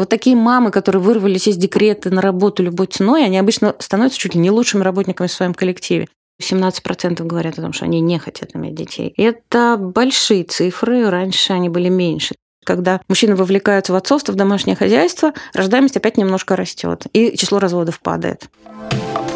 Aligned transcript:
Вот 0.00 0.08
такие 0.08 0.34
мамы, 0.34 0.70
которые 0.70 1.02
вырвались 1.02 1.46
из 1.46 1.58
декрета 1.58 2.08
на 2.08 2.22
работу 2.22 2.62
любой 2.62 2.86
ценой, 2.86 3.26
они 3.26 3.36
обычно 3.36 3.76
становятся 3.80 4.18
чуть 4.18 4.34
ли 4.34 4.40
не 4.40 4.50
лучшими 4.50 4.82
работниками 4.82 5.26
в 5.26 5.30
своем 5.30 5.52
коллективе. 5.52 6.08
17% 6.42 7.22
говорят 7.22 7.58
о 7.58 7.60
том, 7.60 7.74
что 7.74 7.84
они 7.84 8.00
не 8.00 8.18
хотят 8.18 8.56
иметь 8.56 8.74
детей. 8.74 9.12
Это 9.18 9.76
большие 9.78 10.44
цифры, 10.44 11.10
раньше 11.10 11.52
они 11.52 11.68
были 11.68 11.90
меньше. 11.90 12.34
Когда 12.64 13.02
мужчины 13.08 13.36
вовлекаются 13.36 13.92
в 13.92 13.96
отцовство, 13.96 14.32
в 14.32 14.36
домашнее 14.36 14.74
хозяйство, 14.74 15.34
рождаемость 15.52 15.98
опять 15.98 16.16
немножко 16.16 16.56
растет, 16.56 17.04
и 17.12 17.36
число 17.36 17.58
разводов 17.58 18.00
падает. 18.00 18.48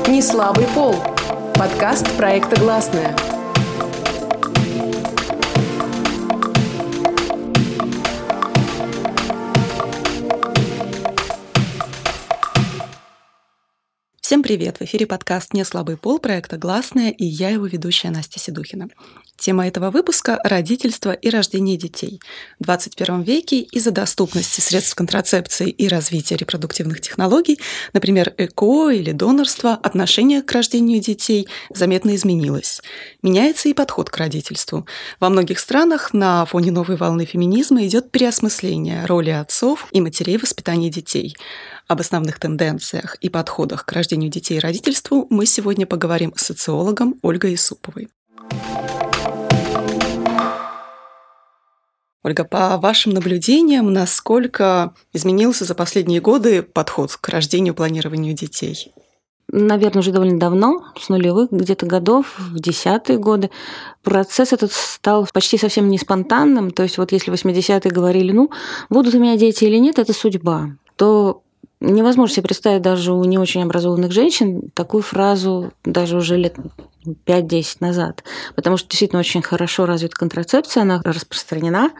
Не 0.08 0.22
слабый 0.22 0.64
пол. 0.74 0.94
Подкаст 1.56 2.10
проекта 2.16 2.58
«Гласная». 2.58 3.14
Всем 14.24 14.42
привет! 14.42 14.78
В 14.78 14.82
эфире 14.86 15.06
подкаст 15.06 15.52
«Не 15.52 15.66
слабый 15.66 15.98
пол» 15.98 16.18
проекта 16.18 16.56
«Гласная» 16.56 17.10
и 17.10 17.26
я 17.26 17.50
его 17.50 17.66
ведущая 17.66 18.08
Настя 18.08 18.40
Седухина. 18.40 18.88
Тема 19.36 19.66
этого 19.66 19.90
выпуска– 19.90 20.40
родительство 20.44 21.10
и 21.10 21.28
рождение 21.28 21.76
детей. 21.76 22.22
В 22.58 22.64
21 22.64 23.20
веке 23.20 23.60
из-за 23.60 23.90
доступности 23.90 24.62
средств 24.62 24.94
контрацепции 24.94 25.68
и 25.68 25.88
развития 25.88 26.36
репродуктивных 26.36 27.02
технологий, 27.02 27.60
например, 27.92 28.32
ЭКО 28.38 28.88
или 28.88 29.12
донорство, 29.12 29.74
отношение 29.74 30.40
к 30.40 30.50
рождению 30.52 31.02
детей 31.02 31.46
заметно 31.74 32.14
изменилось. 32.14 32.80
Меняется 33.20 33.68
и 33.68 33.74
подход 33.74 34.08
к 34.08 34.16
родительству. 34.16 34.86
Во 35.20 35.28
многих 35.28 35.58
странах 35.58 36.14
на 36.14 36.46
фоне 36.46 36.72
новой 36.72 36.96
волны 36.96 37.26
феминизма 37.26 37.84
идет 37.86 38.10
переосмысление 38.10 39.04
роли 39.04 39.30
отцов 39.30 39.86
и 39.90 40.00
матерей 40.00 40.38
в 40.38 40.44
воспитании 40.44 40.88
детей. 40.88 41.36
Об 41.86 42.00
основных 42.00 42.38
тенденциях 42.38 43.16
и 43.16 43.28
подходах 43.28 43.84
к 43.84 43.92
рождению 43.92 44.30
детей 44.30 44.56
и 44.56 44.60
родительству 44.60 45.26
мы 45.28 45.44
сегодня 45.44 45.86
поговорим 45.86 46.32
с 46.34 46.46
социологом 46.46 47.16
Ольгой 47.20 47.54
Исуповой. 47.54 48.08
Ольга, 52.22 52.44
по 52.44 52.78
вашим 52.78 53.12
наблюдениям, 53.12 53.92
насколько 53.92 54.94
изменился 55.12 55.66
за 55.66 55.74
последние 55.74 56.22
годы 56.22 56.62
подход 56.62 57.14
к 57.20 57.28
рождению 57.28 57.74
и 57.74 57.76
планированию 57.76 58.34
детей? 58.34 58.92
наверное, 59.54 60.00
уже 60.00 60.10
довольно 60.10 60.38
давно, 60.38 60.84
с 60.98 61.08
нулевых 61.08 61.52
где-то 61.52 61.86
годов, 61.86 62.34
в 62.38 62.58
десятые 62.58 63.18
годы, 63.18 63.50
процесс 64.02 64.52
этот 64.52 64.72
стал 64.72 65.28
почти 65.32 65.58
совсем 65.58 65.88
не 65.88 65.98
спонтанным. 65.98 66.70
То 66.72 66.82
есть 66.82 66.98
вот 66.98 67.12
если 67.12 67.30
в 67.30 67.34
80-е 67.34 67.90
говорили, 67.92 68.32
ну, 68.32 68.50
будут 68.90 69.14
у 69.14 69.20
меня 69.20 69.36
дети 69.36 69.64
или 69.64 69.76
нет, 69.76 69.98
это 69.98 70.12
судьба, 70.12 70.70
то 70.96 71.43
невозможно 71.84 72.34
себе 72.34 72.44
представить 72.44 72.82
даже 72.82 73.12
у 73.12 73.24
не 73.24 73.38
очень 73.38 73.62
образованных 73.62 74.12
женщин 74.12 74.70
такую 74.74 75.02
фразу 75.02 75.72
даже 75.84 76.16
уже 76.16 76.36
лет 76.36 76.54
5-10 77.04 77.76
назад, 77.80 78.24
потому 78.54 78.76
что 78.76 78.88
действительно 78.88 79.20
очень 79.20 79.42
хорошо 79.42 79.86
развита 79.86 80.16
контрацепция, 80.16 80.82
она 80.82 81.00
распространена. 81.04 81.90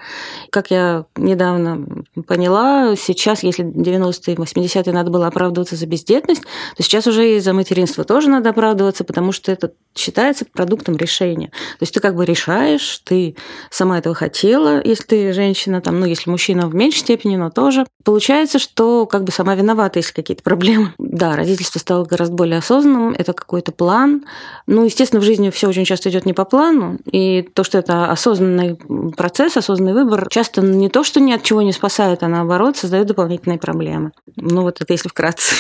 Как 0.51 0.71
я 0.71 1.07
недавно 1.17 1.87
поняла, 2.27 2.97
сейчас, 2.97 3.43
если 3.43 3.65
90-е, 3.65 4.37
80-е 4.37 4.93
надо 4.93 5.11
было 5.11 5.27
оправдываться 5.27 5.77
за 5.77 5.87
бездетность, 5.87 6.43
то 6.77 6.83
сейчас 6.83 7.07
уже 7.07 7.37
и 7.37 7.41
за 7.41 7.53
материнство 7.53 8.05
тоже 8.05 8.29
надо 8.29 8.51
оправдываться, 8.51 9.05
потому 9.05 9.33
что 9.33 9.53
это 9.53 9.73
считается 9.97 10.45
продуктом 10.45 10.97
решения. 10.97 11.49
То 11.49 11.83
есть 11.83 11.95
ты 11.95 12.01
как 12.01 12.17
бы 12.17 12.25
решаешь, 12.25 13.01
ты 13.05 13.37
сама 13.71 13.99
этого 13.99 14.15
хотела, 14.15 14.83
если 14.85 15.05
ты 15.05 15.33
женщина, 15.33 15.81
там, 15.81 16.01
ну, 16.01 16.07
если 16.07 16.31
мужчина 16.31 16.67
в 16.69 16.75
меньшей 16.75 17.01
степени, 17.01 17.37
но 17.37 17.51
тоже. 17.51 17.87
Получается, 18.05 18.59
что 18.59 19.07
как 19.07 19.25
бы 19.25 19.33
сама 19.33 19.55
виновата, 19.55 19.99
если 19.99 20.13
какие-то 20.13 20.43
проблемы. 20.43 20.95
Да, 20.99 21.37
родительство 21.37 21.79
стало 21.79 22.05
гораздо 22.05 22.35
более 22.35 22.59
осознанным, 22.59 23.15
это 23.17 23.33
какой-то 23.33 23.73
план. 23.73 24.25
Ну, 24.67 24.85
естественно, 24.95 25.21
в 25.21 25.25
жизни 25.25 25.51
все 25.51 25.69
очень 25.69 25.85
часто 25.85 26.09
идет 26.09 26.25
не 26.25 26.33
по 26.33 26.45
плану, 26.45 26.99
и 27.11 27.43
то, 27.43 27.65
что 27.65 27.79
это 27.79 28.07
осознанный 28.07 28.77
процесс, 29.17 29.57
осознанный 29.57 29.93
выбор, 29.93 30.29
часто 30.31 30.63
не 30.63 30.89
то, 30.89 31.03
что 31.03 31.21
ни 31.21 31.33
от 31.33 31.43
чего 31.43 31.63
не 31.63 31.73
спасает, 31.73 32.23
а 32.23 32.29
наоборот 32.29 32.77
создает 32.77 33.07
дополнительные 33.07 33.59
проблемы. 33.59 34.13
Ну, 34.37 34.63
вот 34.63 34.81
это 34.81 34.93
если 34.93 35.09
вкратце. 35.09 35.55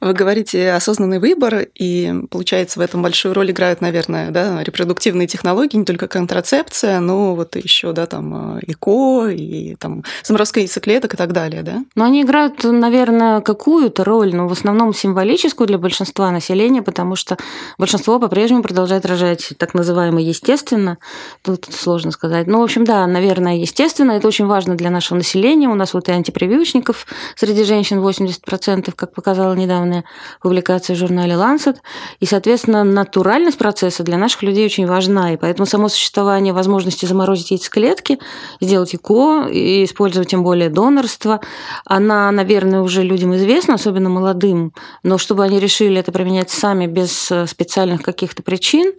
Вы 0.00 0.12
говорите 0.12 0.72
осознанный 0.72 1.18
выбор, 1.18 1.66
и 1.74 2.12
получается 2.30 2.78
в 2.78 2.82
этом 2.82 3.02
большую 3.02 3.34
роль 3.34 3.50
играют, 3.50 3.80
наверное, 3.80 4.30
да, 4.30 4.62
репродуктивные 4.62 5.26
технологии, 5.26 5.76
не 5.76 5.84
только 5.84 6.06
контрацепция, 6.06 7.00
но 7.00 7.34
вот 7.34 7.56
еще, 7.56 7.92
да, 7.92 8.06
там 8.06 8.58
ЭКО 8.58 9.28
и 9.28 9.74
там 9.76 10.04
заморозка 10.22 10.60
яйцеклеток 10.60 11.14
и 11.14 11.16
так 11.16 11.32
далее, 11.32 11.62
да? 11.62 11.82
Но 11.94 12.04
они 12.04 12.22
играют, 12.22 12.62
наверное, 12.64 13.40
какую-то 13.40 14.04
роль, 14.04 14.34
но 14.34 14.48
в 14.48 14.52
основном 14.52 14.92
символическую 14.92 15.66
для 15.66 15.78
большинства 15.78 16.30
населения, 16.30 16.82
потому 16.82 17.16
что 17.16 17.36
большинство 17.78 18.18
по-прежнему 18.18 18.62
продолжает 18.62 19.06
рожать 19.06 19.54
так 19.58 19.74
называемое 19.74 20.22
естественно. 20.22 20.98
Тут 21.42 21.66
сложно 21.70 22.10
сказать. 22.10 22.46
Ну, 22.46 22.60
в 22.60 22.64
общем, 22.64 22.84
да, 22.84 23.06
наверное, 23.06 23.56
естественно. 23.56 24.12
Это 24.12 24.28
очень 24.28 24.46
важно 24.46 24.74
для 24.76 24.90
нашего 24.90 25.18
населения. 25.18 25.68
У 25.68 25.74
нас 25.74 25.94
вот 25.94 26.08
и 26.08 26.12
антипрививочников 26.12 27.06
среди 27.34 27.64
женщин 27.64 27.98
80%, 28.00 28.92
как 28.94 29.14
показала 29.14 29.54
недавно 29.54 29.85
недавняя 29.86 30.04
публикация 30.40 30.94
в 30.94 30.98
журнале 30.98 31.34
Lancet. 31.34 31.76
И, 32.20 32.26
соответственно, 32.26 32.84
натуральность 32.84 33.58
процесса 33.58 34.02
для 34.02 34.18
наших 34.18 34.42
людей 34.42 34.64
очень 34.64 34.86
важна. 34.86 35.32
И 35.32 35.36
поэтому 35.36 35.66
само 35.66 35.88
существование 35.88 36.52
возможности 36.52 37.06
заморозить 37.06 37.50
яйцеклетки, 37.50 38.18
сделать 38.60 38.94
ЭКО 38.94 39.48
и 39.50 39.84
использовать 39.84 40.28
тем 40.28 40.42
более 40.42 40.70
донорство, 40.70 41.40
она, 41.84 42.30
наверное, 42.30 42.80
уже 42.80 43.02
людям 43.02 43.34
известна, 43.36 43.74
особенно 43.74 44.08
молодым. 44.08 44.72
Но 45.02 45.18
чтобы 45.18 45.44
они 45.44 45.60
решили 45.60 45.98
это 45.98 46.12
применять 46.12 46.50
сами 46.50 46.86
без 46.86 47.32
специальных 47.46 48.02
каких-то 48.02 48.42
причин, 48.42 48.92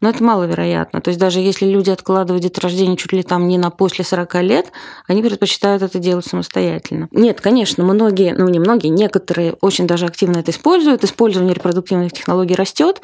ну, 0.00 0.08
это 0.08 0.22
маловероятно. 0.22 1.00
То 1.00 1.08
есть 1.08 1.20
даже 1.20 1.40
если 1.40 1.66
люди 1.66 1.90
откладывают 1.90 2.42
деторождение 2.42 2.96
чуть 2.96 3.12
ли 3.12 3.22
там 3.22 3.48
не 3.48 3.58
на 3.58 3.70
после 3.70 4.04
40 4.04 4.34
лет, 4.42 4.72
они 5.06 5.22
предпочитают 5.22 5.82
это 5.82 5.98
делать 5.98 6.26
самостоятельно. 6.26 7.08
Нет, 7.10 7.40
конечно, 7.40 7.84
многие, 7.84 8.34
ну 8.34 8.48
не 8.48 8.58
многие, 8.58 8.88
некоторые 8.88 9.54
очень 9.60 9.86
даже 9.86 10.06
активно 10.06 10.33
активно 10.34 10.38
это 10.38 10.50
используют. 10.50 11.04
Использование 11.04 11.54
репродуктивных 11.54 12.12
технологий 12.12 12.54
растет, 12.54 13.00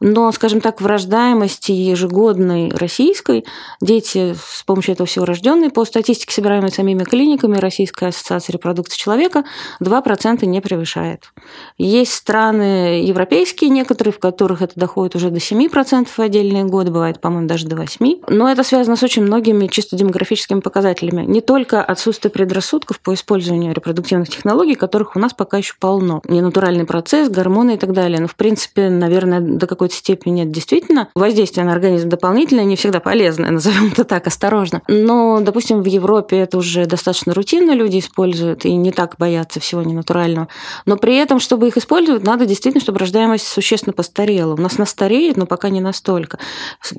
но, 0.00 0.30
скажем 0.32 0.60
так, 0.60 0.80
в 0.80 0.86
рождаемости 0.86 1.72
ежегодной 1.72 2.70
российской 2.70 3.44
дети 3.80 4.34
с 4.34 4.62
помощью 4.62 4.92
этого 4.92 5.06
всего 5.06 5.24
рожденные, 5.24 5.70
по 5.70 5.84
статистике, 5.84 6.32
собираемой 6.32 6.70
самими 6.70 7.04
клиниками 7.04 7.56
Российской 7.56 8.08
ассоциации 8.08 8.52
репродукции 8.52 8.98
человека, 8.98 9.44
2% 9.80 10.46
не 10.46 10.60
превышает. 10.60 11.32
Есть 11.78 12.12
страны 12.12 13.02
европейские 13.02 13.70
некоторые, 13.70 14.12
в 14.12 14.18
которых 14.18 14.62
это 14.62 14.72
доходит 14.76 15.16
уже 15.16 15.30
до 15.30 15.38
7% 15.38 16.06
в 16.06 16.18
отдельные 16.18 16.64
годы, 16.64 16.90
бывает, 16.90 17.20
по-моему, 17.20 17.48
даже 17.48 17.66
до 17.66 17.76
8%. 17.76 18.24
Но 18.28 18.50
это 18.50 18.62
связано 18.64 18.96
с 18.96 19.02
очень 19.02 19.22
многими 19.22 19.66
чисто 19.66 19.96
демографическими 19.96 20.60
показателями. 20.60 21.24
Не 21.24 21.40
только 21.40 21.82
отсутствие 21.82 22.30
предрассудков 22.30 23.00
по 23.00 23.14
использованию 23.14 23.74
репродуктивных 23.74 24.28
технологий, 24.28 24.74
которых 24.74 25.16
у 25.16 25.18
нас 25.18 25.32
пока 25.32 25.58
еще 25.58 25.74
полно. 25.78 26.20
Не 26.24 26.40
натуральные 26.40 26.73
гормональный 26.74 26.86
процесс, 26.86 27.28
гормоны 27.28 27.74
и 27.74 27.76
так 27.76 27.92
далее. 27.92 28.20
Но, 28.20 28.26
в 28.26 28.34
принципе, 28.34 28.88
наверное, 28.88 29.40
до 29.40 29.66
какой-то 29.66 29.94
степени 29.94 30.40
нет. 30.40 30.50
Действительно, 30.50 31.08
воздействие 31.14 31.64
на 31.64 31.72
организм 31.72 32.08
дополнительное, 32.08 32.64
не 32.64 32.76
всегда 32.76 33.00
полезное, 33.00 33.50
назовем 33.52 33.88
это 33.92 34.04
так, 34.04 34.26
осторожно. 34.26 34.82
Но, 34.88 35.40
допустим, 35.40 35.82
в 35.82 35.86
Европе 35.86 36.38
это 36.38 36.58
уже 36.58 36.86
достаточно 36.86 37.34
рутинно 37.34 37.72
люди 37.72 37.98
используют 37.98 38.64
и 38.64 38.74
не 38.74 38.90
так 38.90 39.16
боятся 39.18 39.60
всего 39.60 39.82
ненатурального. 39.82 40.48
Но 40.86 40.96
при 40.96 41.16
этом, 41.16 41.40
чтобы 41.40 41.68
их 41.68 41.76
использовать, 41.76 42.24
надо 42.24 42.46
действительно, 42.46 42.82
чтобы 42.82 42.98
рождаемость 42.98 43.46
существенно 43.46 43.92
постарела. 43.92 44.54
У 44.54 44.60
нас 44.60 44.74
она 44.76 44.86
стареет, 44.86 45.36
но 45.36 45.46
пока 45.46 45.68
не 45.68 45.80
настолько. 45.80 46.38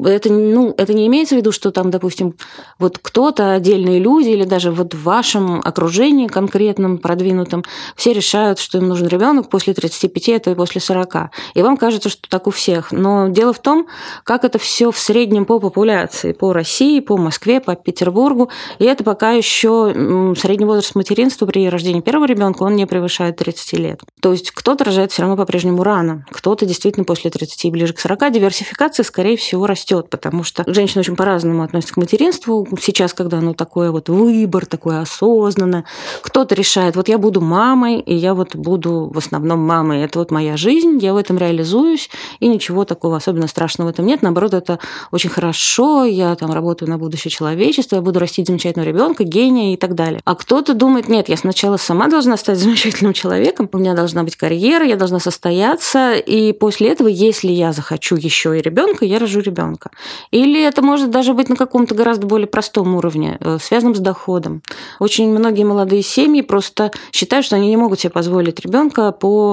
Это, 0.03 0.31
ну, 0.31 0.73
это 0.77 0.93
не 0.93 1.07
имеется 1.07 1.35
в 1.35 1.37
виду, 1.37 1.51
что 1.51 1.71
там, 1.71 1.91
допустим, 1.91 2.35
вот 2.79 2.99
кто-то, 3.01 3.53
отдельные 3.53 3.99
люди 3.99 4.29
или 4.29 4.43
даже 4.43 4.71
вот 4.71 4.93
в 4.93 5.03
вашем 5.03 5.61
окружении 5.63 6.27
конкретном, 6.27 6.97
продвинутом, 6.97 7.63
все 7.95 8.13
решают, 8.13 8.59
что 8.59 8.77
им 8.77 8.87
нужен 8.87 9.07
ребенок 9.07 9.49
после 9.49 9.64
35, 9.73 10.29
а 10.29 10.39
то 10.39 10.51
и 10.51 10.55
после 10.55 10.81
40. 10.81 11.15
И 11.53 11.61
вам 11.61 11.77
кажется, 11.77 12.09
что 12.09 12.29
так 12.29 12.47
у 12.47 12.51
всех. 12.51 12.91
Но 12.91 13.29
дело 13.29 13.53
в 13.53 13.59
том, 13.59 13.87
как 14.23 14.43
это 14.43 14.59
все 14.59 14.91
в 14.91 14.99
среднем 14.99 15.45
по 15.45 15.59
популяции, 15.59 16.33
по 16.33 16.53
России, 16.53 16.99
по 16.99 17.17
Москве, 17.17 17.59
по 17.59 17.75
Петербургу. 17.75 18.49
И 18.79 18.85
это 18.85 19.03
пока 19.03 19.31
еще 19.31 20.33
средний 20.37 20.65
возраст 20.65 20.95
материнства 20.95 21.45
при 21.45 21.69
рождении 21.69 22.01
первого 22.01 22.25
ребенка, 22.25 22.63
он 22.63 22.75
не 22.75 22.85
превышает 22.85 23.37
30 23.37 23.73
лет. 23.73 24.01
То 24.21 24.31
есть 24.31 24.51
кто-то 24.51 24.83
рожает 24.83 25.11
все 25.11 25.21
равно 25.21 25.37
по-прежнему 25.37 25.83
рано, 25.83 26.25
кто-то 26.29 26.65
действительно 26.65 27.05
после 27.05 27.29
30 27.29 27.65
и 27.65 27.71
ближе 27.71 27.93
к 27.93 27.99
40. 27.99 28.31
Диверсификация, 28.31 29.03
скорее 29.03 29.37
всего, 29.37 29.67
растет, 29.67 30.09
потому 30.09 30.43
что 30.43 30.63
женщины 30.67 31.01
очень 31.01 31.15
по-разному 31.15 31.63
относятся 31.63 31.93
к 31.93 31.97
материнству. 31.97 32.67
Сейчас, 32.81 33.13
когда 33.13 33.37
оно 33.39 33.53
такое 33.53 33.91
вот 33.91 34.09
выбор, 34.09 34.65
такое 34.65 35.01
осознанное, 35.01 35.85
кто-то 36.21 36.55
решает, 36.55 36.95
вот 36.95 37.07
я 37.07 37.17
буду 37.17 37.41
мамой, 37.41 37.99
и 37.99 38.13
я 38.15 38.33
вот 38.33 38.55
буду 38.55 39.11
в 39.13 39.17
основном 39.17 39.54
мамой. 39.59 40.01
Это 40.01 40.19
вот 40.19 40.31
моя 40.31 40.57
жизнь, 40.57 40.97
я 40.99 41.13
в 41.13 41.17
этом 41.17 41.37
реализуюсь, 41.37 42.09
и 42.39 42.47
ничего 42.47 42.85
такого 42.85 43.17
особенно 43.17 43.47
страшного 43.47 43.89
в 43.89 43.91
этом 43.91 44.05
нет. 44.05 44.21
Наоборот, 44.21 44.53
это 44.53 44.79
очень 45.11 45.29
хорошо, 45.29 46.05
я 46.05 46.35
там 46.35 46.51
работаю 46.51 46.89
на 46.89 46.97
будущее 46.97 47.31
человечества, 47.31 47.97
я 47.97 48.01
буду 48.01 48.19
растить 48.19 48.47
замечательного 48.47 48.87
ребенка, 48.87 49.23
гения 49.23 49.73
и 49.73 49.77
так 49.77 49.95
далее. 49.95 50.21
А 50.25 50.35
кто-то 50.35 50.73
думает, 50.73 51.07
нет, 51.09 51.29
я 51.29 51.37
сначала 51.37 51.77
сама 51.77 52.07
должна 52.07 52.37
стать 52.37 52.57
замечательным 52.59 53.13
человеком, 53.13 53.69
у 53.71 53.77
меня 53.77 53.93
должна 53.93 54.23
быть 54.23 54.35
карьера, 54.35 54.85
я 54.85 54.95
должна 54.95 55.19
состояться, 55.19 56.13
и 56.13 56.53
после 56.53 56.89
этого, 56.89 57.07
если 57.07 57.51
я 57.51 57.73
захочу 57.73 58.15
еще 58.15 58.57
и 58.57 58.61
ребенка, 58.61 59.05
я 59.05 59.19
рожу 59.19 59.41
ребенка. 59.41 59.91
Или 60.31 60.63
это 60.63 60.81
может 60.81 61.11
даже 61.11 61.33
быть 61.33 61.49
на 61.49 61.55
каком-то 61.55 61.95
гораздо 61.95 62.27
более 62.27 62.47
простом 62.47 62.95
уровне, 62.95 63.37
э, 63.39 63.57
связанном 63.61 63.95
с 63.95 63.99
доходом. 63.99 64.61
Очень 64.99 65.29
многие 65.29 65.63
молодые 65.63 66.03
семьи 66.03 66.41
просто 66.41 66.91
считают, 67.11 67.45
что 67.45 67.55
они 67.55 67.69
не 67.69 67.77
могут 67.77 67.99
себе 67.99 68.11
позволить 68.11 68.59
ребенка 68.59 69.11
по 69.11 69.44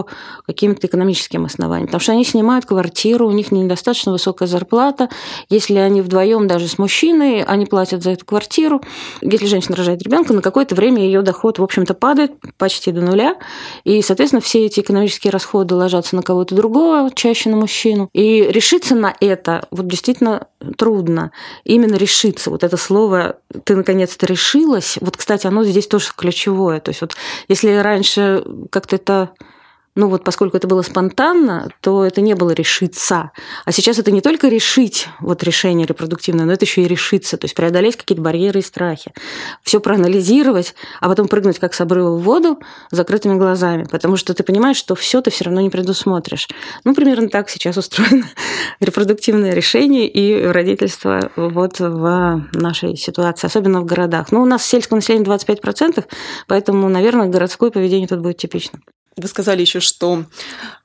каким-то 0.46 0.86
экономическим 0.86 1.44
основаниям, 1.44 1.86
потому 1.86 2.00
что 2.00 2.12
они 2.12 2.24
снимают 2.24 2.66
квартиру, 2.66 3.28
у 3.28 3.32
них 3.32 3.52
недостаточно 3.52 4.12
высокая 4.12 4.48
зарплата. 4.48 5.08
Если 5.48 5.76
они 5.76 6.00
вдвоем 6.00 6.46
даже 6.46 6.68
с 6.68 6.78
мужчиной, 6.78 7.42
они 7.42 7.66
платят 7.66 8.02
за 8.02 8.10
эту 8.10 8.24
квартиру. 8.24 8.82
Если 9.20 9.46
женщина 9.46 9.76
рожает 9.76 10.02
ребенка, 10.02 10.32
на 10.32 10.42
какое-то 10.42 10.74
время 10.74 11.02
ее 11.02 11.22
доход, 11.22 11.58
в 11.58 11.62
общем-то, 11.62 11.94
падает 11.94 12.32
почти 12.56 12.92
до 12.92 13.00
нуля. 13.00 13.36
И, 13.84 14.02
соответственно, 14.02 14.40
все 14.40 14.66
эти 14.66 14.80
экономические 14.80 15.30
расходы 15.30 15.74
ложатся 15.74 16.16
на 16.16 16.22
кого-то 16.22 16.54
другого, 16.54 17.10
чаще 17.14 17.50
на 17.50 17.56
мужчину. 17.56 18.08
И 18.12 18.42
решиться 18.42 18.94
на 18.94 19.14
это 19.20 19.66
вот 19.70 19.86
действительно 19.86 20.46
трудно. 20.76 21.32
Именно 21.64 21.96
решиться. 21.96 22.50
Вот 22.50 22.64
это 22.64 22.76
слово 22.76 23.36
«ты 23.64 23.76
наконец-то 23.76 24.26
решилась». 24.26 24.98
Вот, 25.00 25.16
кстати, 25.16 25.46
оно 25.46 25.64
здесь 25.64 25.86
тоже 25.86 26.08
ключевое. 26.16 26.80
То 26.80 26.90
есть 26.90 27.00
вот 27.00 27.14
если 27.48 27.74
раньше 27.76 28.44
как-то 28.70 28.96
это 28.96 29.30
ну 29.94 30.08
вот 30.08 30.24
поскольку 30.24 30.56
это 30.56 30.66
было 30.66 30.80
спонтанно, 30.80 31.68
то 31.82 32.04
это 32.04 32.22
не 32.22 32.34
было 32.34 32.52
решиться. 32.52 33.30
А 33.66 33.72
сейчас 33.72 33.98
это 33.98 34.10
не 34.10 34.22
только 34.22 34.48
решить 34.48 35.08
вот 35.20 35.42
решение 35.42 35.86
репродуктивное, 35.86 36.46
но 36.46 36.52
это 36.52 36.64
еще 36.64 36.82
и 36.82 36.88
решиться, 36.88 37.36
то 37.36 37.44
есть 37.44 37.54
преодолеть 37.54 37.96
какие-то 37.96 38.22
барьеры 38.22 38.60
и 38.60 38.62
страхи. 38.62 39.12
Все 39.62 39.80
проанализировать, 39.80 40.74
а 41.00 41.08
потом 41.08 41.28
прыгнуть 41.28 41.58
как 41.58 41.74
с 41.74 41.80
обрыва 41.82 42.16
в 42.16 42.22
воду 42.22 42.58
с 42.90 42.96
закрытыми 42.96 43.36
глазами, 43.36 43.84
потому 43.84 44.16
что 44.16 44.32
ты 44.32 44.42
понимаешь, 44.42 44.78
что 44.78 44.94
все 44.94 45.20
ты 45.20 45.30
все 45.30 45.44
равно 45.44 45.60
не 45.60 45.68
предусмотришь. 45.68 46.48
Ну, 46.84 46.94
примерно 46.94 47.28
так 47.28 47.50
сейчас 47.50 47.76
устроено 47.76 48.24
репродуктивное 48.80 49.52
решение 49.52 50.08
и 50.08 50.42
родительство 50.46 51.30
вот 51.36 51.80
в 51.80 52.46
нашей 52.54 52.96
ситуации, 52.96 53.46
особенно 53.46 53.82
в 53.82 53.84
городах. 53.84 54.32
Ну, 54.32 54.42
у 54.42 54.46
нас 54.46 54.64
сельское 54.64 54.94
население 54.94 55.26
25%, 55.26 56.04
поэтому, 56.46 56.88
наверное, 56.88 57.28
городское 57.28 57.70
поведение 57.70 58.08
тут 58.08 58.20
будет 58.20 58.38
типично. 58.38 58.78
Вы 59.16 59.28
сказали 59.28 59.60
еще, 59.60 59.80
что 59.80 60.24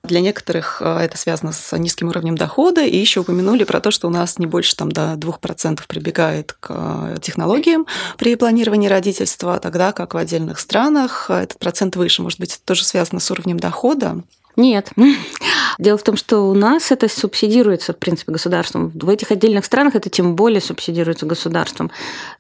для 0.04 0.20
некоторых 0.20 0.82
э, 0.82 0.98
это 1.00 1.18
связано 1.18 1.54
с 1.54 1.78
низким 1.78 2.10
уровнем 2.10 2.38
дохода, 2.38 2.84
и 2.86 2.98
еще 2.98 3.22
упомянули 3.22 3.64
про 3.64 3.80
то, 3.80 3.90
что 3.90 4.08
у 4.08 4.12
нас 4.12 4.38
не 4.38 4.46
больше 4.46 4.76
там, 4.76 4.92
до 4.92 5.14
2% 5.14 5.82
прибегает 5.88 6.54
к 6.54 6.68
э, 6.70 7.18
технологиям 7.22 7.88
при 8.18 8.36
планировании 8.36 8.90
родительства, 8.90 9.60
тогда 9.60 9.94
как 9.94 10.14
в 10.14 10.18
отдельных 10.18 10.60
странах 10.60 11.30
этот 11.30 11.58
процент 11.58 11.96
выше. 11.96 12.22
Может 12.22 12.40
быть, 12.40 12.56
это 12.56 12.64
тоже 12.66 12.84
связано 12.84 13.22
с 13.22 13.32
уровнем 13.32 13.60
дохода? 13.60 14.22
Нет. 14.58 14.92
Дело 15.78 15.98
в 15.98 16.04
том, 16.04 16.18
что 16.18 16.40
у 16.40 16.56
нас 16.56 16.92
это 16.92 17.08
субсидируется, 17.08 17.94
в 17.94 17.98
принципе, 17.98 18.32
государством. 18.32 18.92
В 18.96 19.10
этих 19.10 19.32
отдельных 19.32 19.64
странах 19.64 19.96
это 19.96 20.10
тем 20.10 20.36
более 20.36 20.60
субсидируется 20.60 21.28
государством. 21.28 21.92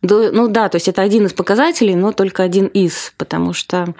Ну 0.01 0.47
да, 0.47 0.69
то 0.69 0.77
есть 0.77 0.87
это 0.87 1.03
один 1.03 1.27
из 1.27 1.33
показателей, 1.33 1.95
но 1.95 2.11
только 2.11 2.41
один 2.41 2.65
из, 2.65 3.13
потому 3.17 3.53
что 3.53 3.93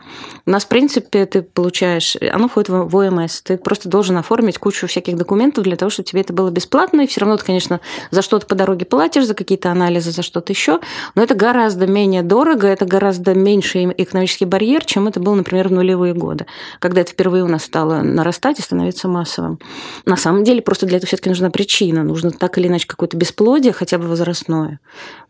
у 0.48 0.50
нас, 0.50 0.66
в 0.66 0.68
принципе, 0.68 1.28
ты 1.28 1.44
получаешь, 1.44 2.18
оно 2.32 2.48
входит 2.48 2.70
в 2.70 2.96
ОМС, 2.96 3.42
ты 3.42 3.58
просто 3.58 3.90
должен 3.90 4.18
оформить 4.18 4.58
кучу 4.58 4.88
всяких 4.88 5.16
документов 5.16 5.64
для 5.64 5.76
того, 5.76 5.92
чтобы 5.92 6.08
тебе 6.08 6.22
это 6.22 6.34
было 6.34 6.50
бесплатно, 6.50 7.02
и 7.02 7.08
все 7.08 7.22
равно 7.22 7.38
ты, 7.38 7.46
конечно, 7.46 7.80
за 8.10 8.24
что-то 8.24 8.48
по 8.48 8.56
дороге 8.56 8.86
платишь, 8.86 9.26
за 9.26 9.36
какие-то 9.36 9.72
анализы, 9.72 10.10
за 10.10 10.24
что-то 10.24 10.52
еще, 10.52 10.80
но 11.14 11.22
это 11.22 11.36
гораздо 11.36 11.86
менее 11.86 12.24
дорого, 12.24 12.68
это 12.68 12.86
гораздо 12.86 13.36
меньше 13.36 13.84
экономический 13.98 14.46
барьер, 14.46 14.84
чем 14.84 15.08
это 15.08 15.20
было, 15.20 15.36
например, 15.36 15.68
в 15.68 15.74
нулевые 15.74 16.16
годы, 16.16 16.48
когда 16.80 17.02
это 17.02 17.12
впервые 17.12 17.44
у 17.44 17.48
нас 17.48 17.64
стало 17.64 18.07
нарастать 18.14 18.60
и 18.60 18.62
становиться 18.62 19.08
массовым. 19.08 19.60
На 20.06 20.18
самом 20.18 20.44
деле 20.44 20.62
просто 20.62 20.86
для 20.86 20.98
этого 20.98 21.08
все-таки 21.08 21.30
нужна 21.30 21.50
причина, 21.50 22.04
нужно 22.04 22.32
так 22.32 22.58
или 22.58 22.68
иначе 22.68 22.88
какое-то 22.88 23.18
бесплодие, 23.18 23.74
хотя 23.74 23.98
бы 23.98 24.08
возрастное. 24.08 24.80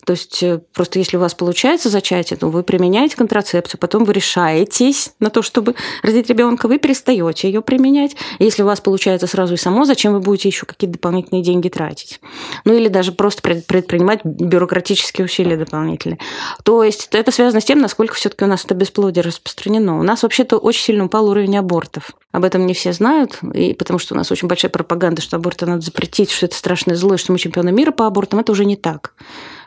То 0.06 0.12
есть 0.12 0.41
э, 0.41 0.62
просто 0.74 1.00
если 1.00 1.18
у 1.18 1.19
вас 1.19 1.33
получается 1.33 1.89
зачатие, 1.89 2.38
то 2.38 2.47
вы 2.47 2.63
применяете 2.63 3.18
контрацепцию, 3.18 3.79
потом 3.79 4.06
вы 4.06 4.13
решаетесь 4.13 5.13
на 5.19 5.29
то, 5.29 5.41
чтобы 5.41 5.75
родить 6.01 6.29
ребенка, 6.29 6.68
вы 6.68 6.77
перестаете 6.77 7.50
ее 7.50 7.62
применять. 7.62 8.15
Если 8.39 8.63
у 8.63 8.65
вас 8.65 8.79
получается 8.79 9.27
сразу 9.27 9.56
и 9.56 9.57
само, 9.57 9.85
зачем 9.85 10.13
вы 10.13 10.19
будете 10.19 10.47
еще 10.47 10.65
какие-то 10.65 10.94
дополнительные 10.94 11.44
деньги 11.44 11.68
тратить? 11.68 12.21
Ну 12.63 12.74
или 12.74 12.88
даже 12.88 13.12
просто 13.12 13.41
предпринимать 13.41 14.24
бюрократические 14.24 15.25
усилия 15.25 15.57
дополнительные. 15.57 16.19
То 16.63 16.83
есть 16.83 17.09
это 17.12 17.31
связано 17.31 17.59
с 17.59 17.65
тем, 17.65 17.79
насколько 17.79 18.13
все-таки 18.13 18.45
у 18.45 18.47
нас 18.47 18.63
это 18.63 18.75
бесплодие 18.75 19.24
распространено. 19.24 20.00
У 20.00 20.03
нас 20.03 20.24
вообще-то 20.24 20.57
очень 20.57 20.83
сильно 20.83 21.06
упал 21.06 21.29
уровень 21.29 21.57
абортов. 21.57 22.12
Об 22.31 22.44
этом 22.44 22.67
не 22.68 22.74
все 22.74 22.94
знают, 22.94 23.40
и 23.54 23.74
потому 23.74 23.98
что 23.98 24.14
у 24.14 24.18
нас 24.18 24.31
очень 24.31 24.48
большая 24.48 24.69
пропаганда, 24.72 25.22
что 25.22 25.38
аборты 25.38 25.66
надо 25.66 25.81
запретить, 25.81 26.30
что 26.30 26.46
это 26.46 26.56
страшное 26.56 26.96
зло, 26.96 27.18
что 27.18 27.31
мы 27.31 27.40
чемпионы 27.40 27.72
мира 27.72 27.92
по 27.92 28.06
абортам. 28.06 28.40
Это 28.40 28.52
уже 28.52 28.66
не 28.66 28.75
так. 28.75 29.14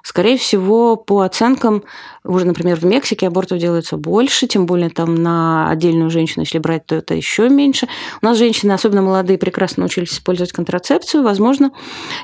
Скорее 0.02 0.36
всего, 0.36 0.96
по 0.96 1.20
оценкам, 1.20 1.84
уже, 2.24 2.46
например, 2.46 2.78
в 2.78 2.84
Мексике 2.84 3.26
абортов 3.26 3.58
делается 3.58 3.96
больше, 3.96 4.46
тем 4.46 4.66
более 4.66 4.90
там 4.90 5.14
на 5.14 5.70
отдельную 5.70 6.10
женщину, 6.10 6.42
если 6.42 6.58
брать, 6.58 6.86
то 6.86 6.94
это 6.96 7.14
еще 7.14 7.48
меньше. 7.48 7.88
У 8.22 8.26
нас 8.26 8.38
женщины, 8.38 8.72
особенно 8.72 9.02
молодые, 9.02 9.38
прекрасно 9.38 9.82
научились 9.82 10.12
использовать 10.12 10.52
контрацепцию, 10.52 11.22
возможно. 11.22 11.72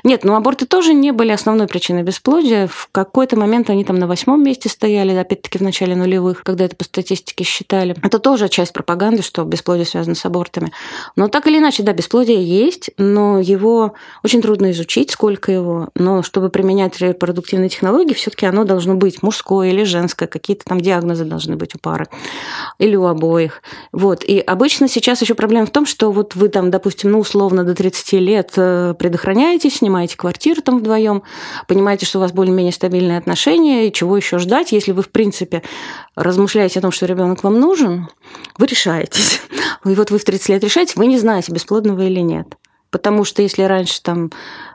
Нет, 0.03 0.23
но 0.23 0.35
аборты 0.35 0.65
тоже 0.65 0.93
не 0.93 1.11
были 1.11 1.31
основной 1.31 1.67
причиной 1.67 2.03
бесплодия. 2.03 2.67
В 2.67 2.89
какой-то 2.91 3.37
момент 3.37 3.69
они 3.69 3.83
там 3.83 3.97
на 3.97 4.07
восьмом 4.07 4.43
месте 4.43 4.69
стояли, 4.69 5.13
опять-таки 5.13 5.57
в 5.57 5.61
начале 5.61 5.95
нулевых, 5.95 6.43
когда 6.43 6.65
это 6.65 6.75
по 6.75 6.83
статистике 6.83 7.43
считали. 7.43 7.95
Это 8.01 8.19
тоже 8.19 8.49
часть 8.49 8.73
пропаганды, 8.73 9.21
что 9.21 9.43
бесплодие 9.43 9.85
связано 9.85 10.15
с 10.15 10.25
абортами. 10.25 10.71
Но 11.15 11.27
так 11.27 11.47
или 11.47 11.57
иначе, 11.57 11.83
да, 11.83 11.93
бесплодие 11.93 12.43
есть, 12.43 12.91
но 12.97 13.39
его 13.39 13.93
очень 14.23 14.41
трудно 14.41 14.71
изучить, 14.71 15.11
сколько 15.11 15.51
его. 15.51 15.89
Но 15.95 16.23
чтобы 16.23 16.49
применять 16.49 16.99
репродуктивный 16.99 17.66
современной 17.67 17.69
технологии 17.69 18.13
все-таки 18.13 18.45
оно 18.45 18.63
должно 18.63 18.95
быть 18.95 19.21
мужское 19.21 19.69
или 19.69 19.83
женское, 19.83 20.27
какие-то 20.27 20.65
там 20.65 20.79
диагнозы 20.81 21.25
должны 21.25 21.55
быть 21.55 21.75
у 21.75 21.79
пары 21.79 22.07
или 22.79 22.95
у 22.95 23.05
обоих. 23.05 23.61
Вот. 23.91 24.23
И 24.23 24.39
обычно 24.39 24.87
сейчас 24.87 25.21
еще 25.21 25.35
проблема 25.35 25.65
в 25.65 25.71
том, 25.71 25.85
что 25.85 26.11
вот 26.11 26.35
вы 26.35 26.49
там, 26.49 26.71
допустим, 26.71 27.11
ну, 27.11 27.19
условно 27.19 27.63
до 27.63 27.73
30 27.75 28.13
лет 28.13 28.53
э, 28.57 28.93
предохраняетесь, 28.97 29.77
снимаете 29.77 30.17
квартиру 30.17 30.61
там 30.61 30.79
вдвоем, 30.79 31.23
понимаете, 31.67 32.05
что 32.05 32.19
у 32.19 32.21
вас 32.21 32.31
более-менее 32.31 32.73
стабильные 32.73 33.17
отношения, 33.17 33.87
и 33.87 33.93
чего 33.93 34.17
еще 34.17 34.39
ждать, 34.39 34.71
если 34.71 34.91
вы, 34.91 35.01
в 35.01 35.09
принципе, 35.09 35.61
размышляете 36.15 36.79
о 36.79 36.81
том, 36.81 36.91
что 36.91 37.05
ребенок 37.05 37.43
вам 37.43 37.59
нужен, 37.59 38.07
вы 38.57 38.67
решаетесь. 38.67 39.41
И 39.85 39.95
вот 39.95 40.11
вы 40.11 40.17
в 40.17 40.23
30 40.23 40.49
лет 40.49 40.63
решаете, 40.63 40.93
вы 40.95 41.07
не 41.07 41.17
знаете, 41.17 41.51
бесплодного 41.51 42.01
или 42.01 42.19
нет. 42.19 42.57
Потому 42.89 43.25
что 43.25 43.41
если 43.41 43.63
раньше 43.63 44.01
там, 44.01 44.31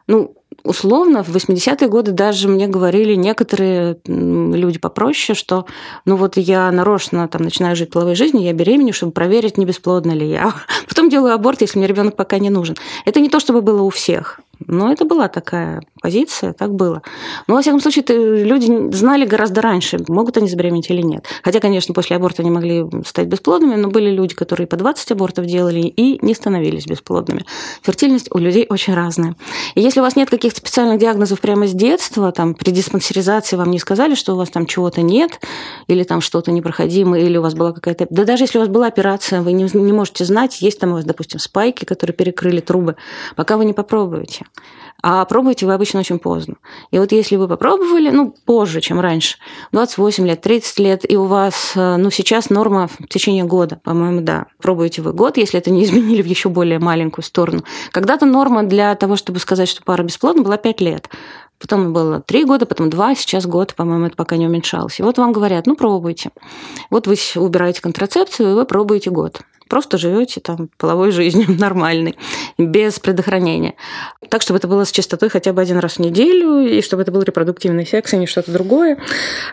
ну, 0.06 0.34
условно, 0.64 1.22
в 1.22 1.34
80-е 1.34 1.88
годы 1.88 2.12
даже 2.12 2.48
мне 2.48 2.66
говорили 2.66 3.14
некоторые 3.14 3.98
люди 4.06 4.78
попроще, 4.78 5.36
что 5.36 5.66
ну 6.04 6.16
вот 6.16 6.36
я 6.36 6.70
нарочно 6.70 7.26
там 7.28 7.42
начинаю 7.42 7.76
жить 7.76 7.90
половой 7.90 8.14
жизнью, 8.14 8.44
я 8.44 8.52
беременна, 8.52 8.92
чтобы 8.92 9.12
проверить, 9.12 9.58
не 9.58 9.64
бесплодна 9.64 10.12
ли 10.12 10.28
я. 10.28 10.54
Потом 10.88 11.08
делаю 11.08 11.34
аборт, 11.34 11.60
если 11.60 11.78
мне 11.78 11.86
ребенок 11.86 12.16
пока 12.16 12.38
не 12.38 12.50
нужен. 12.50 12.76
Это 13.04 13.20
не 13.20 13.28
то, 13.28 13.40
чтобы 13.40 13.62
было 13.62 13.82
у 13.82 13.90
всех. 13.90 14.40
Но 14.66 14.92
это 14.92 15.04
была 15.04 15.28
такая 15.28 15.82
позиция, 16.00 16.52
так 16.52 16.74
было. 16.74 17.02
Но, 17.46 17.54
во 17.54 17.62
всяком 17.62 17.80
случае, 17.80 18.04
люди 18.44 18.90
знали 18.94 19.24
гораздо 19.24 19.62
раньше, 19.62 19.98
могут 20.08 20.36
они 20.36 20.48
забеременеть 20.48 20.90
или 20.90 21.02
нет. 21.02 21.26
Хотя, 21.42 21.60
конечно, 21.60 21.94
после 21.94 22.16
аборта 22.16 22.42
они 22.42 22.50
могли 22.50 22.84
стать 23.06 23.28
бесплодными, 23.28 23.76
но 23.76 23.88
были 23.88 24.10
люди, 24.10 24.34
которые 24.34 24.66
по 24.66 24.76
20 24.76 25.12
абортов 25.12 25.46
делали 25.46 25.80
и 25.80 26.24
не 26.24 26.34
становились 26.34 26.86
бесплодными. 26.86 27.44
Фертильность 27.82 28.28
у 28.30 28.38
людей 28.38 28.66
очень 28.68 28.94
разная. 28.94 29.36
И 29.74 29.80
если 29.80 30.00
у 30.00 30.02
вас 30.02 30.16
нет 30.16 30.30
каких-то 30.30 30.60
специальных 30.60 30.98
диагнозов 30.98 31.40
прямо 31.40 31.66
с 31.66 31.72
детства, 31.72 32.32
там, 32.32 32.54
при 32.54 32.70
диспансеризации 32.70 33.56
вам 33.56 33.70
не 33.70 33.78
сказали, 33.78 34.14
что 34.14 34.34
у 34.34 34.36
вас 34.36 34.50
там 34.50 34.66
чего-то 34.66 35.02
нет, 35.02 35.40
или 35.86 36.02
там 36.04 36.20
что-то 36.20 36.50
непроходимое, 36.50 37.22
или 37.22 37.36
у 37.38 37.42
вас 37.42 37.54
была 37.54 37.72
какая-то... 37.72 38.06
Да 38.10 38.24
даже 38.24 38.44
если 38.44 38.58
у 38.58 38.60
вас 38.60 38.68
была 38.68 38.86
операция, 38.86 39.42
вы 39.42 39.52
не, 39.52 39.64
не 39.72 39.92
можете 39.92 40.24
знать, 40.24 40.62
есть 40.62 40.80
там 40.80 40.90
у 40.90 40.94
вас, 40.94 41.04
допустим, 41.04 41.38
спайки, 41.38 41.84
которые 41.84 42.14
перекрыли 42.14 42.60
трубы, 42.60 42.96
пока 43.36 43.56
вы 43.56 43.64
не 43.64 43.72
попробуете. 43.72 44.46
А 45.02 45.24
пробуете 45.24 45.66
вы 45.66 45.74
обычно 45.74 45.98
очень 45.98 46.20
поздно. 46.20 46.54
И 46.92 46.98
вот 46.98 47.10
если 47.10 47.34
вы 47.34 47.48
попробовали, 47.48 48.10
ну, 48.10 48.32
позже, 48.46 48.80
чем 48.80 49.00
раньше, 49.00 49.38
28 49.72 50.26
лет, 50.28 50.40
30 50.40 50.78
лет, 50.78 51.10
и 51.10 51.16
у 51.16 51.24
вас, 51.24 51.72
э, 51.74 51.96
ну, 51.96 52.10
сейчас 52.12 52.50
норма 52.50 52.86
в 52.86 53.08
течение 53.08 53.42
года, 53.42 53.80
по-моему, 53.82 54.20
да, 54.20 54.46
пробуете 54.60 55.02
вы 55.02 55.12
год, 55.12 55.38
если 55.38 55.58
это 55.58 55.70
не 55.70 55.82
изменили 55.84 56.22
в 56.22 56.26
еще 56.26 56.48
более 56.48 56.78
маленькую 56.78 57.24
сторону. 57.24 57.64
Когда-то 57.90 58.26
норма 58.26 58.62
для 58.62 58.94
того, 58.94 59.16
чтобы 59.16 59.40
сказать, 59.40 59.68
что 59.68 59.82
пара 59.82 60.04
бесплодна, 60.04 60.42
была 60.42 60.56
5 60.56 60.80
лет. 60.80 61.08
Потом 61.58 61.92
было 61.92 62.20
три 62.20 62.44
года, 62.44 62.66
потом 62.66 62.88
два, 62.90 63.14
сейчас 63.14 63.46
год, 63.46 63.74
по-моему, 63.74 64.06
это 64.06 64.16
пока 64.16 64.36
не 64.36 64.46
уменьшалось. 64.46 65.00
И 65.00 65.02
вот 65.02 65.18
вам 65.18 65.32
говорят, 65.32 65.66
ну, 65.66 65.74
пробуйте. 65.74 66.30
Вот 66.90 67.06
вы 67.08 67.16
убираете 67.36 67.80
контрацепцию, 67.80 68.50
и 68.50 68.54
вы 68.54 68.64
пробуете 68.64 69.10
год 69.10 69.42
просто 69.72 69.96
живете 69.96 70.38
там 70.40 70.68
половой 70.76 71.12
жизнью 71.12 71.46
нормальной, 71.58 72.14
без 72.58 72.98
предохранения. 72.98 73.72
Так, 74.28 74.42
чтобы 74.42 74.58
это 74.58 74.68
было 74.68 74.84
с 74.84 74.92
частотой 74.92 75.30
хотя 75.30 75.54
бы 75.54 75.62
один 75.62 75.78
раз 75.78 75.94
в 75.94 75.98
неделю, 76.00 76.60
и 76.60 76.82
чтобы 76.82 77.00
это 77.00 77.10
был 77.10 77.22
репродуктивный 77.22 77.86
секс, 77.86 78.12
а 78.12 78.18
не 78.18 78.26
что-то 78.26 78.52
другое. 78.52 78.98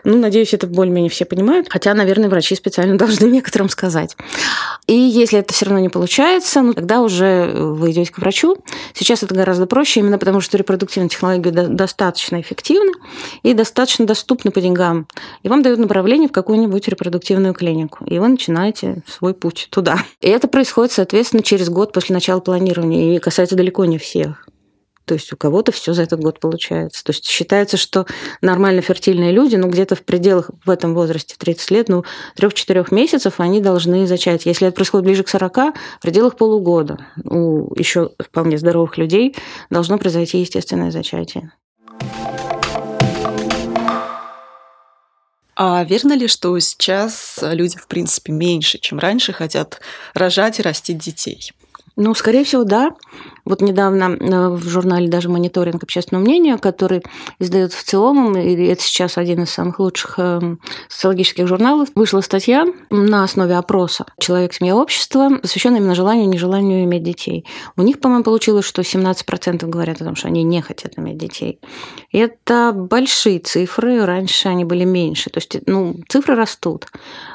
Ну, 0.04 0.18
надеюсь, 0.18 0.52
это 0.52 0.66
более-менее 0.66 1.08
все 1.08 1.24
понимают. 1.24 1.68
Хотя, 1.70 1.94
наверное, 1.94 2.28
врачи 2.28 2.54
специально 2.54 2.98
должны 2.98 3.28
некоторым 3.28 3.70
сказать. 3.70 4.14
И 4.86 4.92
если 4.92 5.38
это 5.38 5.54
все 5.54 5.64
равно 5.64 5.80
не 5.80 5.88
получается, 5.88 6.60
ну, 6.60 6.74
тогда 6.74 7.00
уже 7.00 7.50
вы 7.54 7.90
идете 7.90 8.12
к 8.12 8.18
врачу. 8.18 8.58
Сейчас 8.92 9.22
это 9.22 9.34
гораздо 9.34 9.64
проще, 9.64 10.00
именно 10.00 10.18
потому 10.18 10.42
что 10.42 10.58
репродуктивные 10.58 11.08
технологии 11.08 11.48
достаточно 11.50 12.38
эффективны 12.42 12.92
и 13.42 13.54
достаточно 13.54 14.04
доступны 14.04 14.50
по 14.50 14.60
деньгам. 14.60 15.06
И 15.42 15.48
вам 15.48 15.62
дают 15.62 15.78
направление 15.78 16.28
в 16.28 16.32
какую-нибудь 16.32 16.88
репродуктивную 16.88 17.54
клинику. 17.54 18.04
И 18.04 18.18
вы 18.18 18.28
начинаете 18.28 19.02
свой 19.06 19.32
путь 19.32 19.68
туда. 19.70 19.96
И 20.20 20.28
это 20.28 20.48
происходит, 20.48 20.92
соответственно, 20.92 21.42
через 21.42 21.68
год 21.68 21.92
после 21.92 22.14
начала 22.14 22.40
планирования. 22.40 23.16
И 23.16 23.18
касается 23.18 23.56
далеко 23.56 23.84
не 23.84 23.98
всех. 23.98 24.46
То 25.10 25.14
есть 25.14 25.32
у 25.32 25.36
кого-то 25.36 25.72
все 25.72 25.92
за 25.92 26.02
этот 26.02 26.20
год 26.20 26.38
получается. 26.38 27.02
То 27.02 27.10
есть 27.10 27.26
считается, 27.26 27.76
что 27.76 28.06
нормально 28.42 28.80
фертильные 28.80 29.32
люди, 29.32 29.56
ну, 29.56 29.68
где-то 29.68 29.96
в 29.96 30.02
пределах 30.02 30.50
в 30.64 30.70
этом 30.70 30.94
возрасте, 30.94 31.34
в 31.34 31.38
30 31.38 31.70
лет, 31.72 31.88
ну, 31.88 32.04
3-4 32.36 32.94
месяцев 32.94 33.34
они 33.38 33.60
должны 33.60 34.06
зачать. 34.06 34.46
Если 34.46 34.68
это 34.68 34.76
происходит 34.76 35.06
ближе 35.06 35.24
к 35.24 35.28
40, 35.28 35.56
в 35.56 36.02
пределах 36.02 36.36
полугода 36.36 37.06
у 37.24 37.74
еще 37.76 38.10
вполне 38.20 38.56
здоровых 38.56 38.98
людей 38.98 39.34
должно 39.68 39.98
произойти 39.98 40.38
естественное 40.38 40.92
зачатие. 40.92 41.50
А 45.62 45.84
верно 45.84 46.14
ли, 46.14 46.26
что 46.26 46.58
сейчас 46.58 47.38
люди, 47.42 47.76
в 47.76 47.86
принципе, 47.86 48.32
меньше, 48.32 48.78
чем 48.78 48.98
раньше, 48.98 49.34
хотят 49.34 49.82
рожать 50.14 50.58
и 50.58 50.62
растить 50.62 50.96
детей? 50.96 51.52
Ну, 51.96 52.14
скорее 52.14 52.44
всего, 52.44 52.64
да. 52.64 52.92
Вот 53.44 53.60
недавно 53.60 54.16
э, 54.18 54.48
в 54.48 54.68
журнале 54.68 55.08
даже 55.08 55.28
«Мониторинг 55.28 55.82
общественного 55.82 56.24
мнения», 56.24 56.58
который 56.58 57.02
издает 57.38 57.72
в 57.72 57.82
целом, 57.82 58.36
и 58.36 58.66
это 58.66 58.82
сейчас 58.82 59.18
один 59.18 59.42
из 59.42 59.50
самых 59.50 59.78
лучших 59.78 60.18
эм, 60.18 60.60
социологических 60.88 61.46
журналов, 61.46 61.88
вышла 61.94 62.20
статья 62.20 62.66
на 62.90 63.24
основе 63.24 63.56
опроса 63.56 64.06
«Человек, 64.18 64.52
семья, 64.54 64.76
общество», 64.76 65.30
посвященная 65.40 65.78
именно 65.80 65.94
желанию 65.94 66.24
и 66.24 66.28
нежеланию 66.28 66.84
иметь 66.84 67.02
детей. 67.02 67.46
У 67.76 67.82
них, 67.82 68.00
по-моему, 68.00 68.24
получилось, 68.24 68.64
что 68.64 68.82
17% 68.82 69.66
говорят 69.66 70.00
о 70.00 70.04
том, 70.04 70.16
что 70.16 70.28
они 70.28 70.42
не 70.42 70.60
хотят 70.62 70.98
иметь 70.98 71.18
детей. 71.18 71.60
Это 72.12 72.72
большие 72.74 73.38
цифры, 73.38 74.04
раньше 74.04 74.48
они 74.48 74.64
были 74.64 74.84
меньше. 74.84 75.30
То 75.30 75.38
есть, 75.38 75.56
ну, 75.66 75.96
цифры 76.08 76.34
растут. 76.34 76.86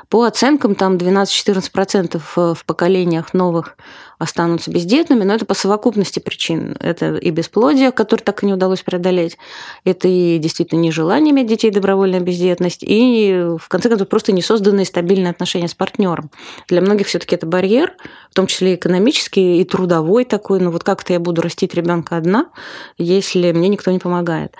По 0.09 0.23
оценкам, 0.23 0.75
там 0.75 0.97
12-14% 0.97 2.21
в 2.35 2.65
поколениях 2.65 3.33
новых 3.33 3.77
останутся 4.17 4.71
бездетными, 4.71 5.23
но 5.23 5.33
это 5.35 5.45
по 5.45 5.53
совокупности 5.53 6.19
причин. 6.19 6.75
Это 6.79 7.15
и 7.15 7.29
бесплодие, 7.31 7.91
которое 7.91 8.23
так 8.23 8.43
и 8.43 8.45
не 8.45 8.53
удалось 8.53 8.81
преодолеть, 8.81 9.37
это 9.83 10.07
и 10.07 10.37
действительно 10.37 10.79
нежелание 10.79 11.31
иметь 11.31 11.47
детей, 11.47 11.71
добровольная 11.71 12.19
бездетность, 12.19 12.83
и 12.83 13.47
в 13.59 13.67
конце 13.67 13.89
концов 13.89 14.07
просто 14.07 14.31
не 14.31 14.41
созданные 14.41 14.85
стабильные 14.85 15.31
отношения 15.31 15.67
с 15.67 15.73
партнером. 15.73 16.29
Для 16.67 16.81
многих 16.81 17.07
все-таки 17.07 17.35
это 17.35 17.45
барьер, 17.45 17.93
в 18.31 18.35
том 18.35 18.47
числе 18.47 18.75
экономический, 18.75 19.59
и 19.59 19.63
трудовой 19.63 20.25
такой. 20.25 20.59
Ну 20.59 20.71
вот 20.71 20.83
как-то 20.83 21.13
я 21.13 21.19
буду 21.19 21.41
растить 21.41 21.73
ребенка 21.73 22.17
одна, 22.17 22.49
если 22.97 23.51
мне 23.51 23.67
никто 23.67 23.91
не 23.91 23.99
помогает. 23.99 24.53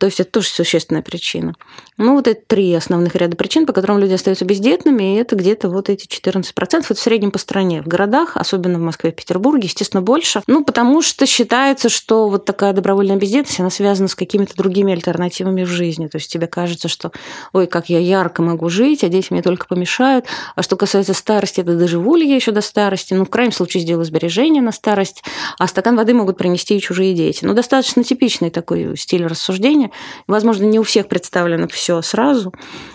То 0.00 0.06
есть 0.06 0.20
это 0.20 0.30
тоже 0.30 0.48
существенная 0.48 1.02
причина. 1.02 1.54
Ну 1.96 2.14
вот 2.14 2.26
это 2.26 2.40
три 2.46 2.74
основных 2.74 3.14
ряда 3.14 3.36
причин, 3.36 3.66
по 3.66 3.72
которым 3.72 3.98
люди 3.98 4.14
остаются 4.14 4.44
бездетными, 4.44 5.14
и 5.14 5.16
это 5.16 5.36
где-то 5.36 5.68
вот 5.68 5.88
эти 5.88 6.06
14%. 6.06 6.52
Это 6.56 6.94
в 6.94 6.98
среднем 6.98 7.30
по 7.30 7.38
стране. 7.38 7.82
В 7.82 7.86
городах, 7.86 8.36
особенно 8.36 8.78
в 8.78 8.82
Москве, 8.82 8.95
Москве, 8.96 9.12
в 9.12 9.14
Петербурге, 9.14 9.66
естественно, 9.66 10.00
больше. 10.00 10.42
Ну, 10.46 10.64
потому 10.64 11.02
что 11.02 11.26
считается, 11.26 11.88
что 11.88 12.28
вот 12.28 12.44
такая 12.46 12.72
добровольная 12.72 13.16
бездетность, 13.16 13.60
она 13.60 13.70
связана 13.70 14.08
с 14.08 14.14
какими-то 14.14 14.56
другими 14.56 14.92
альтернативами 14.92 15.64
в 15.64 15.68
жизни. 15.68 16.06
То 16.06 16.16
есть 16.16 16.32
тебе 16.32 16.46
кажется, 16.46 16.88
что, 16.88 17.12
ой, 17.52 17.66
как 17.66 17.90
я 17.90 17.98
ярко 17.98 18.42
могу 18.42 18.70
жить, 18.70 19.04
а 19.04 19.08
дети 19.08 19.28
мне 19.30 19.42
только 19.42 19.66
помешают. 19.66 20.24
А 20.54 20.62
что 20.62 20.76
касается 20.76 21.12
старости, 21.12 21.60
это 21.60 21.76
доживу 21.76 22.16
ли 22.16 22.26
я 22.26 22.36
еще 22.36 22.52
до 22.52 22.62
старости? 22.62 23.12
Ну, 23.12 23.24
в 23.24 23.30
крайнем 23.30 23.52
случае, 23.52 23.82
сделаю 23.82 24.04
сбережения 24.04 24.62
на 24.62 24.72
старость, 24.72 25.22
а 25.58 25.66
стакан 25.66 25.96
воды 25.96 26.14
могут 26.14 26.38
принести 26.38 26.76
и 26.76 26.80
чужие 26.80 27.14
дети. 27.14 27.44
Ну, 27.44 27.52
достаточно 27.52 28.02
типичный 28.02 28.50
такой 28.50 28.96
стиль 28.96 29.26
рассуждения. 29.26 29.90
Возможно, 30.26 30.64
не 30.64 30.78
у 30.78 30.82
всех 30.82 31.08
представлено 31.08 31.68
все 31.68 32.00
сразу, 32.00 32.52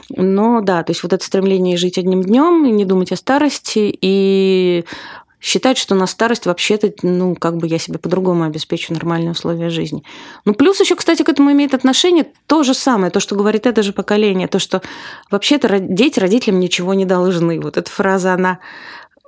но 0.09 0.61
да, 0.61 0.83
то 0.83 0.91
есть 0.91 1.03
вот 1.03 1.13
это 1.13 1.23
стремление 1.23 1.77
жить 1.77 1.97
одним 1.97 2.23
днем 2.23 2.65
и 2.65 2.71
не 2.71 2.85
думать 2.85 3.11
о 3.11 3.15
старости, 3.15 3.95
и 4.01 4.83
считать, 5.41 5.77
что 5.77 5.95
на 5.95 6.05
старость 6.05 6.45
вообще-то, 6.45 6.93
ну, 7.01 7.35
как 7.35 7.57
бы 7.57 7.67
я 7.67 7.79
себе 7.79 7.97
по-другому 7.97 8.43
обеспечу 8.43 8.93
нормальные 8.93 9.31
условия 9.31 9.69
жизни. 9.69 10.03
Ну, 10.45 10.53
плюс 10.53 10.79
еще, 10.79 10.95
кстати, 10.95 11.23
к 11.23 11.29
этому 11.29 11.51
имеет 11.51 11.73
отношение 11.73 12.27
то 12.45 12.63
же 12.63 12.73
самое, 12.73 13.11
то, 13.11 13.19
что 13.19 13.35
говорит 13.35 13.65
это 13.65 13.81
же 13.81 13.91
поколение, 13.91 14.47
то, 14.47 14.59
что 14.59 14.81
вообще-то 15.31 15.79
дети 15.79 16.19
родителям 16.19 16.59
ничего 16.59 16.93
не 16.93 17.05
должны. 17.05 17.59
Вот 17.59 17.77
эта 17.77 17.89
фраза, 17.89 18.33
она 18.33 18.59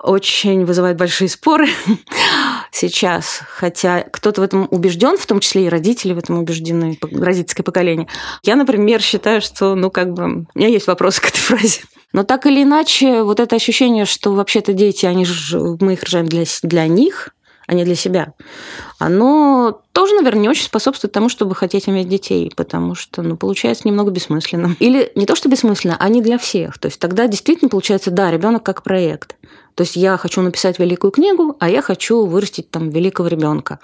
очень 0.03 0.65
вызывает 0.65 0.97
большие 0.97 1.29
споры 1.29 1.67
сейчас, 2.71 3.41
хотя 3.47 4.01
кто-то 4.01 4.41
в 4.41 4.43
этом 4.43 4.67
убежден, 4.69 5.17
в 5.17 5.25
том 5.25 5.39
числе 5.39 5.65
и 5.65 5.69
родители 5.69 6.13
в 6.13 6.17
этом 6.17 6.37
убеждены, 6.37 6.99
родительское 7.01 7.63
поколение. 7.63 8.07
Я, 8.43 8.55
например, 8.55 9.01
считаю, 9.01 9.41
что, 9.41 9.75
ну, 9.75 9.89
как 9.89 10.13
бы, 10.13 10.45
у 10.53 10.59
меня 10.59 10.67
есть 10.67 10.87
вопросы 10.87 11.21
к 11.21 11.29
этой 11.29 11.39
фразе. 11.39 11.81
Но 12.13 12.23
так 12.23 12.45
или 12.45 12.63
иначе, 12.63 13.23
вот 13.23 13.39
это 13.39 13.55
ощущение, 13.55 14.05
что 14.05 14.33
вообще-то 14.33 14.73
дети, 14.73 15.05
они 15.05 15.25
же, 15.25 15.77
мы 15.79 15.93
их 15.93 16.03
рожаем 16.03 16.27
для, 16.27 16.43
для 16.61 16.87
них, 16.87 17.33
а 17.65 17.73
не 17.73 17.83
для 17.85 17.95
себя, 17.95 18.33
оно 18.99 19.81
тоже, 19.93 20.15
наверное, 20.15 20.43
не 20.43 20.49
очень 20.49 20.65
способствует 20.65 21.11
тому, 21.11 21.29
чтобы 21.29 21.55
хотеть 21.55 21.87
иметь 21.89 22.09
детей, 22.09 22.51
потому 22.55 22.93
что, 22.93 23.21
ну, 23.21 23.35
получается 23.37 23.87
немного 23.87 24.11
бессмысленно. 24.11 24.75
Или 24.79 25.11
не 25.15 25.25
то, 25.25 25.35
что 25.35 25.49
бессмысленно, 25.49 25.97
а 25.99 26.09
не 26.09 26.21
для 26.21 26.37
всех. 26.37 26.77
То 26.77 26.87
есть 26.87 26.99
тогда 26.99 27.27
действительно 27.27 27.69
получается, 27.69 28.11
да, 28.11 28.31
ребенок 28.31 28.63
как 28.63 28.83
проект. 28.83 29.35
То 29.75 29.81
есть 29.81 29.95
я 29.95 30.17
хочу 30.17 30.41
написать 30.41 30.77
великую 30.77 31.11
книгу, 31.11 31.55
а 31.59 31.69
я 31.69 31.81
хочу 31.81 32.25
вырастить 32.25 32.69
там 32.69 32.89
великого 32.89 33.27
ребенка. 33.27 33.79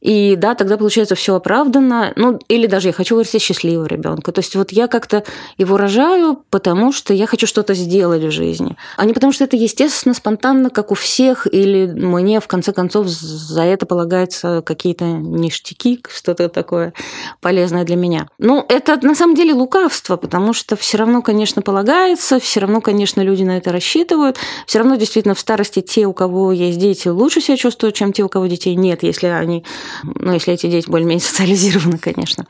И 0.00 0.36
да, 0.36 0.54
тогда 0.54 0.76
получается 0.76 1.14
все 1.14 1.34
оправданно. 1.34 2.12
Ну, 2.16 2.38
или 2.48 2.66
даже 2.66 2.88
я 2.88 2.92
хочу 2.92 3.16
вырастить 3.16 3.42
счастливого 3.42 3.86
ребенка. 3.86 4.30
То 4.32 4.40
есть 4.40 4.54
вот 4.54 4.70
я 4.70 4.86
как-то 4.86 5.24
его 5.56 5.76
рожаю, 5.76 6.42
потому 6.50 6.92
что 6.92 7.12
я 7.12 7.26
хочу 7.26 7.46
что-то 7.46 7.74
сделать 7.74 8.22
в 8.22 8.30
жизни. 8.30 8.76
А 8.96 9.04
не 9.04 9.12
потому 9.12 9.32
что 9.32 9.44
это 9.44 9.56
естественно, 9.56 10.14
спонтанно, 10.14 10.70
как 10.70 10.92
у 10.92 10.94
всех, 10.94 11.52
или 11.52 11.86
мне 11.86 12.40
в 12.40 12.46
конце 12.46 12.72
концов 12.72 13.08
за 13.08 13.62
это 13.62 13.86
полагаются 13.86 14.62
какие-то 14.64 15.04
ништяки, 15.04 16.00
что-то 16.08 16.48
такое 16.48 16.92
полезное 17.40 17.84
для 17.84 17.96
меня. 17.96 18.28
Ну, 18.38 18.64
это 18.68 18.98
на 19.04 19.14
самом 19.14 19.34
деле 19.34 19.52
лукавство, 19.52 20.16
потому 20.16 20.52
что 20.52 20.76
все 20.76 20.98
равно, 20.98 21.22
конечно, 21.22 21.62
полагается, 21.62 22.38
все 22.38 22.60
равно, 22.60 22.80
конечно, 22.80 23.20
люди 23.20 23.42
на 23.42 23.56
это 23.56 23.72
рассчитывают. 23.72 24.36
Все 24.66 24.78
равно 24.78 24.94
действительно 24.94 25.34
в 25.34 25.40
старости 25.40 25.80
те, 25.80 26.06
у 26.06 26.12
кого 26.12 26.52
есть 26.52 26.78
дети, 26.78 27.08
лучше 27.08 27.40
себя 27.40 27.56
чувствуют, 27.56 27.96
чем 27.96 28.12
те, 28.12 28.22
у 28.22 28.28
кого 28.28 28.46
детей 28.46 28.76
нет, 28.76 29.02
если 29.02 29.26
они 29.26 29.64
ну, 30.02 30.32
если 30.32 30.54
эти 30.54 30.66
дети 30.66 30.88
более-менее 30.88 31.24
социализированы, 31.26 31.98
конечно. 31.98 32.46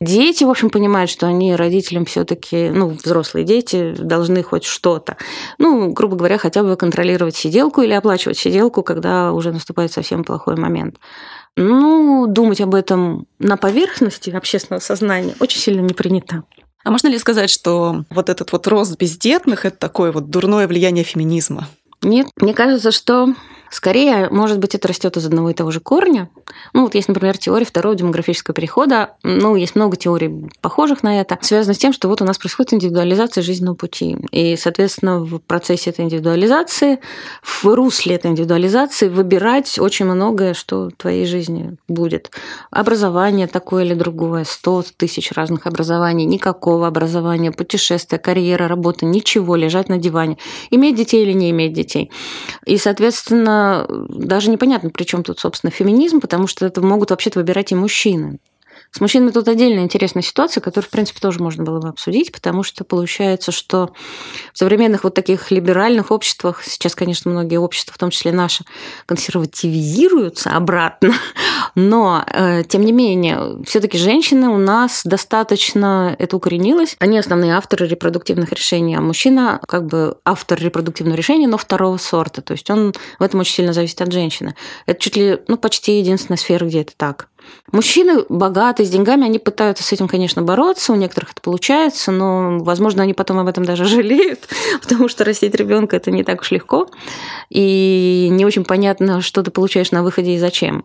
Дети, 0.00 0.44
в 0.44 0.50
общем, 0.50 0.70
понимают, 0.70 1.10
что 1.10 1.26
они 1.26 1.54
родителям 1.54 2.04
все 2.04 2.24
таки 2.24 2.70
ну, 2.70 2.88
взрослые 2.88 3.44
дети 3.44 3.94
должны 3.98 4.42
хоть 4.42 4.64
что-то. 4.64 5.16
Ну, 5.58 5.92
грубо 5.92 6.16
говоря, 6.16 6.38
хотя 6.38 6.62
бы 6.62 6.76
контролировать 6.76 7.36
сиделку 7.36 7.82
или 7.82 7.92
оплачивать 7.92 8.38
сиделку, 8.38 8.82
когда 8.82 9.32
уже 9.32 9.52
наступает 9.52 9.92
совсем 9.92 10.24
плохой 10.24 10.56
момент. 10.56 10.96
Ну, 11.56 12.26
думать 12.28 12.60
об 12.60 12.74
этом 12.74 13.26
на 13.38 13.56
поверхности 13.56 14.30
общественного 14.30 14.80
сознания 14.80 15.34
очень 15.40 15.58
сильно 15.58 15.80
не 15.80 15.92
принято. 15.92 16.44
А 16.84 16.90
можно 16.90 17.08
ли 17.08 17.18
сказать, 17.18 17.50
что 17.50 18.04
вот 18.10 18.28
этот 18.28 18.52
вот 18.52 18.66
рост 18.66 18.96
бездетных– 18.96 19.64
это 19.66 19.76
такое 19.76 20.12
вот 20.12 20.30
дурное 20.30 20.68
влияние 20.68 21.04
феминизма? 21.04 21.68
Нет, 22.02 22.28
мне 22.40 22.54
кажется, 22.54 22.92
что 22.92 23.34
Скорее, 23.70 24.28
может 24.30 24.58
быть, 24.58 24.74
это 24.74 24.88
растет 24.88 25.16
из 25.16 25.26
одного 25.26 25.50
и 25.50 25.54
того 25.54 25.70
же 25.70 25.80
корня. 25.80 26.30
Ну, 26.72 26.82
вот 26.82 26.94
есть, 26.94 27.08
например, 27.08 27.36
теория 27.36 27.66
второго 27.66 27.94
демографического 27.94 28.54
перехода. 28.54 29.16
Ну, 29.22 29.56
есть 29.56 29.74
много 29.74 29.96
теорий, 29.96 30.48
похожих 30.60 31.02
на 31.02 31.20
это. 31.20 31.38
Связано 31.42 31.74
с 31.74 31.78
тем, 31.78 31.92
что 31.92 32.08
вот 32.08 32.22
у 32.22 32.24
нас 32.24 32.38
происходит 32.38 32.74
индивидуализация 32.74 33.42
жизненного 33.42 33.74
пути. 33.74 34.16
И, 34.30 34.56
соответственно, 34.56 35.20
в 35.20 35.38
процессе 35.38 35.90
этой 35.90 36.04
индивидуализации, 36.04 37.00
в 37.42 37.64
русле 37.66 38.14
этой 38.16 38.30
индивидуализации 38.30 39.08
выбирать 39.08 39.78
очень 39.78 40.06
многое, 40.06 40.54
что 40.54 40.88
в 40.88 40.92
твоей 40.92 41.26
жизни 41.26 41.76
будет. 41.88 42.30
Образование 42.70 43.46
такое 43.46 43.84
или 43.84 43.94
другое, 43.94 44.44
100 44.44 44.84
тысяч 44.96 45.32
разных 45.32 45.66
образований, 45.66 46.24
никакого 46.24 46.86
образования, 46.86 47.52
путешествия, 47.52 48.18
карьера, 48.18 48.68
работа, 48.68 49.04
ничего, 49.04 49.56
лежать 49.56 49.88
на 49.88 49.98
диване. 49.98 50.38
Иметь 50.70 50.96
детей 50.96 51.22
или 51.22 51.32
не 51.32 51.50
иметь 51.50 51.72
детей. 51.72 52.10
И, 52.64 52.78
соответственно, 52.78 53.57
даже 53.88 54.50
непонятно, 54.50 54.90
при 54.90 55.04
чем 55.04 55.22
тут, 55.22 55.38
собственно, 55.38 55.70
феминизм, 55.70 56.20
потому 56.20 56.46
что 56.46 56.66
это 56.66 56.80
могут 56.82 57.10
вообще-то 57.10 57.38
выбирать 57.40 57.72
и 57.72 57.74
мужчины. 57.74 58.38
С 58.90 59.00
мужчинами 59.00 59.30
тут 59.30 59.46
отдельная 59.48 59.84
интересная 59.84 60.22
ситуация, 60.22 60.60
которую, 60.60 60.88
в 60.88 60.90
принципе, 60.90 61.20
тоже 61.20 61.40
можно 61.42 61.62
было 61.62 61.78
бы 61.78 61.88
обсудить, 61.88 62.32
потому 62.32 62.62
что 62.62 62.84
получается, 62.84 63.52
что 63.52 63.90
в 64.52 64.58
современных 64.58 65.04
вот 65.04 65.14
таких 65.14 65.50
либеральных 65.50 66.10
обществах, 66.10 66.64
сейчас, 66.64 66.94
конечно, 66.94 67.30
многие 67.30 67.58
общества, 67.58 67.94
в 67.94 67.98
том 67.98 68.10
числе 68.10 68.32
наши, 68.32 68.64
консервативизируются 69.06 70.50
обратно, 70.50 71.12
но, 71.74 72.24
э, 72.32 72.64
тем 72.64 72.82
не 72.82 72.92
менее, 72.92 73.62
все 73.66 73.80
таки 73.80 73.98
женщины 73.98 74.48
у 74.48 74.56
нас 74.56 75.02
достаточно 75.04 76.16
это 76.18 76.36
укоренилось. 76.36 76.96
Они 76.98 77.18
основные 77.18 77.54
авторы 77.54 77.86
репродуктивных 77.86 78.52
решений, 78.52 78.96
а 78.96 79.00
мужчина 79.00 79.60
как 79.68 79.86
бы 79.86 80.16
автор 80.24 80.58
репродуктивного 80.58 81.16
решения, 81.16 81.46
но 81.46 81.58
второго 81.58 81.98
сорта. 81.98 82.40
То 82.40 82.52
есть 82.52 82.70
он 82.70 82.94
в 83.18 83.22
этом 83.22 83.40
очень 83.40 83.54
сильно 83.54 83.72
зависит 83.72 84.00
от 84.00 84.12
женщины. 84.12 84.54
Это 84.86 84.98
чуть 85.00 85.16
ли, 85.16 85.38
ну, 85.46 85.58
почти 85.58 85.98
единственная 85.98 86.38
сфера, 86.38 86.64
где 86.64 86.80
это 86.80 86.92
так. 86.96 87.28
Мужчины 87.70 88.24
богатые, 88.28 88.86
с 88.86 88.90
деньгами, 88.90 89.26
они 89.26 89.38
пытаются 89.38 89.84
с 89.84 89.92
этим, 89.92 90.08
конечно, 90.08 90.42
бороться, 90.42 90.92
у 90.92 90.96
некоторых 90.96 91.32
это 91.32 91.42
получается, 91.42 92.10
но, 92.10 92.58
возможно, 92.60 93.02
они 93.02 93.12
потом 93.12 93.38
об 93.38 93.46
этом 93.46 93.64
даже 93.64 93.84
жалеют, 93.86 94.48
потому 94.80 95.08
что 95.08 95.24
растить 95.24 95.54
ребенка 95.54 95.96
это 95.96 96.10
не 96.10 96.24
так 96.24 96.40
уж 96.40 96.50
легко, 96.50 96.88
и 97.50 98.28
не 98.30 98.46
очень 98.46 98.64
понятно, 98.64 99.20
что 99.20 99.42
ты 99.42 99.50
получаешь 99.50 99.90
на 99.90 100.02
выходе 100.02 100.34
и 100.34 100.38
зачем 100.38 100.84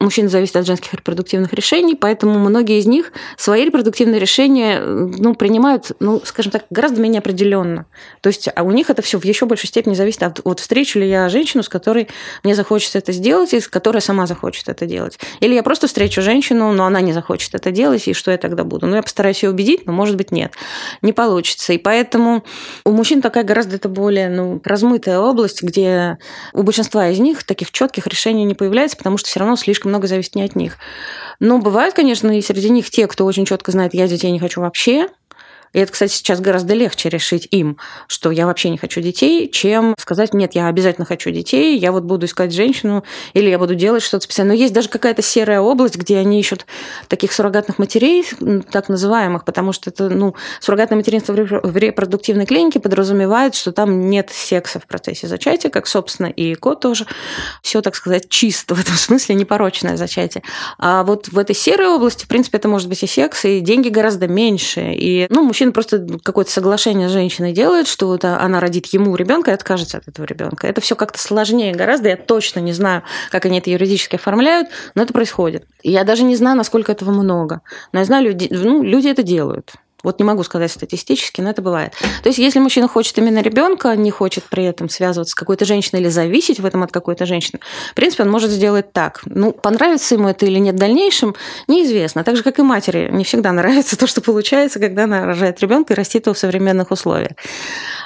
мужчин 0.00 0.28
зависит 0.28 0.56
от 0.56 0.66
женских 0.66 0.94
репродуктивных 0.94 1.52
решений, 1.52 1.94
поэтому 1.94 2.38
многие 2.38 2.78
из 2.78 2.86
них 2.86 3.12
свои 3.36 3.66
репродуктивные 3.66 4.18
решения 4.18 4.80
ну, 4.80 5.34
принимают, 5.34 5.92
ну, 6.00 6.20
скажем 6.24 6.50
так, 6.50 6.64
гораздо 6.70 7.00
менее 7.00 7.18
определенно. 7.18 7.86
То 8.22 8.28
есть 8.28 8.48
а 8.54 8.62
у 8.62 8.70
них 8.70 8.90
это 8.90 9.02
все 9.02 9.18
в 9.18 9.24
еще 9.24 9.46
большей 9.46 9.68
степени 9.68 9.94
зависит 9.94 10.22
от 10.22 10.40
вот 10.44 10.60
встречу 10.60 10.98
ли 10.98 11.08
я 11.08 11.28
женщину, 11.28 11.62
с 11.62 11.68
которой 11.68 12.08
мне 12.42 12.54
захочется 12.54 12.98
это 12.98 13.12
сделать, 13.12 13.52
и 13.52 13.60
с 13.60 13.68
которой 13.68 14.00
сама 14.00 14.26
захочет 14.26 14.68
это 14.68 14.86
делать. 14.86 15.18
Или 15.40 15.54
я 15.54 15.62
просто 15.62 15.86
встречу 15.86 16.22
женщину, 16.22 16.72
но 16.72 16.86
она 16.86 17.00
не 17.02 17.12
захочет 17.12 17.54
это 17.54 17.70
делать, 17.70 18.08
и 18.08 18.14
что 18.14 18.30
я 18.30 18.38
тогда 18.38 18.64
буду? 18.64 18.86
Ну, 18.86 18.96
я 18.96 19.02
постараюсь 19.02 19.42
ее 19.42 19.50
убедить, 19.50 19.86
но, 19.86 19.92
может 19.92 20.16
быть, 20.16 20.32
нет. 20.32 20.54
Не 21.02 21.12
получится. 21.12 21.72
И 21.74 21.78
поэтому 21.78 22.44
у 22.84 22.92
мужчин 22.92 23.20
такая 23.20 23.44
гораздо 23.44 23.76
это 23.76 23.88
более 23.88 24.30
ну, 24.30 24.60
размытая 24.64 25.18
область, 25.18 25.62
где 25.62 26.18
у 26.54 26.62
большинства 26.62 27.08
из 27.08 27.18
них 27.18 27.44
таких 27.44 27.70
четких 27.70 28.06
решений 28.06 28.44
не 28.44 28.54
появляется, 28.54 28.96
потому 28.96 29.18
что 29.18 29.28
все 29.28 29.40
равно 29.40 29.56
слишком 29.56 29.89
много 29.90 30.06
зависит 30.06 30.34
не 30.34 30.42
от 30.42 30.56
них. 30.56 30.78
Но 31.38 31.58
бывают, 31.58 31.94
конечно, 31.94 32.36
и 32.36 32.42
среди 32.42 32.70
них 32.70 32.90
те, 32.90 33.06
кто 33.06 33.26
очень 33.26 33.44
четко 33.44 33.72
знает, 33.72 33.94
я 33.94 34.08
детей 34.08 34.30
не 34.30 34.40
хочу 34.40 34.60
вообще, 34.60 35.08
и 35.72 35.78
это, 35.78 35.92
кстати, 35.92 36.12
сейчас 36.12 36.40
гораздо 36.40 36.74
легче 36.74 37.08
решить 37.08 37.46
им, 37.50 37.78
что 38.08 38.30
я 38.30 38.46
вообще 38.46 38.70
не 38.70 38.78
хочу 38.78 39.00
детей, 39.00 39.48
чем 39.48 39.94
сказать, 39.98 40.34
нет, 40.34 40.54
я 40.54 40.66
обязательно 40.66 41.04
хочу 41.04 41.30
детей, 41.30 41.78
я 41.78 41.92
вот 41.92 42.02
буду 42.02 42.26
искать 42.26 42.52
женщину, 42.52 43.04
или 43.34 43.48
я 43.48 43.58
буду 43.58 43.74
делать 43.76 44.02
что-то 44.02 44.24
специальное. 44.24 44.56
Но 44.56 44.60
есть 44.60 44.74
даже 44.74 44.88
какая-то 44.88 45.22
серая 45.22 45.60
область, 45.60 45.96
где 45.96 46.18
они 46.18 46.40
ищут 46.40 46.66
таких 47.06 47.32
суррогатных 47.32 47.78
матерей, 47.78 48.24
так 48.72 48.88
называемых, 48.88 49.44
потому 49.44 49.72
что 49.72 49.90
это, 49.90 50.08
ну, 50.08 50.34
суррогатное 50.60 50.96
материнство 50.96 51.32
в 51.32 51.76
репродуктивной 51.76 52.46
клинике 52.46 52.80
подразумевает, 52.80 53.54
что 53.54 53.70
там 53.70 54.10
нет 54.10 54.30
секса 54.32 54.80
в 54.80 54.86
процессе 54.86 55.28
зачатия, 55.28 55.70
как, 55.70 55.86
собственно, 55.86 56.26
и 56.26 56.54
кот 56.56 56.80
тоже. 56.80 57.06
Все, 57.62 57.80
так 57.80 57.94
сказать, 57.94 58.28
чисто 58.28 58.74
в 58.74 58.80
этом 58.80 58.94
смысле, 58.96 59.36
непорочное 59.36 59.96
зачатие. 59.96 60.42
А 60.78 61.04
вот 61.04 61.28
в 61.28 61.38
этой 61.38 61.54
серой 61.54 61.88
области, 61.88 62.24
в 62.24 62.28
принципе, 62.28 62.58
это 62.58 62.68
может 62.68 62.88
быть 62.88 63.02
и 63.04 63.06
секс, 63.06 63.44
и 63.44 63.60
деньги 63.60 63.88
гораздо 63.88 64.26
меньше. 64.26 64.92
И, 64.94 65.26
ну, 65.30 65.44
мужчина 65.44 65.59
просто 65.66 66.06
какое-то 66.22 66.50
соглашение 66.50 67.08
с 67.08 67.12
женщиной 67.12 67.52
делает, 67.52 67.86
что 67.86 68.06
вот 68.08 68.24
она 68.24 68.60
родит 68.60 68.86
ему 68.86 69.14
ребенка 69.16 69.50
и 69.50 69.54
откажется 69.54 69.98
от 69.98 70.08
этого 70.08 70.26
ребенка. 70.26 70.66
Это 70.66 70.80
все 70.80 70.96
как-то 70.96 71.18
сложнее 71.18 71.74
гораздо. 71.74 72.08
Я 72.08 72.16
точно 72.16 72.60
не 72.60 72.72
знаю, 72.72 73.02
как 73.30 73.46
они 73.46 73.58
это 73.58 73.70
юридически 73.70 74.16
оформляют, 74.16 74.68
но 74.94 75.02
это 75.02 75.12
происходит. 75.12 75.64
Я 75.82 76.04
даже 76.04 76.24
не 76.24 76.36
знаю, 76.36 76.56
насколько 76.56 76.92
этого 76.92 77.10
много. 77.10 77.60
Но 77.92 78.00
я 78.00 78.04
знаю, 78.04 78.24
люди, 78.24 78.48
ну, 78.50 78.82
люди 78.82 79.08
это 79.08 79.22
делают. 79.22 79.74
Вот 80.02 80.18
не 80.18 80.24
могу 80.24 80.42
сказать 80.42 80.70
статистически, 80.70 81.40
но 81.40 81.50
это 81.50 81.62
бывает. 81.62 81.92
То 82.22 82.28
есть, 82.28 82.38
если 82.38 82.58
мужчина 82.58 82.88
хочет 82.88 83.16
именно 83.18 83.40
ребенка, 83.40 83.94
не 83.96 84.10
хочет 84.10 84.44
при 84.44 84.64
этом 84.64 84.88
связываться 84.88 85.32
с 85.32 85.34
какой-то 85.34 85.64
женщиной 85.64 86.00
или 86.00 86.08
зависеть 86.08 86.60
в 86.60 86.66
этом 86.66 86.82
от 86.82 86.92
какой-то 86.92 87.26
женщины, 87.26 87.60
в 87.90 87.94
принципе, 87.94 88.22
он 88.22 88.30
может 88.30 88.50
сделать 88.50 88.92
так. 88.92 89.20
Ну, 89.24 89.52
понравится 89.52 90.14
ему 90.14 90.28
это 90.28 90.46
или 90.46 90.58
нет 90.58 90.74
в 90.74 90.78
дальнейшем, 90.78 91.34
неизвестно. 91.68 92.24
Так 92.24 92.36
же, 92.36 92.42
как 92.42 92.58
и 92.58 92.62
матери, 92.62 93.10
не 93.12 93.24
всегда 93.24 93.52
нравится 93.52 93.98
то, 93.98 94.06
что 94.06 94.20
получается, 94.20 94.78
когда 94.78 95.04
она 95.04 95.26
рожает 95.26 95.60
ребенка 95.60 95.94
и 95.94 95.96
растит 95.96 96.26
его 96.26 96.34
в 96.34 96.38
современных 96.38 96.90
условиях. 96.90 97.32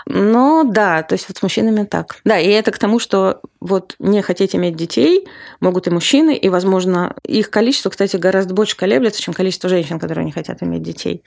Но 0.07 0.65
да, 0.65 1.03
то 1.03 1.15
есть 1.15 1.29
вот 1.29 1.39
с 1.39 1.43
мужчинами 1.43 1.85
так. 1.85 2.17
Да, 2.25 2.39
и 2.39 2.49
это 2.49 2.71
к 2.71 2.79
тому, 2.79 2.99
что 2.99 3.41
вот 3.61 3.95
не 3.99 4.21
хотеть 4.21 4.55
иметь 4.55 4.77
детей 4.77 5.27
могут 5.61 5.87
и 5.87 5.91
мужчины, 5.91 6.37
и, 6.37 6.49
возможно, 6.49 7.17
их 7.25 7.51
количество, 7.51 7.91
кстати, 7.91 8.17
гораздо 8.17 8.55
больше 8.55 8.77
колеблется, 8.77 9.23
чем 9.23 9.33
количество 9.33 9.71
женщин, 9.71 9.99
которые 9.99 10.25
не 10.27 10.33
хотят 10.33 10.63
иметь 10.63 10.83
детей 10.83 11.25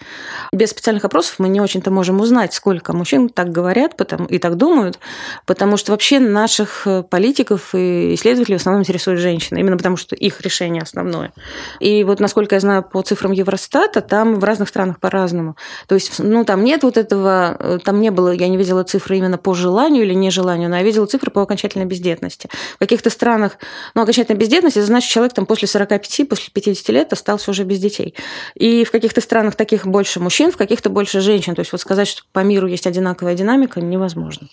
без 0.58 0.72
специальных 0.72 1.06
опросов 1.06 1.36
мы 1.38 1.48
не 1.48 1.62
очень-то 1.62 1.92
можем 1.92 2.20
узнать, 2.20 2.54
сколько 2.54 2.94
мужчин 2.94 3.30
так 3.30 3.52
говорят 3.52 3.96
потому, 3.96 4.26
и 4.26 4.40
так 4.40 4.56
думают, 4.58 5.00
потому 5.46 5.78
что 5.78 5.92
вообще 5.92 6.20
наших 6.20 6.86
э, 6.86 7.04
политиков 7.04 7.74
и 7.74 8.16
исследователей 8.16 8.58
в 8.58 8.62
основном 8.62 8.82
интересуют 8.82 9.22
женщины, 9.22 9.60
именно 9.60 9.78
потому 9.78 9.98
что 9.98 10.16
их 10.16 10.42
решение 10.42 10.82
основное. 10.82 11.32
И 11.80 12.04
вот, 12.04 12.20
насколько 12.20 12.56
я 12.56 12.60
знаю, 12.60 12.84
по 12.84 13.02
цифрам 13.02 13.32
Евростата, 13.32 14.02
там 14.02 14.40
в 14.40 14.44
разных 14.44 14.70
странах 14.70 15.00
по-разному. 15.00 15.56
То 15.88 15.96
есть, 15.96 16.20
ну, 16.20 16.44
там 16.44 16.64
нет 16.64 16.84
вот 16.84 16.98
этого, 16.98 17.56
э, 17.60 17.80
там 17.84 18.02
не 18.02 18.10
было, 18.10 18.32
я 18.32 18.48
не 18.48 18.58
видела 18.58 18.84
цифры 18.84 19.18
именно 19.18 19.38
по 19.38 19.54
желанию 19.54 20.04
или 20.04 20.14
нежеланию, 20.14 20.70
но 20.70 20.78
я 20.78 20.84
видела 20.84 21.06
цифры 21.06 21.32
по 21.32 21.42
окончательной 21.42 21.86
бездетности. 21.86 22.50
В 22.76 22.80
каких-то 22.80 23.10
странах, 23.10 23.58
ну, 23.94 24.02
окончательная 24.02 24.40
бездетность, 24.40 24.78
это 24.78 24.86
значит, 24.86 25.10
человек 25.10 25.34
там 25.34 25.46
после 25.46 25.68
45, 25.68 26.28
после 26.28 26.52
50 26.52 26.90
лет 26.90 27.14
остался 27.14 27.52
уже 27.52 27.64
без 27.64 27.80
детей. 27.80 28.16
И 28.56 28.84
в 28.84 28.92
каких-то 28.92 29.22
странах 29.22 29.56
таких 29.56 29.86
больше 29.86 30.20
мужчин, 30.20 30.47
мужчин, 30.48 30.52
в 30.52 30.58
каких-то 30.58 30.90
больше 30.90 31.22
женщин. 31.22 31.56
То 31.56 31.62
есть 31.62 31.72
вот 31.72 31.82
сказать, 31.82 32.08
что 32.08 32.24
по 32.32 32.44
миру 32.44 32.68
есть 32.68 32.88
одинаковая 32.88 33.36
динамика, 33.36 33.82
невозможно. 33.82 34.48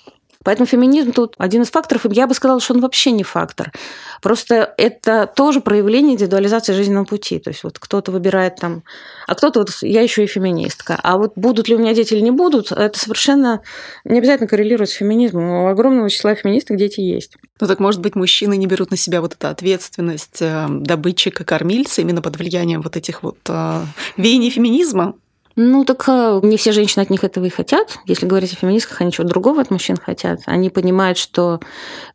Поэтому 0.44 0.66
феминизм 0.66 1.12
тут 1.12 1.34
один 1.38 1.62
из 1.62 1.70
факторов, 1.70 2.04
и 2.04 2.14
я 2.14 2.26
бы 2.26 2.34
сказала, 2.34 2.60
что 2.60 2.74
он 2.74 2.80
вообще 2.80 3.12
не 3.12 3.22
фактор. 3.22 3.72
Просто 4.20 4.74
это 4.76 5.26
тоже 5.34 5.60
проявление 5.60 6.12
индивидуализации 6.12 6.74
жизненного 6.74 7.06
пути. 7.06 7.38
То 7.38 7.48
есть 7.48 7.64
вот 7.64 7.78
кто-то 7.78 8.12
выбирает 8.12 8.56
там, 8.56 8.82
а 9.26 9.34
кто-то 9.34 9.60
вот, 9.60 9.70
я 9.80 10.02
еще 10.02 10.22
и 10.22 10.26
феминистка. 10.26 11.00
А 11.02 11.16
вот 11.16 11.32
будут 11.34 11.68
ли 11.68 11.76
у 11.76 11.78
меня 11.78 11.94
дети 11.94 12.12
или 12.12 12.20
не 12.20 12.30
будут, 12.30 12.72
это 12.72 12.98
совершенно 12.98 13.62
не 14.04 14.18
обязательно 14.18 14.46
коррелирует 14.46 14.90
с 14.90 14.92
феминизмом. 14.92 15.48
У 15.48 15.68
огромного 15.68 16.10
числа 16.10 16.34
феминисток 16.34 16.76
дети 16.76 17.00
есть. 17.00 17.38
Ну 17.60 17.66
так, 17.66 17.80
может 17.80 18.02
быть, 18.02 18.14
мужчины 18.14 18.58
не 18.58 18.66
берут 18.66 18.90
на 18.90 18.98
себя 18.98 19.22
вот 19.22 19.32
эту 19.32 19.48
ответственность 19.48 20.42
э, 20.42 20.66
добытчика, 20.68 21.44
кормильца 21.44 22.02
именно 22.02 22.20
под 22.20 22.36
влиянием 22.36 22.82
вот 22.82 22.98
этих 22.98 23.22
вот 23.22 23.38
э, 23.48 23.80
веяний 24.18 24.50
феминизма? 24.50 25.14
Ну, 25.56 25.84
так 25.84 26.04
э, 26.08 26.40
не 26.42 26.56
все 26.56 26.72
женщины 26.72 27.02
от 27.02 27.10
них 27.10 27.22
этого 27.22 27.44
и 27.44 27.48
хотят. 27.48 27.98
Если 28.06 28.26
говорить 28.26 28.52
о 28.52 28.56
феминистках, 28.56 29.00
они 29.00 29.12
чего 29.12 29.26
другого 29.26 29.62
от 29.62 29.70
мужчин 29.70 29.96
хотят. 29.96 30.40
Они 30.46 30.68
понимают, 30.68 31.16
что 31.16 31.60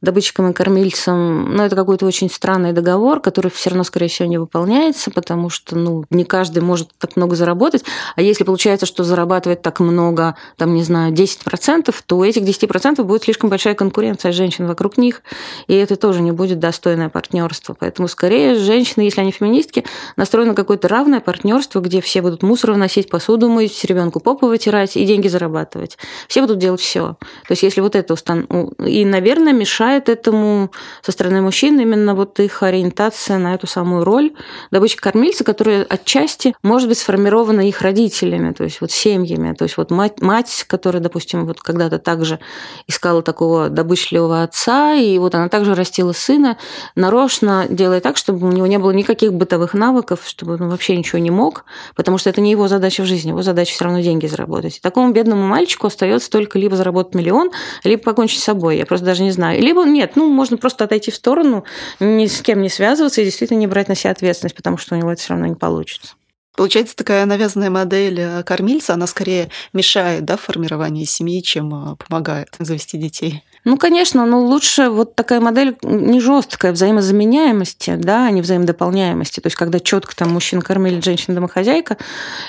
добытчикам 0.01 0.49
и 0.49 0.53
кормильцам, 0.53 1.55
ну, 1.55 1.63
это 1.63 1.77
какой-то 1.77 2.05
очень 2.05 2.29
странный 2.29 2.73
договор, 2.73 3.21
который 3.21 3.49
все 3.49 3.69
равно, 3.69 3.85
скорее 3.85 4.09
всего, 4.09 4.27
не 4.27 4.37
выполняется, 4.37 5.09
потому 5.09 5.49
что, 5.49 5.77
ну, 5.77 6.03
не 6.09 6.25
каждый 6.25 6.61
может 6.61 6.89
так 6.97 7.15
много 7.15 7.37
заработать. 7.37 7.85
А 8.17 8.21
если 8.21 8.43
получается, 8.43 8.85
что 8.85 9.05
зарабатывает 9.05 9.61
так 9.61 9.79
много, 9.79 10.35
там, 10.57 10.73
не 10.73 10.83
знаю, 10.83 11.13
10%, 11.13 11.95
то 12.05 12.17
у 12.17 12.23
этих 12.25 12.43
10% 12.43 13.01
будет 13.03 13.23
слишком 13.23 13.49
большая 13.49 13.73
конкуренция 13.73 14.33
женщин 14.33 14.67
вокруг 14.67 14.97
них, 14.97 15.21
и 15.67 15.75
это 15.75 15.95
тоже 15.95 16.21
не 16.21 16.31
будет 16.31 16.59
достойное 16.59 17.07
партнерство. 17.07 17.73
Поэтому, 17.79 18.09
скорее, 18.09 18.55
женщины, 18.55 19.03
если 19.03 19.21
они 19.21 19.31
феминистки, 19.31 19.85
настроены 20.17 20.49
на 20.49 20.55
какое-то 20.55 20.89
равное 20.89 21.21
партнерство, 21.21 21.79
где 21.79 22.01
все 22.01 22.21
будут 22.21 22.43
мусор 22.43 22.73
вносить 22.73 23.07
по 23.07 23.19
посуду 23.29 23.47
мыть, 23.47 23.85
ребенку 23.85 24.19
попу 24.19 24.47
вытирать 24.47 24.97
и 24.97 25.05
деньги 25.05 25.27
зарабатывать. 25.27 25.99
Все 26.27 26.41
будут 26.41 26.57
делать 26.57 26.81
все. 26.81 27.15
То 27.47 27.51
есть 27.51 27.61
если 27.61 27.79
вот 27.79 27.95
это 27.95 28.15
устан... 28.15 28.47
И, 28.83 29.05
наверное, 29.05 29.53
мешает 29.53 30.09
этому 30.09 30.71
со 31.03 31.11
стороны 31.11 31.41
мужчин 31.41 31.79
именно 31.79 32.15
вот 32.15 32.39
их 32.39 32.63
ориентация 32.63 33.37
на 33.37 33.53
эту 33.53 33.67
самую 33.67 34.03
роль 34.03 34.31
добычи 34.71 34.97
кормильца, 34.97 35.43
которая 35.43 35.83
отчасти 35.83 36.55
может 36.63 36.89
быть 36.89 36.97
сформирована 36.97 37.67
их 37.67 37.83
родителями, 37.83 38.51
то 38.51 38.63
есть 38.63 38.81
вот 38.81 38.89
семьями. 38.89 39.53
То 39.53 39.65
есть 39.65 39.77
вот 39.77 39.91
мать, 39.91 40.21
мать 40.21 40.65
которая, 40.67 41.03
допустим, 41.03 41.45
вот 41.45 41.61
когда-то 41.61 41.99
также 41.99 42.39
искала 42.87 43.21
такого 43.21 43.69
добычливого 43.69 44.41
отца, 44.41 44.95
и 44.95 45.19
вот 45.19 45.35
она 45.35 45.49
также 45.49 45.75
растила 45.75 46.13
сына, 46.13 46.57
нарочно 46.95 47.67
делая 47.69 48.01
так, 48.01 48.17
чтобы 48.17 48.47
у 48.47 48.51
него 48.51 48.65
не 48.65 48.79
было 48.79 48.89
никаких 48.89 49.33
бытовых 49.33 49.75
навыков, 49.75 50.21
чтобы 50.25 50.55
он 50.55 50.69
вообще 50.69 50.97
ничего 50.97 51.19
не 51.19 51.29
мог, 51.29 51.65
потому 51.95 52.17
что 52.17 52.31
это 52.31 52.41
не 52.41 52.49
его 52.49 52.67
задача 52.67 53.03
в 53.03 53.05
жизни, 53.05 53.18
его 53.27 53.41
задача 53.41 53.73
все 53.73 53.83
равно 53.83 53.99
деньги 53.99 54.25
заработать. 54.27 54.77
И 54.77 54.79
такому 54.79 55.11
бедному 55.11 55.45
мальчику 55.45 55.87
остается 55.87 56.29
только 56.29 56.57
либо 56.57 56.77
заработать 56.77 57.15
миллион, 57.15 57.51
либо 57.83 58.01
покончить 58.01 58.39
с 58.39 58.43
собой. 58.43 58.77
Я 58.77 58.85
просто 58.85 59.05
даже 59.05 59.23
не 59.23 59.31
знаю. 59.31 59.61
Либо 59.61 59.83
нет, 59.83 60.15
ну, 60.15 60.27
можно 60.27 60.57
просто 60.57 60.85
отойти 60.85 61.11
в 61.11 61.15
сторону, 61.15 61.65
ни 61.99 62.27
с 62.27 62.41
кем 62.41 62.61
не 62.61 62.69
связываться 62.69 63.21
и 63.21 63.25
действительно 63.25 63.57
не 63.57 63.67
брать 63.67 63.89
на 63.89 63.95
себя 63.95 64.11
ответственность, 64.11 64.55
потому 64.55 64.77
что 64.77 64.95
у 64.95 64.97
него 64.97 65.11
это 65.11 65.21
все 65.21 65.33
равно 65.33 65.47
не 65.47 65.55
получится. 65.55 66.13
Получается, 66.59 66.95
такая 66.95 67.25
навязанная 67.25 67.69
модель 67.69 68.19
э, 68.19 68.43
кормильца, 68.43 68.93
она 68.93 69.07
скорее 69.07 69.49
мешает 69.71 70.25
да, 70.25 70.35
формированию 70.35 71.05
семьи, 71.05 71.41
чем 71.41 71.93
э, 71.93 71.95
помогает 71.95 72.49
завести 72.59 72.97
детей. 72.97 73.43
Ну, 73.65 73.77
конечно, 73.77 74.25
но 74.25 74.41
лучше 74.41 74.89
вот 74.89 75.15
такая 75.15 75.41
модель 75.41 75.77
не 75.83 76.19
жесткая 76.19 76.71
взаимозаменяемости, 76.71 77.95
да, 77.97 78.25
а 78.25 78.31
не 78.31 78.41
взаимодополняемости. 78.41 79.39
То 79.41 79.47
есть, 79.47 79.57
когда 79.57 79.79
четко 79.79 80.15
там 80.15 80.31
мужчина 80.31 80.61
кормили, 80.61 81.01
женщина 81.01 81.35
домохозяйка, 81.35 81.97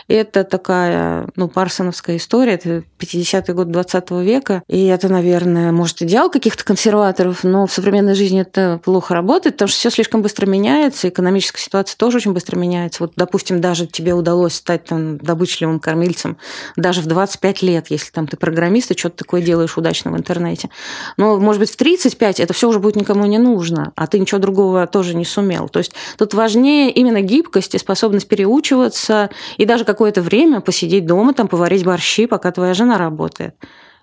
это 0.08 0.44
такая, 0.44 1.28
ну, 1.36 1.48
парсоновская 1.48 2.16
история, 2.16 2.54
это 2.54 2.84
50-й 2.98 3.52
год 3.52 3.70
20 3.70 4.10
века, 4.22 4.62
и 4.68 4.86
это, 4.86 5.08
наверное, 5.08 5.72
может, 5.72 6.02
идеал 6.02 6.30
каких-то 6.30 6.64
консерваторов, 6.64 7.42
но 7.44 7.66
в 7.66 7.72
современной 7.72 8.14
жизни 8.14 8.42
это 8.42 8.80
плохо 8.84 9.14
работает, 9.14 9.56
потому 9.56 9.68
что 9.68 9.78
все 9.78 9.90
слишком 9.90 10.22
быстро 10.22 10.46
меняется, 10.46 11.08
экономическая 11.08 11.60
ситуация 11.60 11.96
тоже 11.96 12.18
очень 12.18 12.32
быстро 12.32 12.56
меняется. 12.56 13.02
Вот, 13.02 13.12
допустим, 13.16 13.60
даже 13.60 13.86
тебе 13.86 14.14
удалось 14.14 14.54
стать 14.54 14.84
там 14.84 15.18
добычливым 15.18 15.80
кормильцем 15.80 16.36
даже 16.76 17.00
в 17.00 17.06
25 17.06 17.62
лет, 17.62 17.86
если 17.88 18.10
там 18.10 18.26
ты 18.26 18.36
программист 18.36 18.90
и 18.90 18.98
что-то 18.98 19.18
такое 19.18 19.42
делаешь 19.42 19.76
удачно 19.76 20.12
в 20.12 20.16
интернете. 20.16 20.70
Но, 21.16 21.38
может 21.38 21.60
быть, 21.60 21.70
в 21.70 21.76
35 21.76 22.40
это 22.40 22.52
все 22.52 22.68
уже 22.68 22.78
будет 22.78 22.96
никому 22.96 23.26
не 23.26 23.38
нужно, 23.38 23.92
а 23.96 24.06
ты 24.06 24.18
ничего 24.18 24.40
другого 24.40 24.86
тоже 24.86 25.14
не 25.14 25.24
сумел. 25.24 25.68
То 25.68 25.78
есть 25.78 25.92
тут 26.18 26.34
важнее 26.34 26.90
именно 26.90 27.20
гибкость 27.20 27.74
и 27.74 27.78
способность 27.78 28.28
переучиваться 28.28 29.30
и 29.56 29.64
даже 29.64 29.84
какое-то 29.84 30.22
время 30.22 30.60
посидеть 30.60 31.06
дома, 31.06 31.34
там, 31.34 31.48
поварить 31.48 31.84
борщи, 31.84 32.26
пока 32.26 32.50
твоя 32.52 32.74
жена 32.74 32.98
работает 32.98 33.54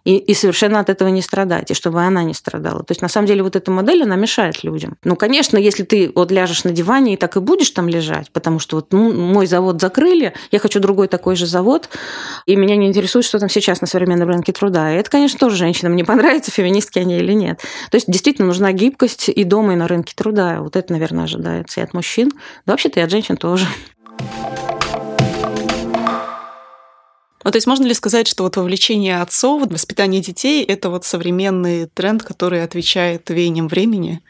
и, 0.07 0.19
и 0.19 0.33
совершенно 0.33 0.79
от 0.79 0.89
этого 0.89 1.09
не 1.09 1.21
страдать, 1.21 1.69
и 1.69 1.73
чтобы 1.73 2.01
она 2.01 2.23
не 2.23 2.33
страдала. 2.33 2.81
То 2.81 2.93
есть, 2.93 3.01
на 3.01 3.09
самом 3.09 3.27
деле, 3.27 3.43
вот 3.43 3.57
эта 3.57 3.69
модель, 3.71 4.03
она 4.03 4.15
мешает 4.15 4.63
людям. 4.63 4.95
Ну, 5.03 5.17
конечно, 5.17 5.57
если 5.57 5.83
ты 5.83 6.13
вот 6.15 6.31
ляжешь 6.31 6.63
на 6.63 6.71
диване 6.71 7.15
и 7.15 7.17
так 7.17 7.35
и 7.35 7.41
будешь 7.41 7.71
там 7.71 7.89
лежать, 7.89 8.31
потому 8.31 8.59
что 8.59 8.77
вот 8.77 8.93
ну, 8.93 9.11
мой 9.11 9.47
завод 9.47 9.81
закрыли, 9.81 10.33
я 10.49 10.59
хочу 10.59 10.79
другой 10.79 11.09
такой 11.09 11.35
же 11.35 11.45
завод, 11.45 11.89
и 12.45 12.55
меня 12.55 12.77
не 12.77 12.87
интересует, 12.87 13.25
что 13.25 13.37
там 13.37 13.49
сейчас 13.49 13.81
на 13.81 13.87
современном 13.87 14.29
рынке 14.29 14.53
труда. 14.53 14.93
И 14.93 14.97
это, 14.97 15.09
конечно, 15.09 15.39
тоже 15.39 15.57
женщинам 15.57 15.97
не 15.97 16.05
понравится, 16.05 16.51
феминистки 16.51 16.99
они 16.99 17.17
или 17.17 17.33
нет. 17.33 17.59
То 17.91 17.95
есть, 17.95 18.09
действительно, 18.09 18.47
нужна 18.47 18.71
гибкость 18.71 19.27
и 19.27 19.43
дома, 19.43 19.73
и 19.73 19.75
на 19.75 19.89
рынке 19.89 20.13
труда. 20.15 20.61
Вот 20.61 20.77
это, 20.77 20.93
наверное, 20.93 21.25
ожидается 21.25 21.81
и 21.81 21.83
от 21.83 21.93
мужчин, 21.93 22.31
да 22.65 22.71
вообще-то 22.71 23.01
и 23.01 23.03
от 23.03 23.11
женщин 23.11 23.35
тоже. 23.35 23.65
Ну, 27.47 27.51
то 27.51 27.55
есть 27.55 27.65
можно 27.65 27.85
ли 27.85 27.93
сказать, 27.93 28.27
что 28.27 28.43
вот 28.43 28.57
вовлечение 28.57 29.21
отцов 29.21 29.63
в 29.63 29.71
воспитание 29.71 30.19
детей– 30.19 30.65
это 30.65 30.89
вот 30.89 31.05
современный 31.05 31.85
тренд, 31.85 32.21
который 32.21 32.61
отвечает 32.61 33.29
веяниям 33.29 33.69
времени? 33.69 34.21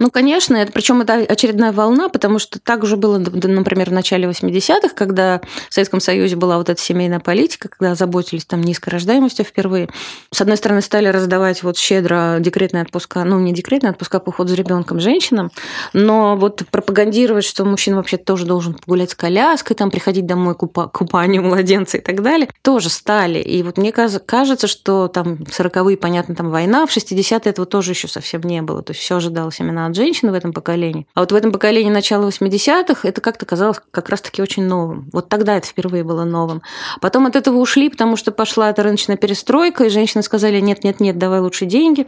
Ну, 0.00 0.10
конечно, 0.10 0.56
это, 0.56 0.72
причем 0.72 1.02
это 1.02 1.14
очередная 1.14 1.70
волна, 1.70 2.08
потому 2.08 2.40
что 2.40 2.58
так 2.58 2.82
уже 2.82 2.96
было, 2.96 3.18
например, 3.18 3.90
в 3.90 3.92
начале 3.92 4.28
80-х, 4.28 4.88
когда 4.88 5.40
в 5.70 5.74
Советском 5.74 6.00
Союзе 6.00 6.34
была 6.34 6.58
вот 6.58 6.68
эта 6.68 6.80
семейная 6.80 7.20
политика, 7.20 7.68
когда 7.68 7.94
заботились 7.94 8.44
там 8.44 8.60
низкой 8.60 8.90
рождаемостью 8.90 9.44
впервые. 9.44 9.88
С 10.32 10.40
одной 10.40 10.56
стороны, 10.56 10.80
стали 10.82 11.06
раздавать 11.06 11.62
вот 11.62 11.78
щедро 11.78 12.38
декретные 12.40 12.82
отпуска, 12.82 13.22
ну, 13.22 13.38
не 13.38 13.52
декретные 13.52 13.92
отпуска, 13.92 14.16
а 14.16 14.20
по 14.20 14.30
уходу 14.30 14.48
за 14.50 14.56
ребенком 14.56 14.98
женщинам, 14.98 15.52
но 15.92 16.36
вот 16.36 16.64
пропагандировать, 16.72 17.44
что 17.44 17.64
мужчина 17.64 17.98
вообще 17.98 18.16
тоже 18.16 18.46
должен 18.46 18.76
гулять 18.86 19.10
с 19.10 19.14
коляской, 19.14 19.76
там 19.76 19.92
приходить 19.92 20.26
домой 20.26 20.56
купа 20.56 20.88
купанию 20.88 21.44
младенца 21.44 21.98
и 21.98 22.00
так 22.00 22.20
далее, 22.20 22.48
тоже 22.62 22.88
стали. 22.88 23.38
И 23.38 23.62
вот 23.62 23.78
мне 23.78 23.92
кажется, 23.92 24.66
что 24.66 25.06
там 25.06 25.34
40-е, 25.34 25.96
понятно, 25.96 26.34
там 26.34 26.50
война, 26.50 26.84
в 26.84 26.90
60-е 26.96 27.38
этого 27.50 27.64
тоже 27.64 27.92
еще 27.92 28.08
совсем 28.08 28.40
не 28.42 28.60
было. 28.60 28.82
То 28.82 28.90
есть 28.90 29.00
все 29.00 29.16
ожидалось 29.16 29.60
именно 29.60 29.84
от 29.94 29.96
женщины 29.96 30.32
в 30.32 30.34
этом 30.34 30.52
поколении. 30.52 31.06
А 31.14 31.20
вот 31.20 31.32
в 31.32 31.34
этом 31.34 31.52
поколении 31.52 31.90
начала 31.90 32.28
80-х 32.28 33.06
это 33.06 33.20
как-то 33.20 33.46
казалось 33.46 33.80
как 33.90 34.08
раз-таки 34.08 34.42
очень 34.42 34.64
новым. 34.64 35.08
Вот 35.12 35.28
тогда 35.28 35.56
это 35.56 35.68
впервые 35.68 36.02
было 36.02 36.24
новым. 36.24 36.62
Потом 37.00 37.26
от 37.26 37.36
этого 37.36 37.58
ушли, 37.58 37.88
потому 37.88 38.16
что 38.16 38.32
пошла 38.32 38.70
эта 38.70 38.82
рыночная 38.82 39.16
перестройка, 39.16 39.84
и 39.84 39.88
женщины 39.88 40.22
сказали, 40.22 40.60
нет-нет-нет, 40.60 41.16
давай 41.16 41.40
лучше 41.40 41.66
деньги, 41.66 42.06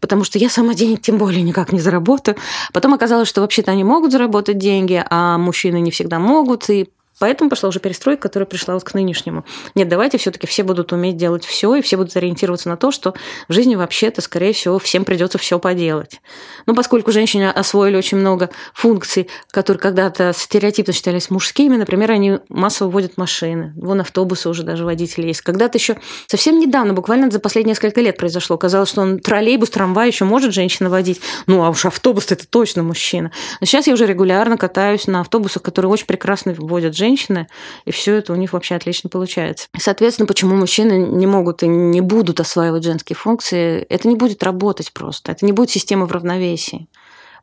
потому 0.00 0.24
что 0.24 0.38
я 0.38 0.48
сама 0.48 0.74
денег 0.74 1.02
тем 1.02 1.18
более 1.18 1.42
никак 1.42 1.72
не 1.72 1.80
заработаю. 1.80 2.36
Потом 2.72 2.94
оказалось, 2.94 3.28
что 3.28 3.42
вообще-то 3.42 3.70
они 3.70 3.84
могут 3.84 4.12
заработать 4.12 4.58
деньги, 4.58 5.04
а 5.08 5.36
мужчины 5.38 5.80
не 5.80 5.90
всегда 5.90 6.18
могут, 6.18 6.70
и 6.70 6.88
Поэтому 7.18 7.48
пошла 7.48 7.70
уже 7.70 7.80
перестройка, 7.80 8.22
которая 8.22 8.46
пришла 8.46 8.74
вот 8.74 8.84
к 8.84 8.92
нынешнему. 8.94 9.44
Нет, 9.74 9.88
давайте 9.88 10.18
все-таки 10.18 10.46
все 10.46 10.62
будут 10.62 10.92
уметь 10.92 11.16
делать 11.16 11.44
все, 11.44 11.74
и 11.74 11.82
все 11.82 11.96
будут 11.96 12.14
ориентироваться 12.16 12.68
на 12.68 12.76
то, 12.76 12.90
что 12.90 13.14
в 13.48 13.52
жизни 13.52 13.74
вообще-то, 13.74 14.20
скорее 14.20 14.52
всего, 14.52 14.78
всем 14.78 15.04
придется 15.04 15.38
все 15.38 15.58
поделать. 15.58 16.20
Ну, 16.66 16.74
поскольку 16.74 17.12
женщины 17.12 17.48
освоили 17.48 17.96
очень 17.96 18.18
много 18.18 18.50
функций, 18.74 19.28
которые 19.50 19.80
когда-то 19.80 20.32
стереотипно 20.36 20.92
считались 20.92 21.30
мужскими, 21.30 21.76
например, 21.76 22.10
они 22.10 22.38
массово 22.48 22.90
водят 22.90 23.16
машины. 23.16 23.72
Вон 23.76 24.00
автобусы 24.00 24.48
уже 24.50 24.62
даже 24.62 24.84
водители 24.84 25.28
есть. 25.28 25.40
Когда-то 25.40 25.78
еще 25.78 25.98
совсем 26.26 26.58
недавно, 26.58 26.92
буквально 26.92 27.30
за 27.30 27.40
последние 27.40 27.72
несколько 27.72 28.00
лет 28.02 28.18
произошло. 28.18 28.58
Казалось, 28.58 28.90
что 28.90 29.00
он 29.00 29.20
троллейбус, 29.20 29.70
трамвай 29.70 30.08
еще 30.08 30.24
может 30.26 30.52
женщина 30.52 30.90
водить. 30.90 31.20
Ну, 31.46 31.64
а 31.64 31.70
уж 31.70 31.86
автобус 31.86 32.30
это 32.30 32.46
точно 32.46 32.82
мужчина. 32.82 33.32
Но 33.60 33.66
сейчас 33.66 33.86
я 33.86 33.94
уже 33.94 34.06
регулярно 34.06 34.58
катаюсь 34.58 35.06
на 35.06 35.20
автобусах, 35.20 35.62
которые 35.62 35.90
очень 35.90 36.06
прекрасно 36.06 36.54
водят 36.58 36.94
женщины 36.94 37.05
женщины, 37.06 37.46
и 37.84 37.90
все 37.90 38.14
это 38.14 38.32
у 38.32 38.36
них 38.36 38.52
вообще 38.52 38.74
отлично 38.74 39.08
получается. 39.08 39.68
Соответственно, 39.78 40.26
почему 40.26 40.56
мужчины 40.56 40.98
не 40.98 41.26
могут 41.26 41.62
и 41.62 41.68
не 41.68 42.00
будут 42.00 42.40
осваивать 42.40 42.84
женские 42.84 43.16
функции, 43.16 43.86
это 43.88 44.08
не 44.08 44.16
будет 44.16 44.42
работать 44.42 44.92
просто, 44.92 45.32
это 45.32 45.46
не 45.46 45.52
будет 45.52 45.70
система 45.70 46.06
в 46.06 46.12
равновесии. 46.12 46.88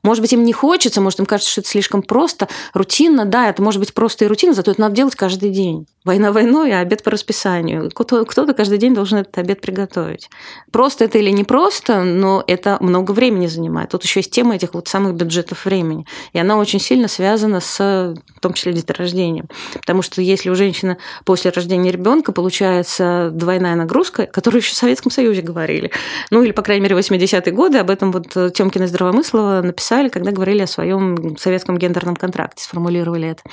Может 0.04 0.22
быть, 0.22 0.34
им 0.34 0.44
не 0.44 0.52
хочется, 0.52 1.00
может, 1.00 1.20
им 1.20 1.26
кажется, 1.26 1.50
что 1.50 1.62
это 1.62 1.70
слишком 1.70 2.04
просто, 2.04 2.50
рутинно, 2.74 3.26
да, 3.26 3.50
это 3.50 3.62
может 3.62 3.80
быть 3.80 3.94
просто 3.94 4.26
и 4.26 4.28
рутинно, 4.28 4.54
зато 4.54 4.72
это 4.72 4.82
надо 4.82 4.96
делать 4.96 5.16
каждый 5.16 5.50
день. 5.50 5.88
Война 6.06 6.32
войной, 6.34 6.74
а 6.74 6.80
обед 6.80 7.02
по 7.02 7.12
расписанию. 7.12 7.90
Кто-то 7.94 8.54
каждый 8.54 8.78
день 8.78 8.94
должен 8.94 9.20
этот 9.20 9.38
обед 9.38 9.62
приготовить. 9.62 10.30
Просто 10.72 11.06
это 11.06 11.18
или 11.18 11.30
не 11.30 11.46
просто, 11.46 12.04
но 12.04 12.44
это 12.46 12.78
много 12.82 13.14
времени 13.14 13.48
занимает. 13.48 13.92
Тут 13.92 14.04
еще 14.04 14.20
есть 14.20 14.32
тема 14.32 14.56
этих 14.56 14.74
вот 14.74 14.88
самых 14.90 15.16
бюджетов 15.16 15.66
времени. 15.66 16.06
И 16.34 16.40
она 16.40 16.58
очень 16.58 16.82
сильно 16.82 17.08
связана 17.08 17.62
с, 17.62 17.80
в 17.80 18.40
том 18.42 18.54
числе, 18.54 18.74
деторождением. 18.74 19.48
Потому 19.74 20.02
что 20.02 20.22
если 20.22 20.50
у 20.50 20.56
женщины 20.56 20.98
после 21.24 21.52
рождения 21.52 21.92
ребенка 21.92 22.34
получается 22.34 23.30
двойная 23.32 23.76
нагрузка, 23.76 24.26
которую 24.26 24.62
еще 24.62 24.74
в 24.74 24.78
Советском 24.78 25.12
Союзе 25.12 25.42
говорили, 25.42 25.92
ну 26.32 26.44
или, 26.44 26.52
по 26.52 26.64
крайней 26.64 26.84
мере, 26.84 26.98
80-е 26.98 27.54
годы, 27.54 27.78
об 27.78 27.90
этом 27.90 28.12
вот 28.12 28.28
Тёмкина 28.54 28.88
Здравомыслова 28.88 29.62
написали, 29.62 30.10
когда 30.10 30.32
говорили 30.32 30.64
о 30.64 30.68
своем 30.68 31.38
советском 31.38 31.78
гендерном 31.78 32.16
контракте, 32.16 32.64
сформулировали 32.64 33.30
это. 33.30 33.44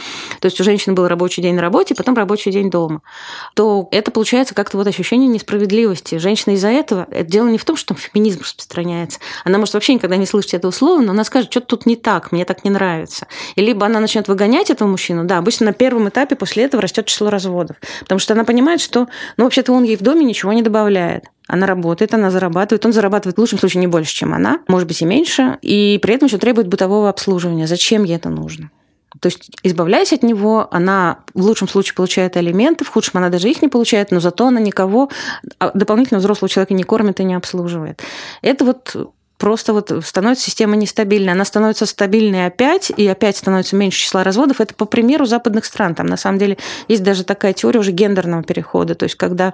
То 0.40 0.46
есть 0.46 0.60
у 0.60 0.64
женщины 0.64 0.94
был 0.94 1.06
рабочий 1.06 1.42
день 1.42 1.54
на 1.54 1.62
работе, 1.62 1.94
потом 1.94 2.16
рабочий 2.16 2.39
рабочий 2.40 2.50
день 2.50 2.70
дома, 2.70 3.02
то 3.54 3.88
это 3.90 4.10
получается 4.10 4.54
как-то 4.54 4.76
вот 4.76 4.86
ощущение 4.86 5.28
несправедливости. 5.28 6.16
Женщина 6.18 6.54
из-за 6.54 6.68
этого, 6.68 7.06
это 7.10 7.30
дело 7.30 7.48
не 7.48 7.58
в 7.58 7.64
том, 7.64 7.76
что 7.76 7.94
там 7.94 7.96
феминизм 7.96 8.40
распространяется. 8.40 9.20
Она 9.44 9.58
может 9.58 9.74
вообще 9.74 9.94
никогда 9.94 10.16
не 10.16 10.26
слышать 10.26 10.54
этого 10.54 10.70
слова, 10.72 11.00
но 11.00 11.12
она 11.12 11.24
скажет, 11.24 11.50
что-то 11.50 11.66
тут 11.66 11.86
не 11.86 11.96
так, 11.96 12.32
мне 12.32 12.44
так 12.44 12.64
не 12.64 12.70
нравится. 12.70 13.26
И 13.56 13.60
либо 13.60 13.86
она 13.86 14.00
начнет 14.00 14.28
выгонять 14.28 14.70
этого 14.70 14.88
мужчину, 14.88 15.24
да, 15.24 15.38
обычно 15.38 15.66
на 15.66 15.72
первом 15.72 16.08
этапе 16.08 16.36
после 16.36 16.64
этого 16.64 16.82
растет 16.82 17.06
число 17.06 17.30
разводов, 17.30 17.76
потому 18.00 18.18
что 18.18 18.34
она 18.34 18.44
понимает, 18.44 18.80
что, 18.80 19.08
ну, 19.36 19.44
вообще-то 19.44 19.72
он 19.72 19.84
ей 19.84 19.96
в 19.96 20.02
доме 20.02 20.24
ничего 20.24 20.52
не 20.52 20.62
добавляет. 20.62 21.24
Она 21.46 21.66
работает, 21.66 22.14
она 22.14 22.30
зарабатывает. 22.30 22.86
Он 22.86 22.92
зарабатывает 22.92 23.36
в 23.36 23.40
лучшем 23.40 23.58
случае 23.58 23.80
не 23.80 23.88
больше, 23.88 24.14
чем 24.14 24.32
она, 24.32 24.60
может 24.68 24.86
быть 24.86 25.02
и 25.02 25.04
меньше, 25.04 25.58
и 25.62 25.98
при 26.00 26.14
этом 26.14 26.28
еще 26.28 26.38
требует 26.38 26.68
бытового 26.68 27.08
обслуживания. 27.08 27.66
Зачем 27.66 28.04
ей 28.04 28.14
это 28.16 28.28
нужно? 28.28 28.70
То 29.18 29.26
есть, 29.26 29.50
избавляясь 29.62 30.12
от 30.12 30.22
него, 30.22 30.68
она 30.70 31.20
в 31.34 31.42
лучшем 31.42 31.66
случае 31.66 31.94
получает 31.94 32.36
алименты, 32.36 32.84
в 32.84 32.88
худшем 32.88 33.18
она 33.18 33.28
даже 33.28 33.50
их 33.50 33.60
не 33.60 33.68
получает, 33.68 34.12
но 34.12 34.20
зато 34.20 34.46
она 34.46 34.60
никого, 34.60 35.10
а, 35.58 35.72
дополнительно 35.74 36.20
взрослого 36.20 36.48
человека 36.48 36.74
не 36.74 36.84
кормит 36.84 37.18
и 37.18 37.24
не 37.24 37.34
обслуживает. 37.34 38.02
Это 38.40 38.64
вот 38.64 38.94
просто 39.40 39.72
вот 39.72 39.90
становится 40.04 40.44
система 40.44 40.76
нестабильной. 40.76 41.32
Она 41.32 41.44
становится 41.44 41.86
стабильной 41.86 42.46
опять, 42.46 42.92
и 42.94 43.06
опять 43.08 43.38
становится 43.38 43.74
меньше 43.74 43.98
числа 43.98 44.22
разводов. 44.22 44.60
Это 44.60 44.74
по 44.74 44.84
примеру 44.84 45.24
западных 45.24 45.64
стран. 45.64 45.94
Там 45.94 46.06
на 46.06 46.18
самом 46.18 46.38
деле 46.38 46.58
есть 46.88 47.02
даже 47.02 47.24
такая 47.24 47.54
теория 47.54 47.80
уже 47.80 47.90
гендерного 47.90 48.42
перехода. 48.42 48.94
То 48.94 49.04
есть 49.04 49.16
когда 49.16 49.52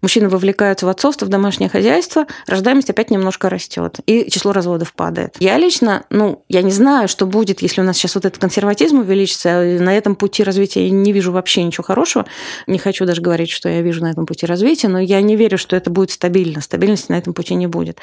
мужчины 0.00 0.28
вовлекаются 0.28 0.86
в 0.86 0.88
отцовство, 0.88 1.26
в 1.26 1.28
домашнее 1.28 1.68
хозяйство, 1.68 2.26
рождаемость 2.46 2.88
опять 2.88 3.10
немножко 3.10 3.50
растет, 3.50 3.98
и 4.06 4.30
число 4.30 4.52
разводов 4.52 4.92
падает. 4.92 5.36
Я 5.40 5.58
лично, 5.58 6.04
ну, 6.08 6.44
я 6.48 6.62
не 6.62 6.70
знаю, 6.70 7.08
что 7.08 7.26
будет, 7.26 7.62
если 7.62 7.80
у 7.80 7.84
нас 7.84 7.96
сейчас 7.96 8.14
вот 8.14 8.24
этот 8.24 8.40
консерватизм 8.40 9.00
увеличится. 9.00 9.60
На 9.80 9.96
этом 9.96 10.14
пути 10.14 10.44
развития 10.44 10.84
я 10.86 10.90
не 10.90 11.12
вижу 11.12 11.32
вообще 11.32 11.64
ничего 11.64 11.82
хорошего. 11.82 12.26
Не 12.68 12.78
хочу 12.78 13.04
даже 13.04 13.20
говорить, 13.20 13.50
что 13.50 13.68
я 13.68 13.82
вижу 13.82 14.02
на 14.02 14.10
этом 14.12 14.24
пути 14.24 14.46
развития, 14.46 14.86
но 14.86 15.00
я 15.00 15.20
не 15.20 15.34
верю, 15.34 15.58
что 15.58 15.74
это 15.74 15.90
будет 15.90 16.12
стабильно. 16.12 16.60
Стабильности 16.60 17.10
на 17.10 17.18
этом 17.18 17.34
пути 17.34 17.56
не 17.56 17.66
будет. 17.66 17.98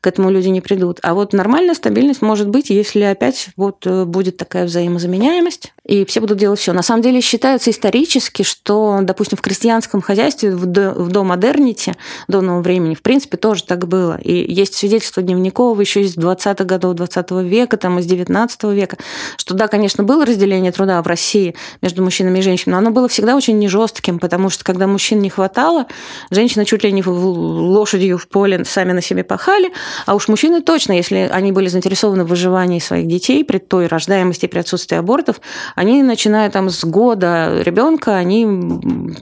К 0.00 0.06
этому 0.06 0.30
люди 0.30 0.46
не 0.46 0.59
придут. 0.60 0.98
А 1.02 1.14
вот 1.14 1.32
нормальная 1.32 1.74
стабильность 1.74 2.22
может 2.22 2.48
быть, 2.48 2.70
если 2.70 3.02
опять 3.02 3.48
вот 3.56 3.86
э, 3.86 4.04
будет 4.04 4.36
такая 4.36 4.64
взаимозаменяемость, 4.64 5.72
и 5.90 6.04
все 6.04 6.20
будут 6.20 6.38
делать 6.38 6.60
все. 6.60 6.72
На 6.72 6.82
самом 6.82 7.02
деле 7.02 7.20
считается 7.20 7.72
исторически, 7.72 8.44
что, 8.44 9.00
допустим, 9.02 9.36
в 9.36 9.40
крестьянском 9.40 10.00
хозяйстве, 10.00 10.54
в 10.54 10.64
домодерните, 10.64 11.96
до 12.28 12.42
нового 12.42 12.62
времени, 12.62 12.94
в 12.94 13.02
принципе, 13.02 13.36
тоже 13.36 13.64
так 13.64 13.88
было. 13.88 14.16
И 14.22 14.52
есть 14.52 14.74
свидетельство 14.74 15.20
Дневникова 15.20 15.80
еще 15.80 16.02
из 16.02 16.16
20-х 16.16 16.62
годов 16.62 16.94
20 16.94 17.30
века, 17.42 17.76
там, 17.76 17.98
из 17.98 18.06
19 18.06 18.62
века, 18.64 18.98
что 19.36 19.54
да, 19.54 19.66
конечно, 19.66 20.04
было 20.04 20.24
разделение 20.24 20.70
труда 20.70 21.02
в 21.02 21.08
России 21.08 21.56
между 21.82 22.04
мужчинами 22.04 22.38
и 22.38 22.42
женщинами, 22.42 22.74
но 22.74 22.78
оно 22.78 22.90
было 22.92 23.08
всегда 23.08 23.34
очень 23.34 23.58
не 23.58 23.66
жестким, 23.66 24.20
потому 24.20 24.48
что 24.48 24.62
когда 24.62 24.86
мужчин 24.86 25.18
не 25.18 25.28
хватало, 25.28 25.86
женщины 26.30 26.64
чуть 26.66 26.84
ли 26.84 26.92
не 26.92 27.02
лошадью 27.02 28.16
в 28.16 28.28
поле 28.28 28.64
сами 28.64 28.92
на 28.92 29.02
себе 29.02 29.24
пахали, 29.24 29.72
а 30.06 30.14
уж 30.14 30.28
мужчины 30.28 30.60
точно, 30.60 30.92
если 30.92 31.28
они 31.32 31.50
были 31.50 31.66
заинтересованы 31.66 32.22
в 32.22 32.28
выживании 32.28 32.78
своих 32.78 33.08
детей 33.08 33.44
при 33.44 33.58
той 33.58 33.88
рождаемости, 33.88 34.46
при 34.46 34.60
отсутствии 34.60 34.96
абортов, 34.96 35.40
они, 35.80 36.02
начиная 36.02 36.50
там 36.50 36.68
с 36.68 36.84
года 36.84 37.62
ребенка, 37.62 38.14
они 38.14 38.46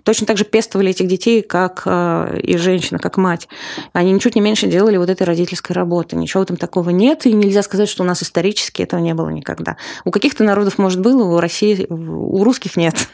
точно 0.02 0.26
так 0.26 0.36
же 0.36 0.44
пестовали 0.44 0.90
этих 0.90 1.06
детей, 1.06 1.40
как 1.40 1.82
э, 1.86 2.40
и 2.42 2.56
женщина, 2.56 2.98
как 2.98 3.16
мать. 3.16 3.46
Они 3.92 4.10
ничуть 4.10 4.34
не 4.34 4.40
меньше 4.40 4.66
делали 4.66 4.96
вот 4.96 5.08
этой 5.08 5.22
родительской 5.22 5.76
работы. 5.76 6.16
Ничего 6.16 6.44
там 6.44 6.56
такого 6.56 6.90
нет, 6.90 7.26
и 7.26 7.32
нельзя 7.32 7.62
сказать, 7.62 7.88
что 7.88 8.02
у 8.02 8.06
нас 8.06 8.24
исторически 8.24 8.82
этого 8.82 8.98
не 8.98 9.14
было 9.14 9.28
никогда. 9.28 9.76
У 10.04 10.10
каких-то 10.10 10.42
народов, 10.42 10.78
может, 10.78 11.00
было, 11.00 11.22
у 11.22 11.38
России, 11.38 11.86
у 11.88 12.42
русских 12.42 12.76
нет. 12.76 13.08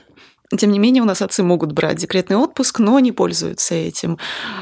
Тем 0.56 0.72
не 0.72 0.78
менее, 0.78 1.02
у 1.02 1.06
нас 1.06 1.20
отцы 1.20 1.42
могут 1.42 1.72
брать 1.72 1.98
декретный 1.98 2.36
отпуск, 2.36 2.78
но 2.78 2.98
не 2.98 3.12
пользуются 3.12 3.74
этим. 3.74 4.16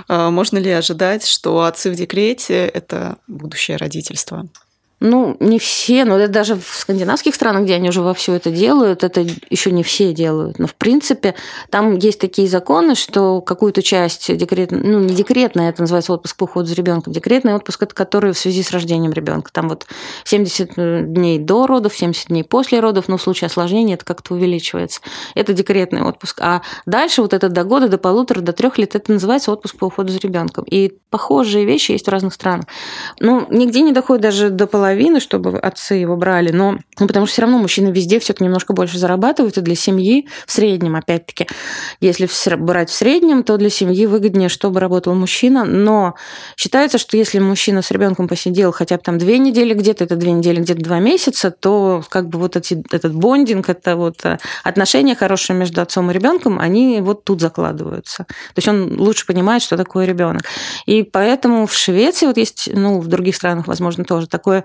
А 0.08 0.32
можно 0.32 0.58
ли 0.58 0.72
ожидать, 0.72 1.24
что 1.24 1.62
отцы 1.62 1.88
в 1.88 1.94
декрете– 1.94 2.66
это 2.74 3.18
будущее 3.28 3.76
родительство? 3.76 4.48
Ну, 5.04 5.36
не 5.40 5.58
все, 5.58 6.04
но 6.04 6.16
это 6.16 6.32
даже 6.32 6.54
в 6.54 6.64
скандинавских 6.64 7.34
странах, 7.34 7.64
где 7.64 7.74
они 7.74 7.88
уже 7.88 8.02
во 8.02 8.14
все 8.14 8.34
это 8.34 8.52
делают, 8.52 9.02
это 9.02 9.26
еще 9.50 9.72
не 9.72 9.82
все 9.82 10.12
делают. 10.12 10.60
Но, 10.60 10.68
в 10.68 10.76
принципе, 10.76 11.34
там 11.70 11.96
есть 11.96 12.20
такие 12.20 12.46
законы, 12.46 12.94
что 12.94 13.40
какую-то 13.40 13.82
часть 13.82 14.32
декретной, 14.36 14.78
ну, 14.78 15.00
не 15.00 15.12
декретная, 15.12 15.70
это 15.70 15.80
называется 15.82 16.12
отпуск 16.12 16.36
по 16.36 16.44
уходу 16.44 16.68
за 16.68 16.76
ребенком, 16.76 17.12
декретный 17.12 17.56
отпуск, 17.56 17.82
это 17.82 17.96
который 17.96 18.32
в 18.32 18.38
связи 18.38 18.62
с 18.62 18.70
рождением 18.70 19.10
ребенка. 19.12 19.50
Там 19.52 19.68
вот 19.70 19.88
70 20.22 21.12
дней 21.12 21.40
до 21.40 21.66
родов, 21.66 21.96
70 21.96 22.28
дней 22.28 22.44
после 22.44 22.78
родов, 22.78 23.08
но 23.08 23.16
в 23.16 23.22
случае 23.22 23.46
осложнения 23.46 23.94
это 23.94 24.04
как-то 24.04 24.34
увеличивается. 24.34 25.00
Это 25.34 25.52
декретный 25.52 26.02
отпуск. 26.02 26.38
А 26.40 26.62
дальше 26.86 27.22
вот 27.22 27.32
это 27.34 27.48
до 27.48 27.64
года, 27.64 27.88
до 27.88 27.98
полутора, 27.98 28.40
до 28.40 28.52
трех 28.52 28.78
лет, 28.78 28.94
это 28.94 29.10
называется 29.10 29.50
отпуск 29.50 29.78
по 29.78 29.86
уходу 29.86 30.12
за 30.12 30.20
ребенком. 30.20 30.62
И 30.70 30.92
похожие 31.10 31.64
вещи 31.64 31.90
есть 31.90 32.06
в 32.06 32.10
разных 32.10 32.34
странах. 32.34 32.66
Ну, 33.18 33.48
нигде 33.50 33.80
не 33.80 33.90
доходит 33.90 34.22
даже 34.22 34.50
до 34.50 34.68
половины 34.68 34.91
половины, 34.92 35.20
чтобы 35.20 35.58
отцы 35.58 35.94
его 35.94 36.16
брали, 36.16 36.52
но 36.52 36.76
ну, 37.00 37.06
потому 37.06 37.24
что 37.24 37.32
все 37.32 37.42
равно 37.42 37.58
мужчины 37.58 37.88
везде 37.88 38.18
все-таки 38.18 38.44
немножко 38.44 38.74
больше 38.74 38.98
зарабатывают, 38.98 39.56
и 39.56 39.62
для 39.62 39.74
семьи 39.74 40.28
в 40.46 40.52
среднем, 40.52 40.96
опять-таки, 40.96 41.46
если 42.00 42.28
брать 42.56 42.90
в 42.90 42.94
среднем, 42.94 43.42
то 43.42 43.56
для 43.56 43.70
семьи 43.70 44.04
выгоднее, 44.04 44.50
чтобы 44.50 44.80
работал 44.80 45.14
мужчина, 45.14 45.64
но 45.64 46.14
считается, 46.56 46.98
что 46.98 47.16
если 47.16 47.38
мужчина 47.38 47.80
с 47.80 47.90
ребенком 47.90 48.28
посидел 48.28 48.70
хотя 48.72 48.96
бы 48.96 49.02
там 49.02 49.16
две 49.16 49.38
недели 49.38 49.72
где-то, 49.72 50.04
это 50.04 50.16
две 50.16 50.32
недели, 50.32 50.60
где-то 50.60 50.82
два 50.82 50.98
месяца, 50.98 51.50
то 51.50 52.04
как 52.10 52.28
бы 52.28 52.38
вот 52.38 52.56
эти, 52.56 52.82
этот 52.92 53.14
бондинг, 53.14 53.70
это 53.70 53.96
вот 53.96 54.24
э, 54.24 54.38
отношения 54.62 55.14
хорошие 55.14 55.56
между 55.56 55.80
отцом 55.80 56.10
и 56.10 56.14
ребенком, 56.14 56.58
они 56.58 57.00
вот 57.00 57.24
тут 57.24 57.40
закладываются. 57.40 58.24
То 58.24 58.58
есть 58.58 58.68
он 58.68 59.00
лучше 59.00 59.24
понимает, 59.26 59.62
что 59.62 59.78
такое 59.78 60.04
ребенок. 60.04 60.42
И 60.84 61.02
поэтому 61.02 61.66
в 61.66 61.74
Швеции 61.74 62.26
вот 62.26 62.36
есть, 62.36 62.68
ну, 62.74 63.00
в 63.00 63.06
других 63.06 63.36
странах, 63.36 63.66
возможно, 63.66 64.04
тоже 64.04 64.26
такое 64.26 64.64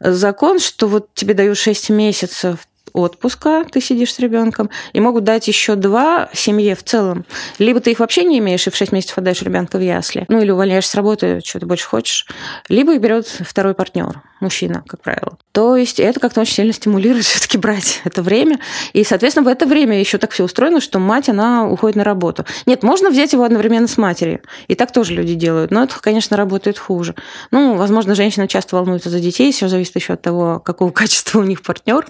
закон, 0.00 0.58
что 0.58 0.88
вот 0.88 1.14
тебе 1.14 1.34
дают 1.34 1.58
6 1.58 1.90
месяцев 1.90 2.66
отпуска, 2.96 3.64
ты 3.70 3.80
сидишь 3.80 4.14
с 4.14 4.18
ребенком, 4.18 4.70
и 4.92 5.00
могут 5.00 5.24
дать 5.24 5.46
еще 5.48 5.74
два 5.74 6.28
семье 6.32 6.74
в 6.74 6.82
целом. 6.82 7.24
Либо 7.58 7.80
ты 7.80 7.92
их 7.92 8.00
вообще 8.00 8.24
не 8.24 8.38
имеешь 8.38 8.66
и 8.66 8.70
в 8.70 8.76
6 8.76 8.92
месяцев 8.92 9.18
отдаешь 9.18 9.42
ребенка 9.42 9.78
в 9.78 9.82
ясли, 9.82 10.24
ну 10.28 10.40
или 10.40 10.50
увольняешь 10.50 10.86
с 10.86 10.94
работы, 10.94 11.40
что 11.44 11.60
ты 11.60 11.66
больше 11.66 11.86
хочешь, 11.86 12.26
либо 12.68 12.94
их 12.94 13.00
берет 13.00 13.26
второй 13.26 13.74
партнер, 13.74 14.22
мужчина, 14.40 14.82
как 14.86 15.02
правило. 15.02 15.38
То 15.52 15.76
есть 15.76 16.00
это 16.00 16.20
как-то 16.20 16.42
очень 16.42 16.54
сильно 16.54 16.72
стимулирует 16.72 17.24
все-таки 17.26 17.58
брать 17.58 18.02
это 18.04 18.22
время. 18.22 18.58
И, 18.92 19.04
соответственно, 19.04 19.44
в 19.44 19.48
это 19.48 19.66
время 19.66 19.98
еще 19.98 20.18
так 20.18 20.32
все 20.32 20.44
устроено, 20.44 20.80
что 20.80 20.98
мать, 20.98 21.28
она 21.28 21.66
уходит 21.66 21.96
на 21.96 22.04
работу. 22.04 22.44
Нет, 22.66 22.82
можно 22.82 23.10
взять 23.10 23.32
его 23.32 23.44
одновременно 23.44 23.88
с 23.88 23.96
матерью. 23.96 24.40
И 24.68 24.74
так 24.74 24.92
тоже 24.92 25.14
люди 25.14 25.34
делают. 25.34 25.70
Но 25.70 25.84
это, 25.84 25.98
конечно, 26.00 26.36
работает 26.36 26.78
хуже. 26.78 27.14
Ну, 27.50 27.76
возможно, 27.76 28.14
женщины 28.14 28.48
часто 28.48 28.76
волнуются 28.76 29.10
за 29.10 29.20
детей. 29.20 29.52
Все 29.52 29.68
зависит 29.68 29.96
еще 29.96 30.14
от 30.14 30.22
того, 30.22 30.60
какого 30.60 30.90
качества 30.92 31.40
у 31.40 31.44
них 31.44 31.62
партнер 31.62 32.06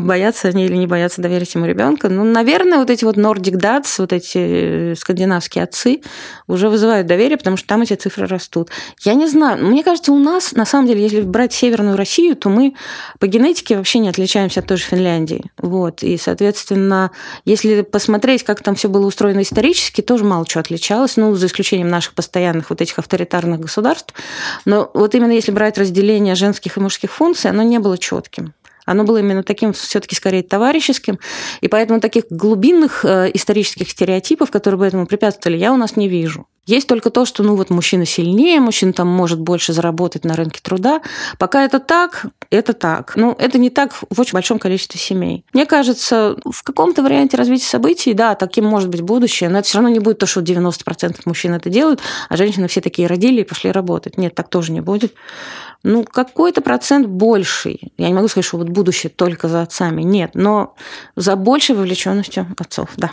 боятся 0.00 0.48
они 0.48 0.66
или 0.66 0.76
не 0.76 0.86
боятся 0.86 1.20
доверить 1.20 1.54
ему 1.54 1.66
ребенка. 1.66 2.08
Ну, 2.08 2.24
наверное, 2.24 2.78
вот 2.78 2.90
эти 2.90 3.04
вот 3.04 3.16
Nordic 3.16 3.54
Dads, 3.54 3.94
вот 3.98 4.12
эти 4.12 4.38
э, 4.38 4.94
скандинавские 4.96 5.64
отцы 5.64 6.00
уже 6.46 6.68
вызывают 6.68 7.06
доверие, 7.06 7.38
потому 7.38 7.56
что 7.56 7.66
там 7.66 7.82
эти 7.82 7.94
цифры 7.94 8.26
растут. 8.26 8.70
Я 9.02 9.14
не 9.14 9.26
знаю, 9.26 9.64
мне 9.64 9.82
кажется, 9.82 10.12
у 10.12 10.18
нас, 10.18 10.52
на 10.52 10.66
самом 10.66 10.86
деле, 10.86 11.02
если 11.02 11.20
брать 11.22 11.52
Северную 11.52 11.96
Россию, 11.96 12.36
то 12.36 12.48
мы 12.48 12.74
по 13.18 13.26
генетике 13.26 13.76
вообще 13.76 13.98
не 13.98 14.08
отличаемся 14.08 14.60
от 14.60 14.66
той 14.66 14.76
же 14.76 14.84
Финляндии. 14.84 15.44
Вот. 15.58 16.02
И, 16.02 16.16
соответственно, 16.16 17.10
если 17.44 17.82
посмотреть, 17.82 18.44
как 18.44 18.62
там 18.62 18.74
все 18.74 18.88
было 18.88 19.06
устроено 19.06 19.42
исторически, 19.42 20.00
тоже 20.00 20.24
мало 20.24 20.46
чего 20.46 20.60
отличалось, 20.60 21.16
ну, 21.16 21.34
за 21.34 21.46
исключением 21.46 21.88
наших 21.88 22.14
постоянных 22.14 22.70
вот 22.70 22.80
этих 22.80 22.98
авторитарных 22.98 23.60
государств. 23.60 24.14
Но 24.64 24.90
вот 24.94 25.14
именно 25.14 25.32
если 25.32 25.52
брать 25.52 25.78
разделение 25.78 26.34
женских 26.34 26.76
и 26.76 26.80
мужских 26.80 27.12
функций, 27.12 27.50
оно 27.50 27.62
не 27.62 27.78
было 27.78 27.98
четким. 27.98 28.54
Оно 28.86 29.04
было 29.04 29.18
именно 29.18 29.42
таким, 29.42 29.72
все-таки 29.72 30.14
скорее 30.14 30.42
товарищеским. 30.42 31.18
И 31.60 31.68
поэтому 31.68 32.00
таких 32.00 32.24
глубинных 32.30 33.04
э, 33.04 33.30
исторических 33.34 33.90
стереотипов, 33.90 34.50
которые 34.50 34.78
бы 34.78 34.86
этому 34.86 35.06
препятствовали, 35.06 35.58
я 35.58 35.72
у 35.72 35.76
нас 35.76 35.96
не 35.96 36.08
вижу. 36.08 36.46
Есть 36.66 36.88
только 36.88 37.10
то, 37.10 37.24
что, 37.24 37.44
ну 37.44 37.54
вот, 37.54 37.70
мужчина 37.70 38.04
сильнее, 38.04 38.60
мужчина 38.60 38.92
там 38.92 39.06
может 39.06 39.38
больше 39.40 39.72
заработать 39.72 40.24
на 40.24 40.34
рынке 40.34 40.58
труда. 40.60 41.00
Пока 41.38 41.64
это 41.64 41.78
так, 41.78 42.26
это 42.50 42.72
так. 42.72 43.12
Ну, 43.14 43.36
это 43.38 43.56
не 43.56 43.70
так 43.70 43.92
в 43.92 44.20
очень 44.20 44.32
большом 44.32 44.58
количестве 44.58 44.98
семей. 44.98 45.44
Мне 45.52 45.64
кажется, 45.64 46.36
в 46.44 46.64
каком-то 46.64 47.04
варианте 47.04 47.36
развития 47.36 47.66
событий, 47.66 48.14
да, 48.14 48.34
таким 48.34 48.64
может 48.64 48.88
быть 48.88 49.00
будущее, 49.00 49.48
но 49.48 49.60
это 49.60 49.68
все 49.68 49.78
равно 49.78 49.90
не 49.90 50.00
будет 50.00 50.18
то, 50.18 50.26
что 50.26 50.40
90% 50.40 51.20
мужчин 51.24 51.54
это 51.54 51.70
делают, 51.70 52.00
а 52.28 52.36
женщины 52.36 52.66
все 52.66 52.80
такие 52.80 53.06
родили 53.06 53.42
и 53.42 53.44
пошли 53.44 53.70
работать. 53.70 54.18
Нет, 54.18 54.34
так 54.34 54.48
тоже 54.48 54.72
не 54.72 54.80
будет. 54.80 55.14
Ну, 55.88 56.02
какой-то 56.02 56.62
процент 56.62 57.06
больший. 57.06 57.92
Я 57.96 58.08
не 58.08 58.14
могу 58.14 58.26
сказать, 58.26 58.44
что 58.44 58.56
вот 58.56 58.68
будущее 58.68 59.08
только 59.08 59.46
за 59.46 59.62
отцами. 59.62 60.02
Нет, 60.02 60.32
но 60.34 60.74
за 61.14 61.36
большей 61.36 61.76
вовлеченностью 61.76 62.44
отцов, 62.58 62.90
да. 62.96 63.12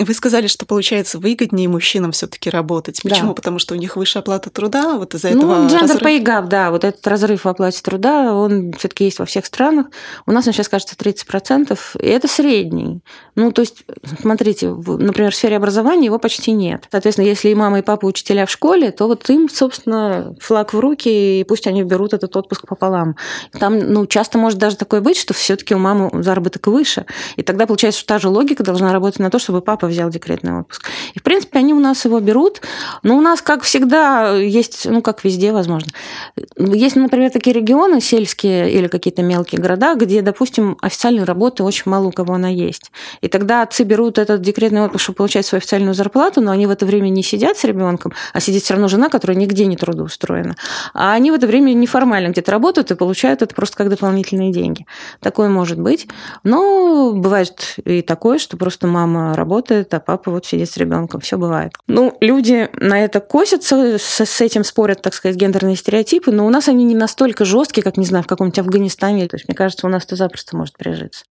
Вы 0.00 0.14
сказали, 0.14 0.46
что 0.46 0.66
получается 0.66 1.18
выгоднее 1.18 1.68
мужчинам 1.68 2.12
все-таки 2.12 2.48
работать. 2.48 3.02
Почему? 3.02 3.28
Да. 3.28 3.34
Потому 3.34 3.58
что 3.58 3.74
у 3.74 3.76
них 3.76 3.96
выше 3.96 4.18
оплата 4.18 4.48
труда, 4.50 4.96
вот 4.96 5.14
из-за 5.14 5.28
ну, 5.30 5.38
этого. 5.38 5.56
Ну, 5.56 5.68
gender 5.68 5.80
разрыв... 5.80 6.02
pay 6.02 6.24
gap, 6.24 6.48
да, 6.48 6.70
вот 6.70 6.84
этот 6.84 7.06
разрыв 7.06 7.44
в 7.44 7.48
оплате 7.48 7.80
труда, 7.82 8.34
он 8.34 8.72
все-таки 8.78 9.04
есть 9.04 9.18
во 9.18 9.26
всех 9.26 9.44
странах. 9.44 9.86
У 10.26 10.32
нас 10.32 10.46
он 10.46 10.54
сейчас 10.54 10.68
кажется 10.68 10.96
30%, 10.96 11.78
и 12.00 12.06
это 12.06 12.28
средний. 12.28 13.02
Ну, 13.34 13.52
то 13.52 13.60
есть, 13.60 13.84
смотрите, 14.20 14.70
например, 14.70 15.32
в 15.32 15.36
сфере 15.36 15.56
образования 15.56 16.06
его 16.06 16.18
почти 16.18 16.52
нет. 16.52 16.84
Соответственно, 16.90 17.26
если 17.26 17.50
и 17.50 17.54
мама, 17.54 17.80
и 17.80 17.82
папа 17.82 18.06
учителя 18.06 18.46
в 18.46 18.50
школе, 18.50 18.90
то 18.90 19.06
вот 19.06 19.28
им, 19.30 19.48
собственно, 19.48 20.34
флаг 20.40 20.72
в 20.72 20.80
руки, 20.80 21.40
и 21.40 21.44
пусть 21.44 21.66
они 21.66 21.82
берут 21.82 22.14
этот 22.14 22.34
отпуск 22.36 22.66
пополам. 22.66 23.16
Там, 23.58 23.78
ну, 23.78 24.06
часто 24.06 24.38
может 24.38 24.58
даже 24.58 24.76
такое 24.76 25.00
быть, 25.00 25.18
что 25.18 25.34
все-таки 25.34 25.74
у 25.74 25.78
мамы 25.78 26.22
заработок 26.22 26.66
выше. 26.66 27.04
И 27.36 27.42
тогда 27.42 27.66
получается, 27.66 28.00
что 28.00 28.08
та 28.08 28.18
же 28.18 28.28
логика 28.28 28.62
должна 28.62 28.92
работать 28.92 29.20
на 29.20 29.30
то, 29.30 29.38
чтобы 29.38 29.60
папа 29.60 29.89
взял 29.90 30.10
декретный 30.10 30.60
отпуск. 30.60 30.88
И, 31.14 31.18
в 31.18 31.22
принципе, 31.22 31.58
они 31.58 31.74
у 31.74 31.80
нас 31.80 32.04
его 32.04 32.20
берут. 32.20 32.62
Но 33.02 33.16
у 33.16 33.20
нас, 33.20 33.42
как 33.42 33.62
всегда, 33.62 34.34
есть, 34.36 34.86
ну, 34.86 35.02
как 35.02 35.24
везде, 35.24 35.52
возможно. 35.52 35.90
Есть, 36.56 36.96
например, 36.96 37.30
такие 37.30 37.54
регионы 37.54 38.00
сельские 38.00 38.72
или 38.72 38.88
какие-то 38.88 39.22
мелкие 39.22 39.60
города, 39.60 39.94
где, 39.94 40.22
допустим, 40.22 40.78
официальной 40.80 41.24
работы 41.24 41.62
очень 41.62 41.84
мало 41.86 42.06
у 42.06 42.12
кого 42.12 42.34
она 42.34 42.48
есть. 42.48 42.90
И 43.20 43.28
тогда 43.28 43.62
отцы 43.62 43.84
берут 43.84 44.18
этот 44.18 44.40
декретный 44.42 44.82
отпуск, 44.82 45.02
чтобы 45.04 45.16
получать 45.16 45.46
свою 45.46 45.58
официальную 45.58 45.94
зарплату, 45.94 46.40
но 46.40 46.50
они 46.52 46.66
в 46.66 46.70
это 46.70 46.86
время 46.86 47.08
не 47.08 47.22
сидят 47.22 47.56
с 47.58 47.64
ребенком, 47.64 48.12
а 48.32 48.40
сидит 48.40 48.62
все 48.62 48.74
равно 48.74 48.88
жена, 48.88 49.08
которая 49.08 49.36
нигде 49.36 49.66
не 49.66 49.76
трудоустроена. 49.76 50.56
А 50.94 51.12
они 51.12 51.30
в 51.30 51.34
это 51.34 51.46
время 51.46 51.72
неформально 51.72 52.28
где-то 52.28 52.50
работают 52.50 52.90
и 52.90 52.94
получают 52.94 53.42
это 53.42 53.54
просто 53.54 53.76
как 53.76 53.88
дополнительные 53.88 54.52
деньги. 54.52 54.86
Такое 55.20 55.48
может 55.48 55.78
быть. 55.78 56.08
Но 56.44 57.12
бывает 57.12 57.76
и 57.84 58.02
такое, 58.02 58.38
что 58.38 58.56
просто 58.56 58.86
мама 58.86 59.34
работает, 59.34 59.60
а 59.70 60.00
папа 60.00 60.30
вот 60.30 60.46
сидит 60.46 60.70
с 60.70 60.76
ребенком. 60.76 61.20
Все 61.20 61.36
бывает. 61.36 61.72
Ну, 61.86 62.16
люди 62.20 62.68
на 62.74 63.04
это 63.04 63.20
косятся, 63.20 63.98
с 63.98 64.40
этим 64.40 64.64
спорят, 64.64 65.02
так 65.02 65.14
сказать, 65.14 65.36
гендерные 65.36 65.76
стереотипы, 65.76 66.30
но 66.32 66.46
у 66.46 66.50
нас 66.50 66.68
они 66.68 66.84
не 66.84 66.94
настолько 66.94 67.44
жесткие, 67.44 67.82
как, 67.82 67.96
не 67.96 68.06
знаю, 68.06 68.24
в 68.24 68.26
каком-нибудь 68.26 68.58
Афганистане. 68.58 69.28
То 69.28 69.36
есть, 69.36 69.48
мне 69.48 69.54
кажется, 69.54 69.86
у 69.86 69.90
нас 69.90 70.04
это 70.04 70.16
запросто 70.16 70.56
может 70.56 70.76
прижиться. 70.76 71.24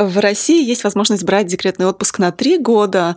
В 0.00 0.18
России 0.18 0.64
есть 0.64 0.82
возможность 0.82 1.24
брать 1.24 1.46
декретный 1.46 1.84
отпуск 1.84 2.18
на 2.18 2.32
три 2.32 2.56
года, 2.56 3.16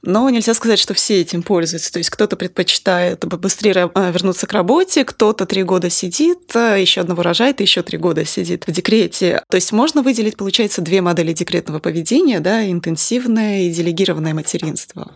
но 0.00 0.30
нельзя 0.30 0.54
сказать, 0.54 0.78
что 0.78 0.94
все 0.94 1.20
этим 1.20 1.42
пользуются. 1.42 1.92
То 1.92 1.98
есть 1.98 2.08
кто-то 2.08 2.36
предпочитает 2.36 3.22
быстрее 3.26 3.90
э, 3.94 4.10
вернуться 4.10 4.46
к 4.46 4.52
работе, 4.52 5.04
кто-то 5.04 5.44
три 5.44 5.62
года 5.62 5.90
сидит, 5.90 6.38
э, 6.56 6.80
еще 6.80 7.02
одного 7.02 7.22
рожает, 7.22 7.60
еще 7.60 7.82
три 7.82 7.98
года 7.98 8.24
сидит 8.24 8.66
в 8.66 8.72
декрете. 8.72 9.42
То 9.50 9.56
есть 9.56 9.72
можно 9.72 10.00
выделить, 10.00 10.38
получается, 10.38 10.80
две 10.80 11.02
модели 11.02 11.34
декретного 11.34 11.80
поведения, 11.80 12.40
да, 12.40 12.66
интенсивное 12.66 13.64
и 13.64 13.70
делегированное 13.70 14.32
материнство. 14.32 15.12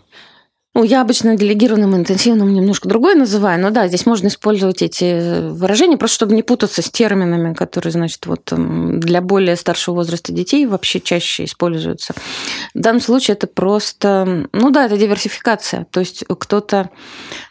Ну, 0.77 0.85
я 0.85 1.01
обычно 1.01 1.39
делегированным 1.39 1.97
интенсивным 1.97 2.53
немножко 2.53 2.87
другое 2.87 3.15
называю, 3.15 3.59
но 3.59 3.71
да, 3.71 3.89
здесь 3.89 4.05
можно 4.05 4.27
использовать 4.27 4.83
эти 4.83 5.49
выражения, 5.49 5.97
просто 5.97 6.17
чтобы 6.17 6.35
не 6.35 6.43
путаться 6.43 6.83
с 6.83 6.91
терминами, 6.91 7.55
которые, 7.55 7.93
значит, 7.93 8.27
вот 8.27 8.53
для 8.53 9.23
более 9.23 9.57
старшего 9.57 9.95
возраста 9.95 10.33
детей 10.35 10.67
вообще 10.67 11.01
чаще 11.01 11.45
используются. 11.45 12.13
В 12.75 12.79
данном 12.79 13.01
случае 13.01 13.37
это 13.37 13.47
просто, 13.47 14.49
ну 14.53 14.69
да, 14.69 14.85
это 14.85 14.99
диверсификация. 14.99 15.87
То 15.91 16.01
есть 16.01 16.25
кто-то 16.29 16.91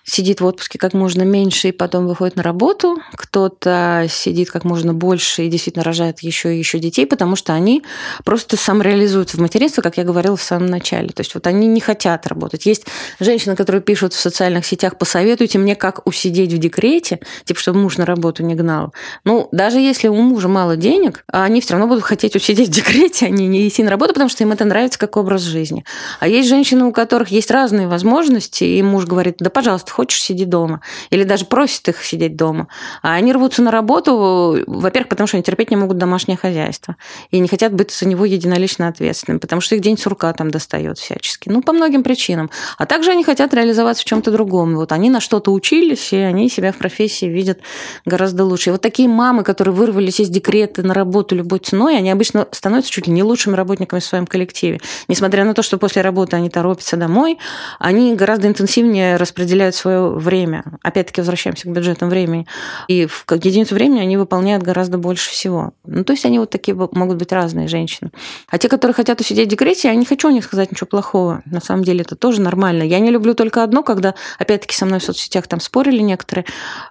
сидит 0.04 0.40
в 0.40 0.46
отпуске 0.46 0.78
как 0.78 0.94
можно 0.94 1.24
меньше 1.24 1.70
и 1.70 1.72
потом 1.72 2.06
выходит 2.06 2.36
на 2.36 2.44
работу, 2.44 3.00
кто-то 3.16 4.06
сидит 4.08 4.52
как 4.52 4.64
можно 4.64 4.94
больше 4.94 5.44
и 5.44 5.50
действительно 5.50 5.84
рожает 5.84 6.20
еще 6.20 6.56
и 6.56 6.60
еще 6.60 6.78
детей, 6.78 7.08
потому 7.08 7.36
что 7.36 7.54
они 7.54 7.84
просто 8.24 8.56
самореализуются 8.56 9.38
в 9.38 9.40
материнстве, 9.42 9.82
как 9.82 9.98
я 9.98 10.04
говорила 10.04 10.38
в 10.38 10.44
самом 10.44 10.68
начале. 10.68 11.10
То 11.10 11.22
есть 11.22 11.34
вот 11.34 11.48
они 11.48 11.66
не 11.66 11.82
хотят 11.82 12.28
работать. 12.28 12.68
Есть 12.68 12.86
женщины, 13.20 13.56
которые 13.56 13.82
пишут 13.82 14.14
в 14.14 14.20
социальных 14.20 14.66
сетях, 14.66 14.98
посоветуйте 14.98 15.58
мне, 15.58 15.76
как 15.76 16.06
усидеть 16.08 16.54
в 16.54 16.58
декрете, 16.58 17.20
типа, 17.44 17.60
чтобы 17.60 17.80
муж 17.80 17.98
на 17.98 18.06
работу 18.06 18.44
не 18.44 18.56
гнал. 18.56 18.94
Ну, 19.24 19.48
даже 19.52 19.80
если 19.80 20.08
у 20.08 20.16
мужа 20.16 20.48
мало 20.48 20.76
денег, 20.76 21.24
они 21.28 21.62
все 21.62 21.74
равно 21.74 21.88
будут 21.88 22.04
хотеть 22.04 22.36
усидеть 22.36 22.70
в 22.70 22.72
декрете, 22.72 23.28
а 23.28 23.30
не, 23.30 23.68
идти 23.68 23.84
на 23.84 23.90
работу, 23.90 24.14
потому 24.14 24.30
что 24.30 24.44
им 24.44 24.52
это 24.52 24.66
нравится 24.66 25.00
как 25.00 25.18
образ 25.18 25.42
жизни. 25.42 25.86
А 26.20 26.28
есть 26.28 26.50
женщины, 26.50 26.86
у 26.86 26.92
которых 26.92 27.30
есть 27.30 27.52
разные 27.52 27.88
возможности, 27.88 28.64
и 28.64 28.82
муж 28.82 29.06
говорит, 29.06 29.38
да, 29.40 29.50
пожалуйста, 29.50 29.92
хочешь, 29.92 30.22
сиди 30.22 30.46
дома. 30.46 30.82
Или 31.10 31.24
даже 31.24 31.46
просит 31.46 31.88
их 31.90 32.04
сидеть 32.04 32.36
дома. 32.36 32.68
А 33.02 33.14
они 33.14 33.34
рвутся 33.34 33.62
на 33.62 33.72
работу, 33.72 34.64
во-первых, 34.68 35.10
потому 35.10 35.28
что 35.28 35.38
они 35.38 35.44
терпеть 35.44 35.72
не 35.72 35.78
могут 35.78 35.98
домашнее 35.98 36.38
хозяйство. 36.38 36.96
И 37.32 37.40
не 37.40 37.48
хотят 37.48 37.74
быть 37.74 37.92
за 37.92 38.08
него 38.08 38.26
единолично 38.26 38.88
ответственными, 38.88 39.40
потому 39.40 39.62
что 39.62 39.76
их 39.76 39.82
день 39.82 39.98
сурка 39.98 40.32
там 40.34 40.52
достает 40.52 40.98
всячески. 40.98 41.50
Ну, 41.50 41.62
по 41.62 41.74
многим 41.74 42.04
причинам. 42.04 42.50
А 42.78 42.86
также 42.86 43.05
они 43.12 43.24
хотят 43.24 43.54
реализоваться 43.54 44.04
в 44.04 44.06
чем-то 44.06 44.32
другом. 44.32 44.76
Вот 44.76 44.92
они 44.92 45.10
на 45.10 45.20
что-то 45.20 45.52
учились, 45.52 46.14
и 46.14 46.18
они 46.18 46.50
себя 46.50 46.72
в 46.72 46.78
профессии 46.78 47.26
видят 47.26 47.60
гораздо 48.06 48.44
лучше. 48.44 48.70
И 48.70 48.72
вот 48.72 48.82
такие 48.82 49.10
мамы, 49.10 49.44
которые 49.44 49.74
вырвались 49.74 50.20
из 50.20 50.30
декрета 50.30 50.84
на 50.84 50.94
работу 50.94 51.36
любой 51.36 51.60
ценой, 51.60 51.98
они 51.98 52.12
обычно 52.12 52.48
становятся 52.52 52.92
чуть 52.92 53.08
ли 53.08 53.14
не 53.14 53.24
лучшими 53.24 53.56
работниками 53.56 54.00
в 54.00 54.06
своем 54.06 54.28
коллективе. 54.28 54.80
Несмотря 55.08 55.46
на 55.46 55.54
то, 55.54 55.62
что 55.62 55.78
после 55.78 56.02
работы 56.02 56.36
они 56.36 56.50
торопятся 56.50 56.98
домой, 56.98 57.38
они 57.80 58.16
гораздо 58.16 58.48
интенсивнее 58.48 59.18
распределяют 59.18 59.76
свое 59.76 60.10
время. 60.10 60.64
Опять-таки 60.82 61.22
возвращаемся 61.22 61.68
к 61.68 61.72
бюджетам 61.72 62.10
времени. 62.10 62.48
И 62.88 63.06
в 63.06 63.26
единицу 63.32 63.76
времени 63.76 64.00
они 64.00 64.18
выполняют 64.18 64.64
гораздо 64.64 64.98
больше 64.98 65.32
всего. 65.32 65.74
Ну, 65.86 66.04
то 66.04 66.14
есть 66.14 66.26
они 66.26 66.40
вот 66.40 66.50
такие 66.50 66.76
могут 66.76 67.18
быть 67.18 67.32
разные 67.32 67.68
женщины. 67.68 68.12
А 68.50 68.58
те, 68.58 68.70
которые 68.70 68.94
хотят 68.94 69.20
усидеть 69.20 69.48
в 69.48 69.52
декрете, 69.52 69.88
я 69.88 69.96
не 69.96 70.06
хочу 70.06 70.28
о 70.28 70.32
них 70.32 70.44
сказать 70.44 70.72
ничего 70.72 70.88
плохого. 70.88 71.42
На 71.46 71.62
самом 71.62 71.84
деле 71.84 72.02
это 72.02 72.16
тоже 72.16 72.42
нормально. 72.42 72.84
Я 72.96 73.02
не 73.02 73.12
люблю 73.12 73.34
только 73.34 73.64
одно, 73.64 73.84
когда, 73.84 74.16
опять-таки, 74.40 74.74
со 74.74 74.86
мной 74.86 75.00
в 75.00 75.04
соцсетях 75.04 75.48
там 75.48 75.60
спорили 75.60 76.00
некоторые, 76.00 76.46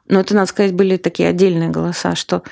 но 0.06 0.20
это, 0.20 0.34
надо 0.34 0.46
сказать, 0.46 0.74
были 0.74 0.96
такие 0.96 1.28
отдельные 1.28 1.70
голоса, 1.70 2.14
что 2.14 2.42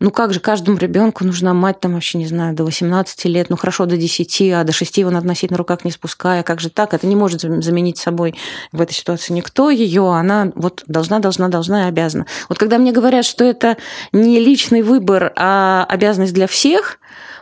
ну 0.00 0.10
как 0.10 0.32
же, 0.32 0.40
каждому 0.40 0.78
ребенку 0.78 1.24
нужна 1.24 1.52
мать 1.52 1.78
там 1.78 1.92
вообще, 1.92 2.16
не 2.16 2.26
знаю, 2.26 2.54
до 2.54 2.64
18 2.64 3.26
лет, 3.26 3.50
ну 3.50 3.56
хорошо, 3.56 3.84
до 3.84 3.98
10, 3.98 4.40
а 4.52 4.64
до 4.64 4.72
6 4.72 4.96
его 4.96 5.10
надо 5.10 5.26
носить 5.26 5.50
на 5.50 5.58
руках 5.58 5.84
не 5.84 5.90
спуская. 5.90 6.42
Как 6.42 6.58
же 6.58 6.70
так? 6.70 6.94
Это 6.94 7.06
не 7.06 7.16
может 7.16 7.42
заменить 7.42 7.98
собой 7.98 8.34
в 8.72 8.80
этой 8.80 8.94
ситуации 8.94 9.34
никто 9.34 9.68
ее, 9.68 10.10
она 10.10 10.52
вот 10.54 10.84
должна, 10.86 11.18
должна, 11.18 11.48
должна 11.48 11.84
и 11.84 11.88
обязана. 11.88 12.26
Вот 12.48 12.58
когда 12.58 12.78
мне 12.78 12.92
говорят, 12.92 13.26
что 13.26 13.44
это 13.44 13.76
не 14.12 14.40
личный 14.40 14.80
выбор, 14.80 15.32
а 15.36 15.84
обязанность 15.88 16.32
для 16.32 16.46
всех, 16.46 16.98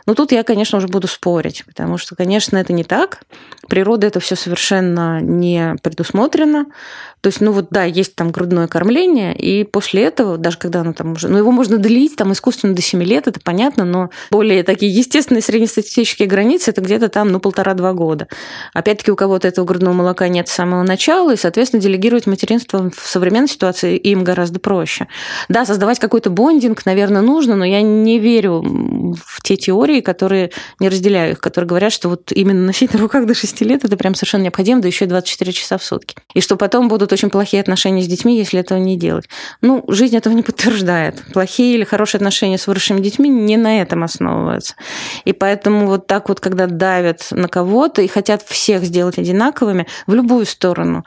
ну 0.09 0.15
тут 0.15 0.31
я, 0.31 0.43
конечно, 0.43 0.79
уже 0.79 0.87
буду 0.87 1.07
спорить, 1.07 1.63
потому 1.67 1.99
что, 1.99 2.15
конечно, 2.15 2.57
это 2.57 2.73
не 2.73 2.83
так. 2.83 3.19
Природа 3.67 4.07
это 4.07 4.19
все 4.19 4.35
совершенно 4.35 5.21
не 5.21 5.75
предусмотрено. 5.83 6.65
То 7.21 7.27
есть, 7.27 7.41
ну 7.41 7.51
вот 7.51 7.67
да, 7.69 7.83
есть 7.83 8.15
там 8.15 8.31
грудное 8.31 8.67
кормление, 8.67 9.35
и 9.35 9.63
после 9.63 10.03
этого, 10.03 10.37
даже 10.37 10.57
когда 10.57 10.81
оно 10.81 10.93
там 10.93 11.13
уже... 11.13 11.27
Ну 11.27 11.37
его 11.37 11.51
можно 11.51 11.77
длить 11.77 12.15
там 12.15 12.31
искусственно 12.31 12.73
до 12.73 12.81
7 12.81 13.03
лет, 13.03 13.27
это 13.27 13.39
понятно, 13.43 13.85
но 13.85 14.09
более 14.31 14.63
такие 14.63 14.91
естественные 14.91 15.41
среднестатистические 15.41 16.27
границы 16.27 16.71
это 16.71 16.81
где-то 16.81 17.09
там, 17.09 17.31
ну, 17.31 17.39
полтора-два 17.39 17.93
года. 17.93 18.27
Опять-таки 18.73 19.11
у 19.11 19.15
кого-то 19.15 19.47
этого 19.47 19.65
грудного 19.65 19.93
молока 19.93 20.27
нет 20.27 20.47
с 20.47 20.53
самого 20.53 20.83
начала, 20.83 21.33
и, 21.33 21.37
соответственно, 21.37 21.81
делегировать 21.81 22.27
материнство 22.27 22.89
в 22.89 23.07
современной 23.07 23.49
ситуации 23.49 23.97
им 23.97 24.23
гораздо 24.23 24.59
проще. 24.59 25.07
Да, 25.49 25.65
создавать 25.65 25.99
какой-то 25.99 26.29
бондинг, 26.29 26.85
наверное, 26.85 27.21
нужно, 27.21 27.55
но 27.55 27.65
я 27.65 27.81
не 27.81 28.19
верю 28.19 28.61
в 29.25 29.41
те 29.43 29.57
теории, 29.57 30.01
которые 30.01 30.51
не 30.79 30.89
разделяю 30.89 31.33
их, 31.33 31.39
которые 31.39 31.67
говорят, 31.67 31.91
что 31.91 32.09
вот 32.09 32.31
именно 32.31 32.65
носить 32.65 32.93
на 32.93 32.99
руках 32.99 33.25
до 33.25 33.33
6 33.33 33.61
лет 33.61 33.83
это 33.83 33.97
прям 33.97 34.15
совершенно 34.15 34.43
необходимо, 34.43 34.81
да 34.81 34.87
еще 34.87 35.05
и 35.05 35.07
24 35.07 35.51
часа 35.51 35.77
в 35.77 35.83
сутки. 35.83 36.15
И 36.33 36.41
что 36.41 36.55
потом 36.55 36.87
будут 36.87 37.08
будут 37.09 37.13
очень 37.13 37.29
плохие 37.29 37.61
отношения 37.61 38.01
с 38.01 38.07
детьми, 38.07 38.37
если 38.37 38.59
этого 38.59 38.77
не 38.79 38.97
делать. 38.97 39.29
Ну, 39.61 39.83
жизнь 39.87 40.15
этого 40.15 40.33
не 40.33 40.43
подтверждает. 40.43 41.23
Плохие 41.33 41.75
или 41.75 41.83
хорошие 41.83 42.19
отношения 42.19 42.57
с 42.57 42.67
выросшими 42.67 43.01
детьми 43.01 43.29
не 43.29 43.57
на 43.57 43.81
этом 43.81 44.03
основываются. 44.03 44.75
И 45.25 45.33
поэтому 45.33 45.87
вот 45.87 46.07
так 46.07 46.29
вот, 46.29 46.39
когда 46.39 46.67
давят 46.67 47.27
на 47.31 47.47
кого-то 47.47 48.01
и 48.01 48.07
хотят 48.07 48.43
всех 48.43 48.83
сделать 48.83 49.17
одинаковыми 49.17 49.87
в 50.07 50.13
любую 50.13 50.45
сторону, 50.45 51.03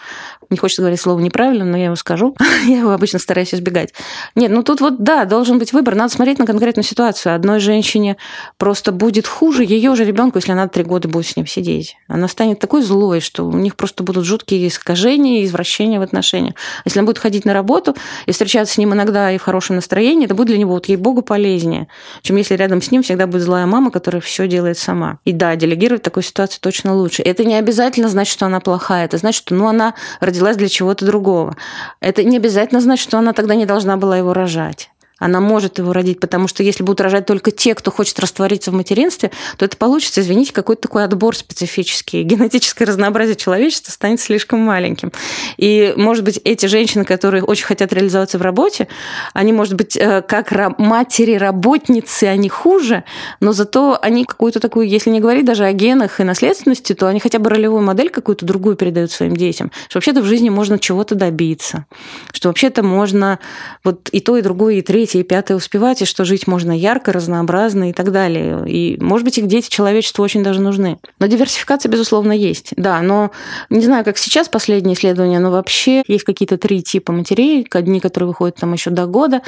не 0.50 0.56
хочется 0.56 0.82
говорить 0.82 1.00
слово 1.00 1.20
неправильно, 1.20 1.64
но 1.64 1.76
я 1.76 1.86
его 1.86 1.96
скажу. 1.96 2.36
я 2.66 2.78
его 2.78 2.90
обычно 2.90 3.18
стараюсь 3.18 3.54
избегать. 3.54 3.92
Нет, 4.34 4.50
ну 4.50 4.62
тут 4.62 4.80
вот, 4.80 5.02
да, 5.02 5.24
должен 5.24 5.58
быть 5.58 5.72
выбор. 5.72 5.94
Надо 5.94 6.12
смотреть 6.12 6.38
на 6.38 6.46
конкретную 6.46 6.84
ситуацию. 6.84 7.34
Одной 7.34 7.60
женщине 7.60 8.16
просто 8.58 8.92
будет 8.92 9.26
хуже 9.26 9.64
ее 9.64 9.94
же 9.94 10.04
ребенку, 10.04 10.38
если 10.38 10.52
она 10.52 10.68
три 10.68 10.84
года 10.84 11.08
будет 11.08 11.26
с 11.26 11.36
ним 11.36 11.46
сидеть. 11.46 11.96
Она 12.08 12.28
станет 12.28 12.58
такой 12.58 12.82
злой, 12.82 13.20
что 13.20 13.46
у 13.46 13.52
них 13.52 13.76
просто 13.76 14.02
будут 14.02 14.24
жуткие 14.24 14.68
искажения 14.68 15.42
и 15.42 15.44
извращения 15.44 15.98
в 15.98 16.02
отношениях. 16.02 16.54
Если 16.84 16.98
она 16.98 17.06
будет 17.06 17.18
ходить 17.18 17.44
на 17.44 17.52
работу 17.52 17.96
и 18.26 18.32
встречаться 18.32 18.74
с 18.74 18.78
ним 18.78 18.94
иногда 18.94 19.30
и 19.32 19.38
в 19.38 19.42
хорошем 19.42 19.76
настроении, 19.76 20.26
это 20.26 20.34
будет 20.34 20.48
для 20.48 20.58
него, 20.58 20.74
вот 20.74 20.86
ей-богу, 20.86 21.22
полезнее, 21.22 21.88
чем 22.22 22.36
если 22.36 22.54
рядом 22.54 22.82
с 22.82 22.90
ним 22.90 23.02
всегда 23.02 23.26
будет 23.26 23.42
злая 23.42 23.66
мама, 23.66 23.90
которая 23.90 24.20
все 24.20 24.46
делает 24.48 24.78
сама. 24.78 25.18
И 25.24 25.32
да, 25.32 25.56
делегировать 25.56 26.02
такую 26.02 26.24
ситуацию 26.24 26.60
точно 26.60 26.94
лучше. 26.94 27.22
Это 27.22 27.44
не 27.44 27.54
обязательно 27.54 28.08
значит, 28.08 28.32
что 28.32 28.46
она 28.46 28.60
плохая. 28.60 29.04
Это 29.04 29.18
значит, 29.18 29.42
что 29.44 29.54
ну, 29.54 29.68
она 29.68 29.94
родилась 30.32 30.56
для 30.56 30.68
чего-то 30.68 31.04
другого. 31.04 31.56
Это 32.00 32.24
не 32.24 32.38
обязательно 32.38 32.80
значит, 32.80 33.04
что 33.04 33.18
она 33.18 33.32
тогда 33.32 33.54
не 33.54 33.66
должна 33.66 33.96
была 33.96 34.16
его 34.16 34.32
рожать 34.32 34.91
она 35.22 35.40
может 35.40 35.78
его 35.78 35.92
родить, 35.92 36.18
потому 36.18 36.48
что 36.48 36.64
если 36.64 36.82
будут 36.82 37.00
рожать 37.00 37.26
только 37.26 37.52
те, 37.52 37.76
кто 37.76 37.92
хочет 37.92 38.18
раствориться 38.18 38.72
в 38.72 38.74
материнстве, 38.74 39.30
то 39.56 39.64
это 39.64 39.76
получится, 39.76 40.20
извините, 40.20 40.52
какой-то 40.52 40.82
такой 40.82 41.04
отбор 41.04 41.36
специфический. 41.36 42.22
Генетическое 42.32 42.84
разнообразие 42.86 43.36
человечества 43.36 43.92
станет 43.92 44.20
слишком 44.20 44.58
маленьким. 44.58 45.12
И, 45.58 45.94
может 45.96 46.24
быть, 46.24 46.40
эти 46.42 46.66
женщины, 46.66 47.04
которые 47.04 47.44
очень 47.44 47.66
хотят 47.66 47.92
реализоваться 47.92 48.36
в 48.36 48.42
работе, 48.42 48.88
они, 49.32 49.52
может 49.52 49.74
быть, 49.74 49.96
э, 49.96 50.22
как 50.22 50.50
матери-работницы, 50.78 52.24
они 52.24 52.48
хуже, 52.48 53.04
но 53.38 53.52
зато 53.52 53.98
они 54.02 54.24
какую-то 54.24 54.58
такую, 54.58 54.88
если 54.88 55.10
не 55.10 55.20
говорить 55.20 55.44
даже 55.44 55.64
о 55.64 55.72
генах 55.72 56.18
и 56.18 56.24
наследственности, 56.24 56.94
то 56.94 57.06
они 57.06 57.20
хотя 57.20 57.38
бы 57.38 57.48
ролевую 57.48 57.82
модель 57.82 58.10
какую-то 58.10 58.44
другую 58.44 58.74
передают 58.74 59.12
своим 59.12 59.36
детям, 59.36 59.70
что 59.88 59.98
вообще-то 59.98 60.20
в 60.20 60.24
жизни 60.24 60.48
можно 60.48 60.80
чего-то 60.80 61.14
добиться, 61.14 61.86
что 62.32 62.48
вообще-то 62.48 62.82
можно 62.82 63.38
вот 63.84 64.08
и 64.10 64.18
то, 64.18 64.36
и 64.36 64.42
другое, 64.42 64.74
и 64.74 64.82
третье 64.82 65.11
третье 65.12 65.20
и 65.20 65.22
пятое 65.22 65.56
успевать, 65.56 66.02
и 66.02 66.04
что 66.04 66.24
жить 66.24 66.46
можно 66.46 66.72
ярко, 66.72 67.12
разнообразно 67.12 67.90
и 67.90 67.92
так 67.92 68.12
далее. 68.12 68.64
И, 68.66 68.96
может 69.00 69.24
быть, 69.24 69.38
их 69.38 69.46
дети 69.46 69.68
человечеству 69.68 70.24
очень 70.24 70.42
даже 70.42 70.60
нужны. 70.60 70.98
Но 71.18 71.26
диверсификация, 71.26 71.90
безусловно, 71.90 72.32
есть. 72.32 72.72
Да, 72.76 73.00
но 73.00 73.30
не 73.70 73.84
знаю, 73.84 74.04
как 74.04 74.18
сейчас 74.18 74.48
последние 74.48 74.94
исследования, 74.94 75.38
но 75.38 75.50
вообще 75.50 76.02
есть 76.06 76.24
какие-то 76.24 76.56
три 76.56 76.82
типа 76.82 77.12
матерей. 77.12 77.66
Одни, 77.72 78.00
которые 78.00 78.28
выходят 78.28 78.56
там 78.56 78.72
еще 78.72 78.90
до 78.90 79.06
года, 79.06 79.42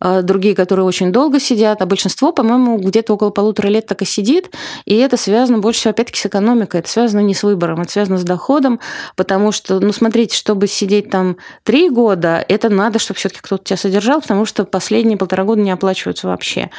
а 0.00 0.22
другие, 0.22 0.54
которые 0.54 0.84
очень 0.84 1.12
долго 1.12 1.40
сидят, 1.40 1.82
а 1.82 1.86
большинство, 1.86 2.32
по-моему, 2.32 2.78
где-то 2.78 3.14
около 3.14 3.30
полутора 3.30 3.68
лет 3.68 3.86
так 3.86 4.02
и 4.02 4.04
сидит. 4.04 4.50
И 4.84 4.94
это 4.96 5.16
связано 5.16 5.58
больше 5.58 5.80
всего, 5.80 5.90
опять-таки, 5.90 6.20
с 6.20 6.26
экономикой. 6.26 6.80
Это 6.80 6.88
связано 6.90 7.20
не 7.20 7.34
с 7.34 7.42
выбором, 7.42 7.82
это 7.82 7.92
связано 7.92 8.18
с 8.18 8.24
доходом, 8.24 8.80
потому 9.14 9.52
что, 9.52 9.80
ну, 9.80 9.92
смотрите, 9.92 10.36
чтобы 10.36 10.66
сидеть 10.66 11.10
там 11.10 11.36
три 11.62 11.90
года, 11.90 12.44
это 12.48 12.68
надо, 12.68 12.98
чтобы 12.98 13.18
все-таки 13.18 13.40
кто-то 13.42 13.64
тебя 13.64 13.76
содержал, 13.76 14.20
потому 14.20 14.44
что 14.44 14.64
последние 15.06 15.18
полтора 15.18 15.44
года 15.44 15.60
не 15.60 15.70
оплачиваются 15.70 16.26
вообще. 16.26 16.70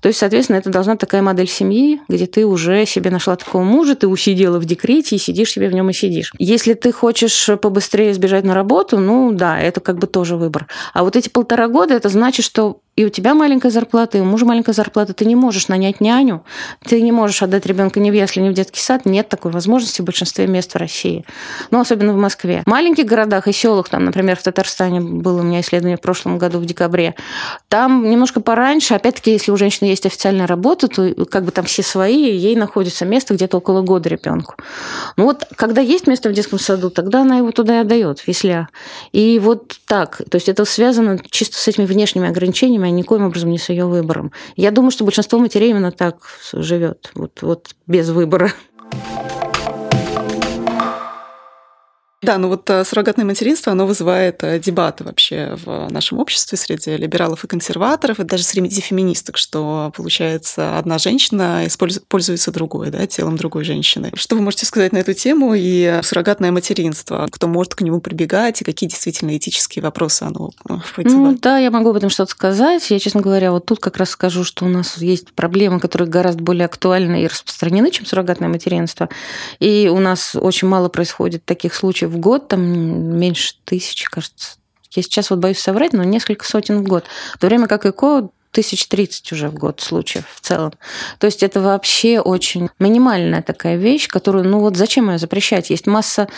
То 0.00 0.08
есть, 0.08 0.18
соответственно, 0.18 0.56
это 0.56 0.70
должна 0.70 0.96
такая 0.96 1.22
модель 1.22 1.48
семьи, 1.48 2.00
где 2.08 2.26
ты 2.26 2.46
уже 2.46 2.86
себе 2.86 3.10
нашла 3.10 3.36
такого 3.36 3.62
мужа, 3.62 3.94
ты 3.94 4.08
усидела 4.08 4.58
в 4.58 4.64
декрете 4.64 5.16
и 5.16 5.18
сидишь 5.18 5.50
себе 5.52 5.68
в 5.68 5.74
нем 5.74 5.90
и 5.90 5.92
сидишь. 5.92 6.32
Если 6.38 6.74
ты 6.74 6.92
хочешь 6.92 7.50
побыстрее 7.60 8.14
сбежать 8.14 8.44
на 8.44 8.54
работу, 8.54 8.98
ну 8.98 9.32
да, 9.32 9.60
это 9.60 9.80
как 9.80 9.98
бы 9.98 10.06
тоже 10.06 10.36
выбор. 10.36 10.66
А 10.94 11.04
вот 11.04 11.16
эти 11.16 11.28
полтора 11.28 11.68
года, 11.68 11.94
это 11.94 12.08
значит, 12.08 12.44
что 12.44 12.80
и 12.96 13.04
у 13.04 13.08
тебя 13.08 13.34
маленькая 13.34 13.70
зарплата, 13.70 14.18
и 14.18 14.20
у 14.20 14.24
мужа 14.24 14.46
маленькая 14.46 14.72
зарплата, 14.72 15.14
ты 15.14 15.24
не 15.24 15.34
можешь 15.34 15.68
нанять 15.68 16.00
няню, 16.00 16.44
ты 16.84 17.00
не 17.00 17.12
можешь 17.12 17.42
отдать 17.42 17.66
ребенка 17.66 18.00
ни 18.00 18.10
в 18.10 18.14
ясли, 18.14 18.40
ни 18.40 18.48
в 18.48 18.54
детский 18.54 18.80
сад. 18.80 19.04
Нет 19.04 19.28
такой 19.28 19.50
возможности 19.50 20.00
в 20.00 20.04
большинстве 20.04 20.46
мест 20.46 20.72
в 20.72 20.76
России. 20.76 21.24
Ну, 21.70 21.80
особенно 21.80 22.12
в 22.12 22.16
Москве. 22.16 22.62
В 22.64 22.70
маленьких 22.70 23.04
городах 23.04 23.48
и 23.48 23.52
селах, 23.52 23.88
там, 23.88 24.04
например, 24.04 24.36
в 24.36 24.42
Татарстане 24.42 25.00
было 25.00 25.40
у 25.40 25.42
меня 25.42 25.60
исследование 25.60 25.96
в 25.96 26.00
прошлом 26.00 26.38
году, 26.38 26.58
в 26.58 26.66
декабре, 26.66 27.14
там 27.68 28.08
немножко 28.08 28.40
пораньше, 28.40 28.94
опять-таки, 28.94 29.32
если 29.32 29.50
у 29.50 29.56
женщины 29.56 29.88
есть 29.88 30.06
официальная 30.06 30.46
работа, 30.46 30.88
то 30.88 31.14
как 31.26 31.44
бы 31.44 31.50
там 31.50 31.64
все 31.64 31.82
свои, 31.82 32.36
ей 32.36 32.56
находится 32.56 33.04
место 33.04 33.34
где-то 33.34 33.58
около 33.58 33.82
года 33.82 34.08
ребенку. 34.08 34.54
Ну 35.16 35.24
вот, 35.24 35.44
когда 35.56 35.80
есть 35.80 36.06
место 36.06 36.28
в 36.28 36.32
детском 36.32 36.58
саду, 36.58 36.90
тогда 36.90 37.22
она 37.22 37.38
его 37.38 37.50
туда 37.50 37.78
и 37.78 37.80
отдает, 37.80 38.20
в 38.20 38.28
ясля. 38.28 38.68
И 39.12 39.38
вот 39.38 39.78
так. 39.86 40.22
То 40.30 40.36
есть 40.36 40.48
это 40.48 40.64
связано 40.64 41.18
чисто 41.30 41.58
с 41.58 41.66
этими 41.68 41.84
внешними 41.84 42.28
ограничениями, 42.28 42.83
а 42.88 42.90
никоим 42.90 43.24
образом 43.24 43.50
не 43.50 43.58
с 43.58 43.68
ее 43.68 43.86
выбором. 43.86 44.32
Я 44.56 44.70
думаю, 44.70 44.90
что 44.90 45.04
большинство 45.04 45.38
матерей 45.38 45.70
именно 45.70 45.92
так 45.92 46.18
живет, 46.52 47.10
вот, 47.14 47.42
вот 47.42 47.74
без 47.86 48.10
выбора. 48.10 48.52
Да, 52.24 52.38
ну 52.38 52.48
вот 52.48 52.68
э, 52.70 52.84
суррогатное 52.84 53.24
материнство, 53.24 53.72
оно 53.72 53.86
вызывает 53.86 54.42
э, 54.42 54.58
дебаты 54.58 55.04
вообще 55.04 55.56
в 55.64 55.88
нашем 55.90 56.18
обществе 56.18 56.56
среди 56.56 56.96
либералов 56.96 57.44
и 57.44 57.46
консерваторов, 57.46 58.18
и 58.20 58.24
даже 58.24 58.44
среди 58.44 58.80
феминисток, 58.80 59.36
что, 59.36 59.92
получается, 59.94 60.78
одна 60.78 60.98
женщина 60.98 61.62
пользуется 62.08 62.50
другой, 62.50 62.90
да, 62.90 63.06
телом 63.06 63.36
другой 63.36 63.64
женщины. 63.64 64.10
Что 64.14 64.36
вы 64.36 64.42
можете 64.42 64.66
сказать 64.66 64.92
на 64.92 64.98
эту 64.98 65.12
тему 65.12 65.52
и 65.54 66.00
суррогатное 66.02 66.50
материнство? 66.50 67.28
Кто 67.30 67.46
может 67.46 67.74
к 67.74 67.82
нему 67.82 68.00
прибегать, 68.00 68.60
и 68.62 68.64
какие 68.64 68.88
действительно 68.88 69.36
этические 69.36 69.82
вопросы 69.82 70.22
оно 70.22 70.50
э, 70.68 70.74
Ну 71.04 71.38
да, 71.40 71.58
я 71.58 71.70
могу 71.70 71.90
об 71.90 71.96
этом 71.96 72.10
что-то 72.10 72.30
сказать. 72.30 72.90
Я, 72.90 72.98
честно 72.98 73.20
говоря, 73.20 73.52
вот 73.52 73.66
тут 73.66 73.80
как 73.80 73.96
раз 73.98 74.10
скажу, 74.10 74.44
что 74.44 74.64
у 74.64 74.68
нас 74.68 74.98
есть 74.98 75.32
проблемы, 75.32 75.80
которые 75.80 76.08
гораздо 76.08 76.42
более 76.42 76.64
актуальны 76.64 77.22
и 77.22 77.26
распространены, 77.26 77.90
чем 77.90 78.06
суррогатное 78.06 78.48
материнство. 78.48 79.08
И 79.58 79.90
у 79.92 79.98
нас 79.98 80.34
очень 80.34 80.68
мало 80.68 80.88
происходит 80.88 81.44
таких 81.44 81.74
случаев 81.74 82.13
в 82.14 82.18
год, 82.18 82.48
там 82.48 82.62
меньше 82.62 83.54
тысячи, 83.64 84.06
кажется. 84.08 84.56
Я 84.92 85.02
сейчас 85.02 85.30
вот 85.30 85.40
боюсь 85.40 85.58
соврать, 85.58 85.92
но 85.92 86.04
несколько 86.04 86.46
сотен 86.46 86.78
в 86.78 86.88
год. 86.88 87.04
В 87.34 87.38
то 87.38 87.46
время 87.48 87.66
как 87.66 87.84
ЭКО 87.84 88.30
тысяч 88.54 88.86
тридцать 88.86 89.30
уже 89.32 89.48
в 89.48 89.54
год 89.54 89.80
случаев 89.80 90.24
в 90.34 90.40
целом. 90.40 90.72
То 91.18 91.26
есть 91.26 91.42
это 91.42 91.60
вообще 91.60 92.20
очень 92.20 92.70
минимальная 92.78 93.42
такая 93.42 93.76
вещь, 93.76 94.08
которую, 94.08 94.44
ну 94.44 94.60
вот 94.60 94.76
зачем 94.76 95.10
ее 95.10 95.18
запрещать? 95.18 95.70
Есть 95.70 95.86
масса 95.86 96.28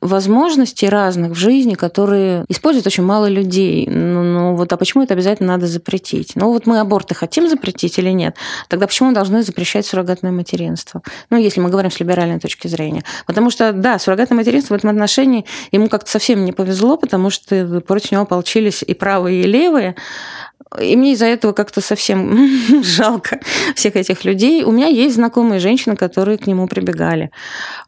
возможностей 0.00 0.88
разных 0.88 1.32
в 1.32 1.34
жизни, 1.34 1.74
которые 1.74 2.44
используют 2.48 2.86
очень 2.86 3.02
мало 3.02 3.26
людей. 3.26 3.86
Ну, 3.88 4.22
ну 4.22 4.54
вот, 4.54 4.72
а 4.72 4.76
почему 4.76 5.02
это 5.02 5.14
обязательно 5.14 5.54
надо 5.54 5.66
запретить? 5.66 6.36
Ну 6.36 6.52
вот 6.52 6.66
мы 6.66 6.78
аборты 6.78 7.14
хотим 7.14 7.48
запретить 7.48 7.98
или 7.98 8.10
нет? 8.10 8.36
Тогда 8.68 8.86
почему 8.86 9.08
мы 9.08 9.14
должны 9.14 9.42
запрещать 9.42 9.86
суррогатное 9.86 10.30
материнство? 10.30 11.02
Ну, 11.30 11.38
если 11.38 11.60
мы 11.60 11.70
говорим 11.70 11.90
с 11.90 11.98
либеральной 11.98 12.38
точки 12.38 12.68
зрения. 12.68 13.02
Потому 13.26 13.50
что, 13.50 13.72
да, 13.72 13.98
суррогатное 13.98 14.36
материнство 14.36 14.74
в 14.74 14.76
этом 14.76 14.90
отношении 14.90 15.46
ему 15.72 15.88
как-то 15.88 16.10
совсем 16.10 16.44
не 16.44 16.52
повезло, 16.52 16.98
потому 16.98 17.30
что 17.30 17.80
против 17.80 18.12
него 18.12 18.22
ополчились 18.22 18.82
и 18.82 18.94
правые, 18.94 19.42
и 19.42 19.46
левые. 19.46 19.96
И 20.80 20.96
мне 20.96 21.12
из-за 21.12 21.26
этого 21.26 21.52
как-то 21.52 21.80
совсем 21.80 22.82
жалко 22.82 23.40
всех 23.74 23.96
этих 23.96 24.24
людей. 24.24 24.64
У 24.64 24.70
меня 24.70 24.86
есть 24.86 25.16
знакомые 25.16 25.60
женщины, 25.60 25.96
которые 25.96 26.38
к 26.38 26.46
нему 26.46 26.66
прибегали. 26.66 27.30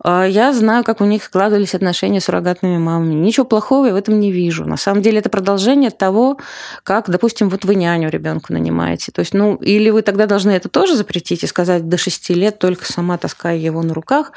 А, 0.07 0.24
я 0.26 0.52
знаю, 0.52 0.84
как 0.84 1.00
у 1.00 1.05
них 1.07 1.24
складывались 1.24 1.74
отношения 1.74 2.20
с 2.20 2.24
суррогатными 2.24 2.76
мамами. 2.76 3.14
Ничего 3.14 3.46
плохого 3.46 3.86
я 3.86 3.94
в 3.94 3.96
этом 3.96 4.20
не 4.20 4.30
вижу. 4.30 4.66
На 4.66 4.76
самом 4.76 5.00
деле 5.00 5.18
это 5.18 5.30
продолжение 5.30 5.90
того, 5.90 6.38
как, 6.82 7.09
допустим, 7.09 7.48
вот 7.48 7.64
вы 7.64 7.74
няню 7.74 8.11
ребенку 8.11 8.52
нанимаете. 8.52 9.12
То 9.12 9.20
есть, 9.20 9.32
ну, 9.32 9.57
или 9.57 9.88
вы 9.88 10.02
тогда 10.02 10.26
должны 10.26 10.50
это 10.50 10.68
тоже 10.68 10.94
запретить 10.94 11.42
и 11.42 11.46
сказать 11.46 11.88
до 11.88 11.96
6 11.96 12.30
лет 12.30 12.59
только 12.59 12.84
сама 12.84 13.16
таская 13.16 13.57
его 13.57 13.82
на 13.82 13.94
руках, 13.94 14.32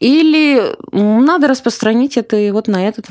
или 0.00 0.76
надо 0.90 1.46
распространить 1.46 2.16
это 2.16 2.36
и 2.36 2.50
вот 2.50 2.66
на 2.66 2.88
этот 2.88 3.06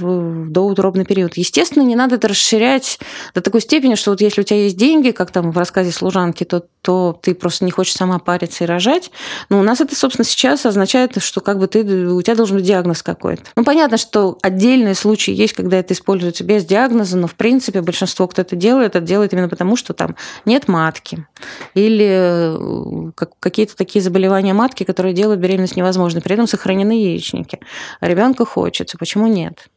доутробный 0.51 1.05
период. 1.05 1.37
Естественно, 1.37 1.83
не 1.83 1.95
надо 1.95 2.15
это 2.15 2.27
расширять 2.27 2.99
до 3.33 3.39
такой 3.39 3.61
степени, 3.61 3.95
что 3.95 4.11
вот 4.11 4.19
если 4.19 4.41
у 4.41 4.43
тебя 4.43 4.63
есть 4.63 4.75
деньги, 4.75 5.11
как 5.11 5.31
там 5.31 5.51
в 5.51 5.57
рассказе 5.57 5.93
служанки, 5.93 6.43
то, 6.43 6.65
то 6.81 7.17
ты 7.21 7.33
просто 7.33 7.63
не 7.63 7.71
хочешь 7.71 7.95
сама 7.95 8.19
париться 8.19 8.65
и 8.65 8.67
рожать. 8.67 9.09
Но 9.49 9.59
у 9.59 9.63
нас 9.63 9.79
это, 9.79 9.95
собственно, 9.95 10.25
сейчас 10.25 10.65
означает, 10.65 11.21
что 11.23 11.39
как 11.39 11.59
бы 11.59 11.67
ты, 11.67 11.76
у 11.83 12.21
тебя 12.21 12.35
должен 12.35 12.57
быть 12.57 12.65
диагноз 12.65 13.03
какой-то. 13.03 13.43
Ну, 13.55 13.63
понятно, 13.63 13.97
что 13.97 14.37
отдельные 14.41 14.95
случаи 14.95 15.33
есть, 15.33 15.53
когда 15.53 15.77
это 15.77 15.93
используется 15.93 16.43
без 16.43 16.65
диагноза, 16.65 17.17
но, 17.17 17.27
в 17.27 17.35
принципе, 17.35 17.81
большинство, 17.81 18.27
кто 18.27 18.41
это 18.41 18.55
делает, 18.55 18.95
это 18.95 19.05
делает 19.05 19.33
именно 19.33 19.49
потому, 19.49 19.75
что 19.75 19.93
там 19.93 20.15
нет 20.45 20.67
матки. 20.67 21.25
Или 21.73 23.13
э, 23.17 23.23
какие-то 23.39 23.75
такие 23.75 24.01
заболевания 24.01 24.53
матки, 24.53 24.83
которые 24.83 25.13
делают 25.13 25.39
беременность 25.39 25.75
невозможной. 25.75 26.21
При 26.21 26.33
этом 26.33 26.47
сохранены 26.47 26.91
яичники. 26.91 27.59
А 27.99 28.07
ребенка 28.07 28.45
хочется. 28.45 28.97
Почему 28.97 29.27
нет? 29.27 29.67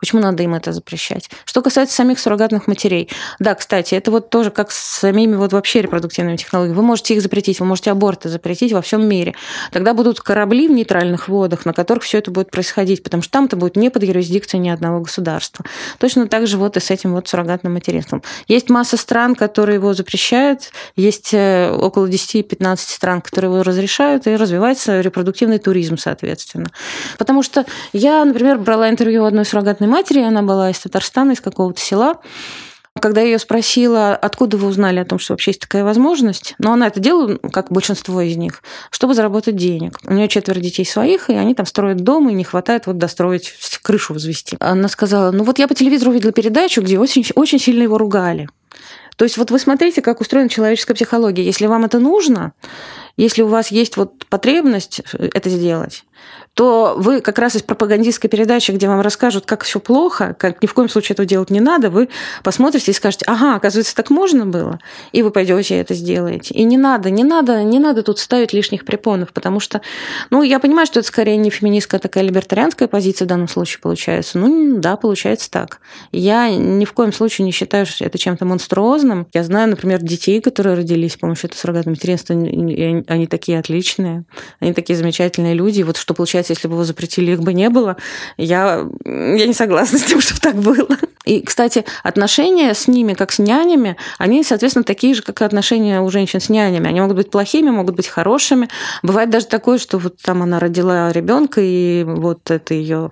Почему 0.00 0.22
надо 0.22 0.42
им 0.42 0.54
это 0.54 0.72
запрещать? 0.72 1.30
Что 1.44 1.62
касается 1.62 1.94
самих 1.94 2.18
суррогатных 2.18 2.66
матерей. 2.66 3.10
Да, 3.38 3.54
кстати, 3.54 3.94
это 3.94 4.10
вот 4.10 4.30
тоже 4.30 4.50
как 4.50 4.72
с 4.72 4.78
самими 4.78 5.36
вот 5.36 5.52
вообще 5.52 5.82
репродуктивными 5.82 6.36
технологиями. 6.36 6.76
Вы 6.76 6.82
можете 6.82 7.14
их 7.14 7.22
запретить, 7.22 7.60
вы 7.60 7.66
можете 7.66 7.90
аборты 7.90 8.28
запретить 8.28 8.72
во 8.72 8.80
всем 8.80 9.06
мире. 9.06 9.34
Тогда 9.72 9.92
будут 9.92 10.20
корабли 10.20 10.68
в 10.68 10.70
нейтральных 10.70 11.28
водах, 11.28 11.66
на 11.66 11.72
которых 11.72 12.04
все 12.04 12.18
это 12.18 12.30
будет 12.30 12.50
происходить, 12.50 13.02
потому 13.02 13.22
что 13.22 13.32
там 13.32 13.44
это 13.44 13.56
будет 13.56 13.76
не 13.76 13.90
под 13.90 14.04
юрисдикцией 14.04 14.62
ни 14.62 14.70
одного 14.70 15.00
государства. 15.00 15.64
Точно 15.98 16.26
так 16.28 16.46
же 16.46 16.56
вот 16.56 16.76
и 16.76 16.80
с 16.80 16.90
этим 16.90 17.12
вот 17.12 17.28
суррогатным 17.28 17.74
материнством. 17.74 18.22
Есть 18.48 18.70
масса 18.70 18.96
стран, 18.96 19.34
которые 19.34 19.76
его 19.76 19.92
запрещают, 19.92 20.70
есть 20.96 21.34
э, 21.34 21.70
около 21.70 22.06
10-15 22.06 22.76
стран, 22.76 23.20
которые 23.20 23.52
его 23.52 23.62
разрешают, 23.62 24.26
и 24.26 24.36
развивается 24.36 25.00
репродуктивный 25.00 25.58
туризм, 25.58 25.98
соответственно. 25.98 26.70
Потому 27.18 27.42
что 27.42 27.66
я, 27.92 28.24
например, 28.24 28.58
брала 28.58 28.88
интервью 28.88 29.24
у 29.24 29.26
одной 29.26 29.44
суррогатной 29.44 29.88
матери, 29.90 30.20
она 30.20 30.42
была 30.42 30.70
из 30.70 30.78
Татарстана, 30.78 31.32
из 31.32 31.40
какого-то 31.40 31.80
села. 31.80 32.20
Когда 33.00 33.20
я 33.20 33.28
ее 33.28 33.38
спросила, 33.38 34.16
откуда 34.16 34.56
вы 34.56 34.66
узнали 34.66 34.98
о 34.98 35.04
том, 35.04 35.18
что 35.18 35.32
вообще 35.32 35.52
есть 35.52 35.60
такая 35.60 35.84
возможность, 35.84 36.54
но 36.58 36.72
она 36.72 36.88
это 36.88 36.98
делала, 36.98 37.36
как 37.52 37.70
большинство 37.70 38.20
из 38.20 38.36
них, 38.36 38.62
чтобы 38.90 39.14
заработать 39.14 39.54
денег. 39.56 39.98
У 40.04 40.12
нее 40.12 40.28
четверо 40.28 40.58
детей 40.58 40.84
своих, 40.84 41.30
и 41.30 41.34
они 41.34 41.54
там 41.54 41.66
строят 41.66 41.98
дом, 41.98 42.28
и 42.28 42.34
не 42.34 42.44
хватает 42.44 42.86
вот 42.86 42.98
достроить, 42.98 43.54
крышу 43.82 44.12
возвести. 44.12 44.56
Она 44.58 44.88
сказала, 44.88 45.30
ну 45.30 45.44
вот 45.44 45.58
я 45.58 45.68
по 45.68 45.74
телевизору 45.74 46.10
увидела 46.10 46.32
передачу, 46.32 46.82
где 46.82 46.98
очень, 46.98 47.24
очень 47.36 47.60
сильно 47.60 47.84
его 47.84 47.96
ругали. 47.96 48.48
То 49.16 49.24
есть 49.24 49.36
вот 49.36 49.50
вы 49.50 49.58
смотрите, 49.58 50.02
как 50.02 50.20
устроена 50.20 50.48
человеческая 50.48 50.94
психология. 50.94 51.44
Если 51.44 51.66
вам 51.66 51.84
это 51.84 51.98
нужно, 51.98 52.54
если 53.16 53.42
у 53.42 53.48
вас 53.48 53.70
есть 53.70 53.96
вот 53.96 54.26
потребность 54.26 55.02
это 55.12 55.50
сделать, 55.50 56.04
то 56.54 56.94
вы 56.96 57.20
как 57.20 57.38
раз 57.38 57.56
из 57.56 57.62
пропагандистской 57.62 58.28
передачи, 58.28 58.70
где 58.72 58.86
вам 58.86 59.00
расскажут, 59.00 59.46
как 59.46 59.64
все 59.64 59.80
плохо, 59.80 60.36
как 60.38 60.62
ни 60.62 60.66
в 60.66 60.74
коем 60.74 60.88
случае 60.88 61.14
этого 61.14 61.26
делать 61.26 61.50
не 61.50 61.60
надо, 61.60 61.90
вы 61.90 62.08
посмотрите 62.42 62.90
и 62.90 62.94
скажете, 62.94 63.24
ага, 63.26 63.54
оказывается, 63.54 63.94
так 63.94 64.10
можно 64.10 64.46
было, 64.46 64.78
и 65.12 65.22
вы 65.22 65.30
пойдете 65.30 65.78
это 65.78 65.94
сделаете. 65.94 66.54
И 66.54 66.64
не 66.64 66.76
надо, 66.76 67.10
не 67.10 67.24
надо, 67.24 67.62
не 67.62 67.78
надо 67.78 68.02
тут 68.02 68.18
ставить 68.18 68.52
лишних 68.52 68.84
препонов, 68.84 69.32
потому 69.32 69.60
что, 69.60 69.80
ну, 70.30 70.42
я 70.42 70.58
понимаю, 70.58 70.86
что 70.86 71.00
это 71.00 71.08
скорее 71.08 71.36
не 71.36 71.50
феминистская, 71.50 71.98
а 71.98 72.02
такая 72.02 72.24
либертарианская 72.24 72.88
позиция 72.88 73.24
в 73.24 73.28
данном 73.28 73.48
случае 73.48 73.80
получается. 73.80 74.38
Ну, 74.38 74.78
да, 74.78 74.96
получается 74.96 75.50
так. 75.50 75.80
Я 76.12 76.50
ни 76.50 76.84
в 76.84 76.92
коем 76.92 77.12
случае 77.12 77.46
не 77.46 77.52
считаю, 77.52 77.86
что 77.86 78.04
это 78.04 78.18
чем-то 78.18 78.44
монструозным. 78.44 79.26
Я 79.32 79.44
знаю, 79.44 79.70
например, 79.70 80.02
детей, 80.02 80.40
которые 80.40 80.76
родились 80.76 81.14
с 81.14 81.16
помощью 81.16 81.48
этого 81.48 81.58
суррогатного 81.58 81.94
материнства, 81.94 82.34
они 82.34 83.26
такие 83.26 83.58
отличные, 83.58 84.24
они 84.58 84.72
такие 84.72 84.96
замечательные 84.96 85.54
люди. 85.54 85.80
И 85.80 85.84
вот 85.84 85.96
что 85.96 86.10
что 86.10 86.16
получается, 86.40 86.52
если 86.52 86.68
бы 86.68 86.74
его 86.74 86.84
запретили, 86.84 87.32
их 87.32 87.40
бы 87.40 87.52
не 87.52 87.68
было. 87.68 87.96
Я, 88.36 88.86
я 89.04 89.46
не 89.46 89.54
согласна 89.54 89.98
с 89.98 90.02
тем, 90.02 90.20
чтобы 90.20 90.40
так 90.40 90.56
было. 90.56 90.96
И, 91.26 91.42
кстати, 91.42 91.84
отношения 92.02 92.72
с 92.74 92.88
ними, 92.88 93.12
как 93.12 93.30
с 93.30 93.38
нянями, 93.38 93.96
они, 94.18 94.42
соответственно, 94.42 94.84
такие 94.84 95.14
же, 95.14 95.22
как 95.22 95.42
и 95.42 95.44
отношения 95.44 96.00
у 96.00 96.10
женщин 96.10 96.40
с 96.40 96.48
нянями. 96.48 96.88
Они 96.88 97.00
могут 97.00 97.16
быть 97.16 97.30
плохими, 97.30 97.70
могут 97.70 97.94
быть 97.94 98.08
хорошими. 98.08 98.68
Бывает 99.02 99.28
даже 99.28 99.46
такое, 99.46 99.78
что 99.78 99.98
вот 99.98 100.16
там 100.22 100.42
она 100.42 100.58
родила 100.58 101.12
ребенка, 101.12 101.60
и 101.62 102.04
вот 102.04 102.50
это 102.50 102.74
ее, 102.74 103.10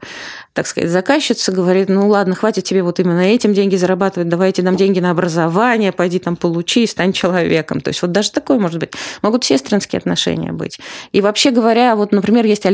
так 0.55 0.67
сказать, 0.67 0.91
заказчица 0.91 1.53
говорит, 1.53 1.91
ну 1.91 2.09
ладно, 2.09 2.35
хватит 2.35 2.65
тебе 2.65 2.83
вот 2.83 2.99
именно 2.99 3.21
этим 3.21 3.53
деньги 3.53 3.77
зарабатывать, 3.77 4.29
давайте 4.29 4.63
нам 4.63 4.77
деньги 4.77 5.01
на 5.01 5.11
образование, 5.11 5.93
пойди 5.93 6.19
там 6.19 6.37
получи, 6.37 6.87
стань 6.87 7.13
человеком. 7.13 7.81
То 7.81 7.89
есть 7.89 8.01
вот 8.01 8.11
даже 8.11 8.33
такое 8.33 8.59
может 8.59 8.81
быть. 8.81 8.93
Могут 9.23 9.45
сестринские 9.45 9.99
отношения 9.99 10.53
быть. 10.53 10.81
И 11.13 11.21
вообще 11.21 11.51
говоря, 11.51 11.95
вот, 11.95 12.13
например, 12.13 12.47
есть 12.47 12.65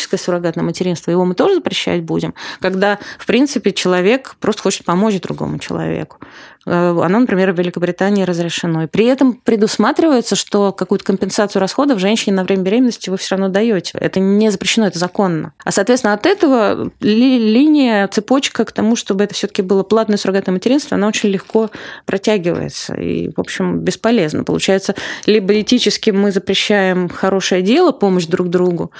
альтруистическое 0.00 0.18
суррогатное 0.18 0.64
материнство, 0.64 1.10
его 1.10 1.24
мы 1.24 1.34
тоже 1.34 1.56
запрещать 1.56 2.02
будем, 2.02 2.34
когда, 2.60 2.98
в 3.18 3.26
принципе, 3.26 3.72
человек 3.72 4.36
просто 4.40 4.62
хочет 4.62 4.84
помочь 4.84 5.20
другому 5.20 5.58
человеку. 5.58 6.18
Э, 6.66 6.90
оно, 7.02 7.20
например, 7.20 7.52
в 7.52 7.58
Великобритании 7.58 8.24
разрешено. 8.24 8.84
И 8.84 8.86
при 8.86 9.06
этом 9.06 9.34
предусматривается, 9.34 10.36
что 10.36 10.72
какую-то 10.72 11.04
компенсацию 11.04 11.60
расходов 11.60 11.98
женщине 11.98 12.36
на 12.36 12.44
время 12.44 12.62
беременности 12.62 13.10
вы 13.10 13.16
все 13.16 13.36
равно 13.36 13.48
даете. 13.48 13.98
Это 13.98 14.20
не 14.20 14.50
запрещено, 14.50 14.86
это 14.86 14.98
законно. 14.98 15.52
А, 15.64 15.72
соответственно, 15.72 16.14
от 16.14 16.26
этого 16.26 16.90
ли, 17.00 17.38
линия, 17.38 18.06
цепочка 18.08 18.64
к 18.64 18.72
тому, 18.72 18.96
чтобы 18.96 19.24
это 19.24 19.34
все-таки 19.34 19.62
было 19.62 19.82
платное 19.82 20.18
суррогатное 20.18 20.52
материнство, 20.52 20.96
она 20.96 21.08
очень 21.08 21.30
легко 21.30 21.70
протягивается. 22.06 22.94
И, 22.94 23.30
в 23.34 23.40
общем, 23.40 23.78
бесполезно. 23.78 24.44
Получается, 24.44 24.94
либо 25.26 25.58
этически 25.60 26.10
мы 26.10 26.32
запрещаем 26.32 27.08
хорошее 27.08 27.62
дело, 27.62 27.92
помощь 27.92 28.26
друг 28.26 28.48
другу, 28.48 28.92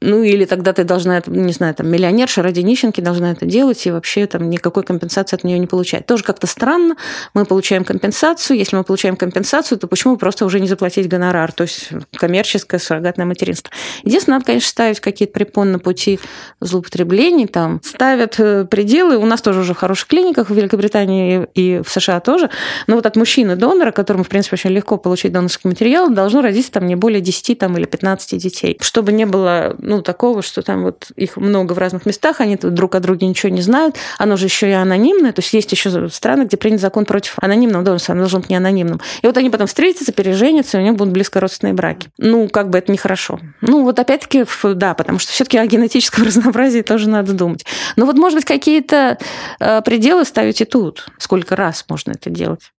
ну 0.00 0.22
или 0.22 0.44
тогда 0.44 0.72
ты 0.72 0.84
должна, 0.84 1.22
не 1.26 1.52
знаю, 1.52 1.74
там, 1.74 1.88
миллионерша 1.88 2.42
ради 2.42 2.60
нищенки 2.60 3.00
должна 3.00 3.32
это 3.32 3.46
делать, 3.46 3.86
и 3.86 3.90
вообще 3.90 4.26
там 4.26 4.50
никакой 4.50 4.82
компенсации 4.82 5.36
от 5.36 5.44
нее 5.44 5.58
не 5.58 5.66
получать. 5.66 6.06
Тоже 6.06 6.22
как-то 6.22 6.46
странно, 6.46 6.95
мы 7.34 7.44
получаем 7.44 7.84
компенсацию. 7.84 8.58
Если 8.58 8.76
мы 8.76 8.84
получаем 8.84 9.16
компенсацию, 9.16 9.78
то 9.78 9.86
почему 9.86 10.16
просто 10.16 10.44
уже 10.44 10.60
не 10.60 10.68
заплатить 10.68 11.08
гонорар? 11.08 11.52
То 11.52 11.62
есть 11.62 11.90
коммерческое 12.16 12.80
суррогатное 12.80 13.26
материнство. 13.26 13.72
Единственное, 14.02 14.36
надо, 14.36 14.46
конечно, 14.46 14.68
ставить 14.68 15.00
какие-то 15.00 15.32
препоны 15.32 15.72
на 15.72 15.78
пути 15.78 16.18
злоупотреблений. 16.60 17.46
Там 17.46 17.80
ставят 17.84 18.38
э, 18.38 18.64
пределы. 18.64 19.16
У 19.16 19.26
нас 19.26 19.42
тоже 19.42 19.60
уже 19.60 19.74
в 19.74 19.78
хороших 19.78 20.08
клиниках 20.08 20.50
в 20.50 20.54
Великобритании 20.54 21.46
и 21.54 21.82
в 21.84 21.90
США 21.90 22.20
тоже. 22.20 22.50
Но 22.86 22.96
вот 22.96 23.06
от 23.06 23.16
мужчины-донора, 23.16 23.92
которому, 23.92 24.24
в 24.24 24.28
принципе, 24.28 24.54
очень 24.54 24.70
легко 24.70 24.96
получить 24.96 25.32
донорский 25.32 25.68
материал, 25.68 26.10
должно 26.10 26.42
родиться 26.42 26.72
там 26.72 26.86
не 26.86 26.96
более 26.96 27.20
10 27.20 27.58
там, 27.58 27.76
или 27.76 27.84
15 27.84 28.40
детей. 28.40 28.78
Чтобы 28.80 29.12
не 29.12 29.26
было 29.26 29.76
ну, 29.78 30.02
такого, 30.02 30.42
что 30.42 30.62
там 30.62 30.82
вот 30.82 31.08
их 31.16 31.36
много 31.36 31.72
в 31.72 31.78
разных 31.78 32.06
местах, 32.06 32.40
они 32.40 32.56
друг 32.56 32.94
о 32.94 33.00
друге 33.00 33.26
ничего 33.26 33.52
не 33.52 33.62
знают. 33.62 33.96
Оно 34.18 34.36
же 34.36 34.46
еще 34.46 34.68
и 34.68 34.72
анонимное. 34.72 35.32
То 35.32 35.40
есть 35.40 35.52
есть 35.52 35.72
еще 35.72 36.08
страны, 36.08 36.44
где 36.44 36.56
принято 36.56 36.82
закон 36.86 37.04
против 37.04 37.34
анонимного 37.40 37.84
донорства, 37.84 38.12
оно 38.12 38.22
должно 38.22 38.40
быть 38.40 38.50
не 38.50 38.56
анонимным. 38.56 39.00
И 39.22 39.26
вот 39.26 39.36
они 39.36 39.50
потом 39.50 39.66
встретятся, 39.66 40.12
переженятся, 40.12 40.78
и 40.78 40.80
у 40.80 40.84
них 40.84 40.94
будут 40.94 41.12
близкородственные 41.12 41.74
браки. 41.74 42.08
Ну, 42.18 42.48
как 42.48 42.70
бы 42.70 42.78
это 42.78 42.92
нехорошо. 42.92 43.40
Ну, 43.60 43.82
вот 43.82 43.98
опять-таки, 43.98 44.44
да, 44.62 44.94
потому 44.94 45.18
что 45.18 45.32
все-таки 45.32 45.58
о 45.58 45.66
генетическом 45.66 46.24
разнообразии 46.26 46.82
тоже 46.82 47.08
надо 47.08 47.32
думать. 47.32 47.64
Но 47.96 48.06
вот, 48.06 48.16
может 48.16 48.36
быть, 48.38 48.44
какие-то 48.44 49.18
э, 49.58 49.82
пределы 49.82 50.24
ставить 50.24 50.60
и 50.60 50.64
тут. 50.64 51.06
Сколько 51.18 51.56
раз 51.56 51.84
можно 51.88 52.12
это 52.12 52.30
делать? 52.30 52.72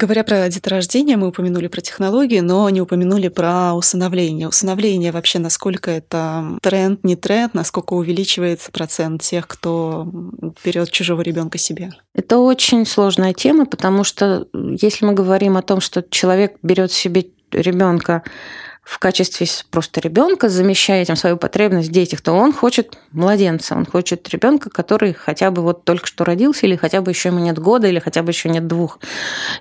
Говоря 0.00 0.24
про 0.24 0.48
деторождение, 0.48 1.18
мы 1.18 1.28
упомянули 1.28 1.66
про 1.66 1.82
технологии, 1.82 2.40
но 2.40 2.70
не 2.70 2.80
упомянули 2.80 3.28
про 3.28 3.74
усыновление. 3.74 4.48
Усыновление 4.48 5.12
вообще, 5.12 5.38
насколько 5.38 5.90
это 5.90 6.56
тренд, 6.62 7.04
не 7.04 7.16
тренд, 7.16 7.52
насколько 7.52 7.92
увеличивается 7.92 8.72
процент 8.72 9.20
тех, 9.20 9.46
кто 9.46 10.08
берет 10.64 10.90
чужого 10.90 11.20
ребенка 11.20 11.58
себе? 11.58 11.90
Это 12.14 12.38
очень 12.38 12.86
сложная 12.86 13.34
тема, 13.34 13.66
потому 13.66 14.02
что 14.02 14.46
если 14.54 15.04
мы 15.04 15.12
говорим 15.12 15.58
о 15.58 15.62
том, 15.62 15.82
что 15.82 16.02
человек 16.02 16.54
берет 16.62 16.90
себе 16.92 17.26
ребенка 17.52 18.22
в 18.90 18.98
качестве 18.98 19.46
просто 19.70 20.00
ребенка, 20.00 20.48
замещая 20.48 21.02
этим 21.02 21.14
свою 21.14 21.36
потребность 21.36 21.90
в 21.90 21.92
детях, 21.92 22.22
то 22.22 22.32
он 22.32 22.52
хочет 22.52 22.98
младенца, 23.12 23.76
он 23.76 23.86
хочет 23.86 24.28
ребенка, 24.30 24.68
который 24.68 25.12
хотя 25.12 25.52
бы 25.52 25.62
вот 25.62 25.84
только 25.84 26.08
что 26.08 26.24
родился, 26.24 26.66
или 26.66 26.74
хотя 26.74 27.00
бы 27.00 27.12
еще 27.12 27.28
ему 27.28 27.38
нет 27.38 27.56
года, 27.56 27.86
или 27.86 28.00
хотя 28.00 28.24
бы 28.24 28.32
еще 28.32 28.48
нет 28.48 28.66
двух. 28.66 28.98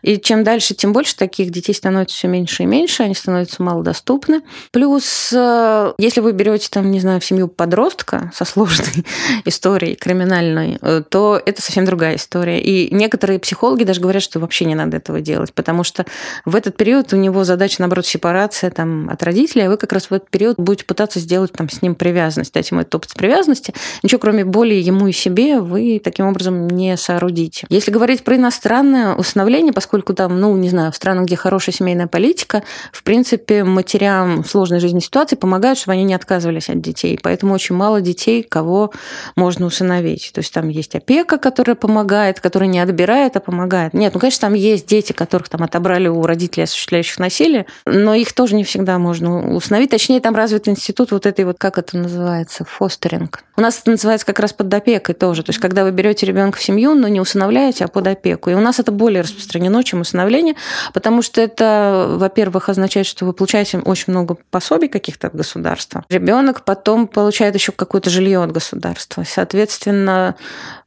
И 0.01 0.17
чем 0.17 0.43
дальше, 0.43 0.73
тем 0.73 0.93
больше 0.93 1.15
таких 1.15 1.51
детей 1.51 1.73
становится 1.73 2.17
все 2.17 2.27
меньше 2.27 2.63
и 2.63 2.65
меньше, 2.65 3.03
они 3.03 3.13
становятся 3.13 3.61
малодоступны. 3.61 4.41
Плюс, 4.71 5.31
э, 5.31 5.93
если 5.99 6.21
вы 6.21 6.31
берете 6.31 6.67
там, 6.71 6.89
не 6.89 6.99
знаю, 6.99 7.21
в 7.21 7.25
семью 7.25 7.49
подростка 7.49 8.31
со 8.33 8.45
сложной 8.45 9.05
историей 9.45 9.93
криминальной, 9.93 10.79
э, 10.81 11.03
то 11.07 11.39
это 11.45 11.61
совсем 11.61 11.85
другая 11.85 12.15
история. 12.15 12.59
И 12.59 12.91
некоторые 12.91 13.37
психологи 13.37 13.83
даже 13.83 14.01
говорят, 14.01 14.23
что 14.23 14.39
вообще 14.39 14.65
не 14.65 14.73
надо 14.73 14.97
этого 14.97 15.21
делать, 15.21 15.53
потому 15.53 15.83
что 15.83 16.05
в 16.45 16.55
этот 16.55 16.77
период 16.77 17.13
у 17.13 17.15
него 17.15 17.43
задача, 17.43 17.75
наоборот, 17.77 18.07
сепарация 18.07 18.71
там, 18.71 19.07
от 19.18 19.18
родителей, 19.23 19.67
а 19.67 19.69
вы 19.69 19.77
как 19.77 19.93
раз 19.93 20.09
в 20.09 20.13
этот 20.13 20.29
период 20.29 20.57
будете 20.57 20.85
пытаться 20.85 21.19
сделать 21.19 21.51
там, 21.51 21.69
с 21.69 21.81
ним 21.81 21.95
привязанность, 21.95 22.53
дать 22.53 22.69
ему 22.71 22.81
этот 22.81 22.95
опыт 22.95 23.13
привязанности. 23.13 23.73
Ничего, 24.03 24.19
кроме 24.19 24.45
боли 24.45 24.75
ему 24.75 25.07
и 25.07 25.11
себе, 25.11 25.59
вы 25.59 26.01
таким 26.03 26.27
образом 26.27 26.67
не 26.67 26.97
соорудите. 26.97 27.65
Если 27.69 27.91
говорить 27.91 28.23
про 28.23 28.35
иностранное 28.35 29.15
усыновление, 29.15 29.73
поскольку 29.73 30.13
там, 30.13 30.39
ну, 30.39 30.55
не 30.57 30.69
знаю, 30.69 30.91
в 30.91 30.95
странах, 30.95 31.25
где 31.25 31.35
хорошая 31.35 31.73
семейная 31.73 32.07
политика, 32.07 32.63
в 32.91 33.03
принципе, 33.03 33.63
матерям 33.63 34.43
в 34.43 34.49
сложной 34.49 34.79
жизненной 34.79 35.01
ситуации 35.01 35.35
помогают, 35.35 35.79
чтобы 35.79 35.93
они 35.93 36.03
не 36.03 36.13
отказывались 36.13 36.69
от 36.69 36.81
детей. 36.81 37.19
Поэтому 37.21 37.53
очень 37.53 37.75
мало 37.75 38.01
детей, 38.01 38.43
кого 38.43 38.91
можно 39.35 39.65
усыновить. 39.65 40.31
То 40.33 40.39
есть 40.39 40.53
там 40.53 40.69
есть 40.69 40.95
опека, 40.95 41.37
которая 41.37 41.75
помогает, 41.75 42.39
которая 42.39 42.69
не 42.69 42.79
отбирает, 42.79 43.35
а 43.35 43.39
помогает. 43.39 43.93
Нет, 43.93 44.13
ну, 44.13 44.19
конечно, 44.19 44.41
там 44.41 44.53
есть 44.53 44.87
дети, 44.87 45.13
которых 45.13 45.49
там 45.49 45.63
отобрали 45.63 46.07
у 46.07 46.21
родителей, 46.21 46.63
осуществляющих 46.63 47.19
насилие, 47.19 47.65
но 47.85 48.13
их 48.13 48.33
тоже 48.33 48.55
не 48.55 48.63
всегда 48.63 48.98
можно 48.99 49.55
установить. 49.55 49.89
Точнее, 49.89 50.19
там 50.19 50.35
развит 50.35 50.67
институт 50.67 51.11
вот 51.11 51.25
этой 51.25 51.45
вот, 51.45 51.57
как 51.57 51.77
это 51.77 51.97
называется, 51.97 52.65
фостеринг. 52.65 53.43
У 53.57 53.61
нас 53.61 53.79
это 53.81 53.91
называется 53.91 54.25
как 54.25 54.39
раз 54.39 54.53
под 54.53 54.73
опекой 54.73 55.15
тоже. 55.15 55.43
То 55.43 55.49
есть, 55.49 55.59
когда 55.59 55.83
вы 55.83 55.91
берете 55.91 56.25
ребенка 56.25 56.57
в 56.57 56.63
семью, 56.63 56.93
но 56.93 57.07
не 57.07 57.19
усыновляете, 57.19 57.85
а 57.85 57.87
под 57.87 58.07
опеку. 58.07 58.49
И 58.49 58.53
у 58.53 58.59
нас 58.59 58.79
это 58.79 58.91
более 58.91 59.21
распространено, 59.21 59.83
чем 59.83 60.01
усыновление, 60.01 60.55
потому 60.93 61.21
что 61.21 61.41
это, 61.41 62.05
во-первых, 62.17 62.69
означает, 62.69 63.07
что 63.07 63.25
вы 63.25 63.33
получаете 63.33 63.79
очень 63.79 64.05
много 64.13 64.37
пособий 64.49 64.87
каких-то 64.87 65.27
от 65.27 65.35
государства. 65.35 66.05
Ребенок 66.09 66.63
потом 66.63 67.07
получает 67.07 67.55
еще 67.55 67.71
какое-то 67.71 68.09
жилье 68.09 68.43
от 68.43 68.51
государства. 68.51 69.23
Соответственно, 69.27 70.35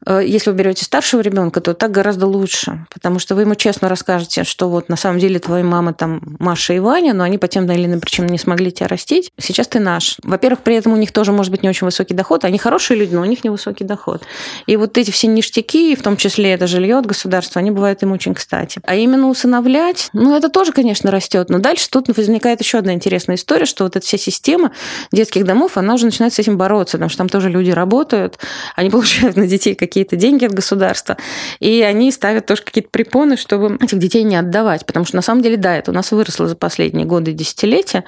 если 0.06 0.50
вы 0.50 0.56
берете 0.56 0.84
старшего 0.84 1.20
ребенка, 1.20 1.60
то 1.60 1.74
так 1.74 1.90
гораздо 1.90 2.26
лучше, 2.26 2.86
потому 2.92 3.18
что 3.18 3.34
вы 3.34 3.42
ему 3.42 3.54
честно 3.54 3.88
расскажете, 3.88 4.44
что 4.44 4.68
вот 4.68 4.88
на 4.88 4.96
самом 4.96 5.18
деле 5.18 5.38
твои 5.38 5.62
мамы 5.62 5.94
там 5.94 6.20
Маша 6.38 6.74
и 6.74 6.78
Ваня, 6.78 7.14
но 7.14 7.24
они 7.24 7.38
по 7.38 7.48
тем 7.48 7.70
или 7.70 7.86
иным 7.86 8.00
причинам 8.00 8.30
не 8.30 8.38
смогли 8.38 8.72
тебя 8.72 8.88
растить. 8.88 9.30
Сейчас 9.38 9.68
ты 9.68 9.80
наш. 9.80 10.16
Во-первых, 10.22 10.60
при 10.60 10.76
этом 10.76 10.92
у 10.92 10.96
них 10.96 11.12
тоже 11.12 11.32
может 11.32 11.50
быть 11.50 11.62
не 11.62 11.68
очень 11.68 11.84
высокий 11.84 12.14
доход. 12.14 12.44
Они 12.44 12.58
хорошие 12.58 12.98
люди, 12.98 13.14
но 13.14 13.22
у 13.22 13.24
них 13.24 13.44
невысокий 13.44 13.84
доход. 13.84 14.22
И 14.66 14.76
вот 14.76 14.98
эти 14.98 15.10
все 15.10 15.26
ништяки, 15.28 15.94
в 15.94 16.02
том 16.02 16.16
числе 16.16 16.52
это 16.52 16.66
жилье 16.66 16.98
от 16.98 17.06
государства, 17.06 17.60
они 17.60 17.70
бывают 17.70 18.02
им 18.02 18.12
очень 18.12 18.34
кстати. 18.34 18.80
А 18.84 18.94
именно 18.94 19.28
усыновлять, 19.28 20.10
ну, 20.12 20.36
это 20.36 20.48
тоже, 20.48 20.72
конечно, 20.72 21.10
растет. 21.10 21.48
Но 21.48 21.58
дальше 21.58 21.88
тут 21.90 22.08
возникает 22.16 22.60
еще 22.60 22.78
одна 22.78 22.92
интересная 22.92 23.36
история, 23.36 23.66
что 23.66 23.84
вот 23.84 23.96
эта 23.96 24.04
вся 24.04 24.18
система 24.18 24.72
детских 25.12 25.44
домов, 25.44 25.76
она 25.76 25.94
уже 25.94 26.06
начинает 26.06 26.34
с 26.34 26.38
этим 26.38 26.56
бороться, 26.56 26.98
потому 26.98 27.08
что 27.08 27.18
там 27.18 27.28
тоже 27.28 27.48
люди 27.48 27.70
работают, 27.70 28.38
они 28.76 28.90
получают 28.90 29.36
на 29.36 29.46
детей 29.46 29.74
какие-то 29.92 30.16
деньги 30.16 30.46
от 30.46 30.54
государства, 30.54 31.18
и 31.60 31.82
они 31.82 32.10
ставят 32.12 32.46
тоже 32.46 32.62
какие-то 32.62 32.88
препоны, 32.88 33.36
чтобы 33.36 33.76
этих 33.78 33.98
детей 33.98 34.22
не 34.22 34.36
отдавать. 34.36 34.86
Потому 34.86 35.04
что 35.04 35.16
на 35.16 35.22
самом 35.22 35.42
деле, 35.42 35.58
да, 35.58 35.76
это 35.76 35.90
у 35.90 35.94
нас 35.94 36.10
выросло 36.12 36.48
за 36.48 36.56
последние 36.56 37.04
годы 37.04 37.32
десятилетия. 37.32 38.04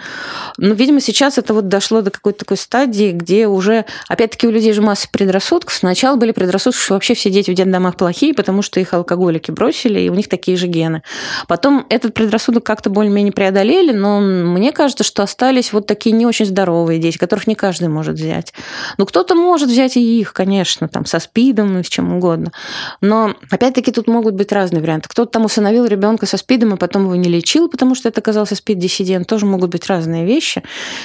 Но, 0.56 0.72
видимо, 0.72 1.02
сейчас 1.02 1.36
это 1.36 1.52
вот 1.52 1.68
дошло 1.68 2.00
до 2.00 2.10
какой-то 2.10 2.40
такой 2.40 2.56
стадии, 2.56 3.10
где 3.10 3.46
уже, 3.46 3.84
опять-таки, 4.08 4.46
у 4.46 4.50
людей 4.50 4.72
же 4.72 4.80
масса 4.80 5.08
предрассудков. 5.12 5.74
Сначала 5.74 6.16
были 6.16 6.32
предрассудки, 6.32 6.78
что 6.78 6.94
вообще 6.94 7.12
все 7.12 7.28
дети 7.28 7.50
в 7.50 7.54
детдомах 7.54 7.96
плохие, 7.96 8.32
потому 8.32 8.62
что 8.62 8.80
их 8.80 8.94
алкоголики 8.94 9.50
бросили, 9.50 10.00
и 10.00 10.08
у 10.08 10.14
них 10.14 10.30
такие 10.30 10.56
же 10.56 10.66
гены. 10.66 11.02
Потом 11.48 11.84
этот 11.90 12.14
предрассудок 12.14 12.64
как-то 12.64 12.88
более-менее 12.88 13.32
преодолели, 13.32 13.92
но 13.92 14.20
мне 14.20 14.72
кажется, 14.72 15.04
что 15.04 15.22
остались 15.22 15.74
вот 15.74 15.86
такие 15.86 16.16
не 16.16 16.24
очень 16.24 16.46
здоровые 16.46 16.98
дети, 16.98 17.18
которых 17.18 17.46
не 17.46 17.54
каждый 17.54 17.88
может 17.88 18.14
взять. 18.14 18.54
Ну, 18.96 19.04
кто-то 19.04 19.34
может 19.34 19.68
взять 19.68 19.98
и 19.98 20.20
их, 20.20 20.32
конечно, 20.32 20.88
там, 20.88 21.04
со 21.04 21.18
СПИДом 21.18 21.73
и 21.80 21.82
с 21.82 21.88
чем 21.88 22.14
угодно. 22.14 22.52
Но, 23.00 23.34
опять-таки, 23.50 23.92
тут 23.92 24.06
могут 24.06 24.34
быть 24.34 24.52
разные 24.52 24.80
варианты. 24.80 25.08
Кто-то 25.08 25.30
там 25.30 25.44
усыновил 25.44 25.86
ребенка 25.86 26.26
со 26.26 26.36
СПИДом, 26.36 26.74
и 26.74 26.76
потом 26.76 27.04
его 27.04 27.14
не 27.14 27.28
лечил, 27.28 27.68
потому 27.68 27.94
что 27.94 28.08
это 28.08 28.20
оказался 28.20 28.54
СПИД-диссидент. 28.54 29.26
Тоже 29.26 29.46
могут 29.46 29.70
быть 29.70 29.86
разные 29.86 30.24
вещи, 30.24 30.62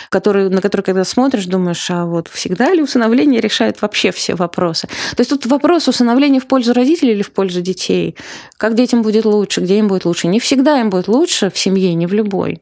которые, 0.09 0.49
на 0.49 0.61
которые, 0.61 0.85
когда 0.85 1.03
смотришь, 1.03 1.45
думаешь, 1.45 1.89
а 1.89 2.05
вот 2.05 2.27
всегда 2.27 2.73
ли 2.73 2.81
усыновление 2.81 3.41
решает 3.41 3.81
вообще 3.81 4.11
все 4.11 4.35
вопросы? 4.35 4.87
То 5.15 5.21
есть 5.21 5.29
тут 5.29 5.45
вопрос 5.45 5.87
усыновления 5.87 6.39
в 6.39 6.47
пользу 6.47 6.73
родителей 6.73 7.13
или 7.13 7.21
в 7.21 7.31
пользу 7.31 7.61
детей? 7.61 8.15
Как 8.57 8.75
детям 8.75 9.01
будет 9.01 9.25
лучше, 9.25 9.61
где 9.61 9.79
им 9.79 9.87
будет 9.87 10.05
лучше? 10.05 10.27
Не 10.27 10.39
всегда 10.39 10.79
им 10.79 10.89
будет 10.89 11.07
лучше 11.07 11.49
в 11.49 11.57
семье, 11.57 11.93
не 11.93 12.07
в 12.07 12.13
любой. 12.13 12.61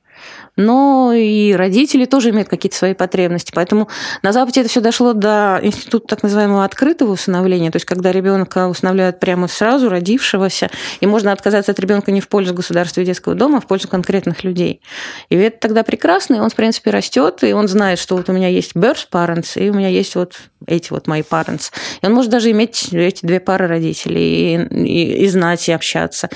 Но 0.57 1.13
и 1.13 1.53
родители 1.53 2.05
тоже 2.05 2.32
имеют 2.32 2.49
какие-то 2.49 2.76
свои 2.76 2.93
потребности. 2.93 3.51
Поэтому 3.53 3.88
на 4.24 4.34
Западе 4.34 4.61
это 4.61 4.70
все 4.70 4.82
дошло 4.82 5.13
до 5.13 5.59
института 5.61 6.07
так 6.07 6.24
называемого 6.24 6.65
открытого 6.65 7.13
усыновления, 7.13 7.72
то 7.72 7.78
есть 7.78 7.86
когда 7.86 8.11
ребенка 8.11 8.68
усыновляют 8.68 9.20
прямо 9.20 9.47
сразу, 9.47 9.89
родившегося, 9.89 10.70
и 10.99 11.05
можно 11.05 11.32
отказаться 11.32 11.72
от 11.72 11.80
ребенка 11.80 12.11
не 12.11 12.22
в 12.22 12.28
пользу 12.28 12.53
государства 12.53 13.01
и 13.01 13.05
детского 13.05 13.36
дома, 13.36 13.59
а 13.59 13.61
в 13.61 13.68
пользу 13.68 13.88
конкретных 13.88 14.43
людей. 14.43 14.82
И 15.30 15.36
это 15.36 15.59
тогда 15.59 15.84
прекрасно, 15.84 16.36
и 16.36 16.39
он, 16.39 16.49
в 16.49 16.55
принципе, 16.55 16.91
растет, 16.91 17.43
и 17.43 17.53
он 17.53 17.68
знает, 17.68 17.99
что 17.99 18.18
вот 18.18 18.30
у 18.30 18.34
меня 18.34 18.47
есть 18.47 18.76
birth 18.76 19.07
parents, 19.11 19.59
и 19.61 19.70
у 19.70 19.74
меня 19.74 19.89
есть 19.89 20.15
вот 20.15 20.38
эти 20.65 20.91
вот 20.91 21.07
мои 21.07 21.22
parents. 21.22 21.72
И 22.01 22.05
он 22.05 22.13
может 22.13 22.32
даже 22.32 22.51
иметь 22.51 22.89
эти 22.91 23.26
две 23.26 23.39
пары 23.39 23.68
родителей 23.68 24.55
и, 24.55 24.76
и, 24.76 25.24
и 25.24 25.28
знать, 25.28 25.68
и 25.70 25.72
общаться. 25.72 26.30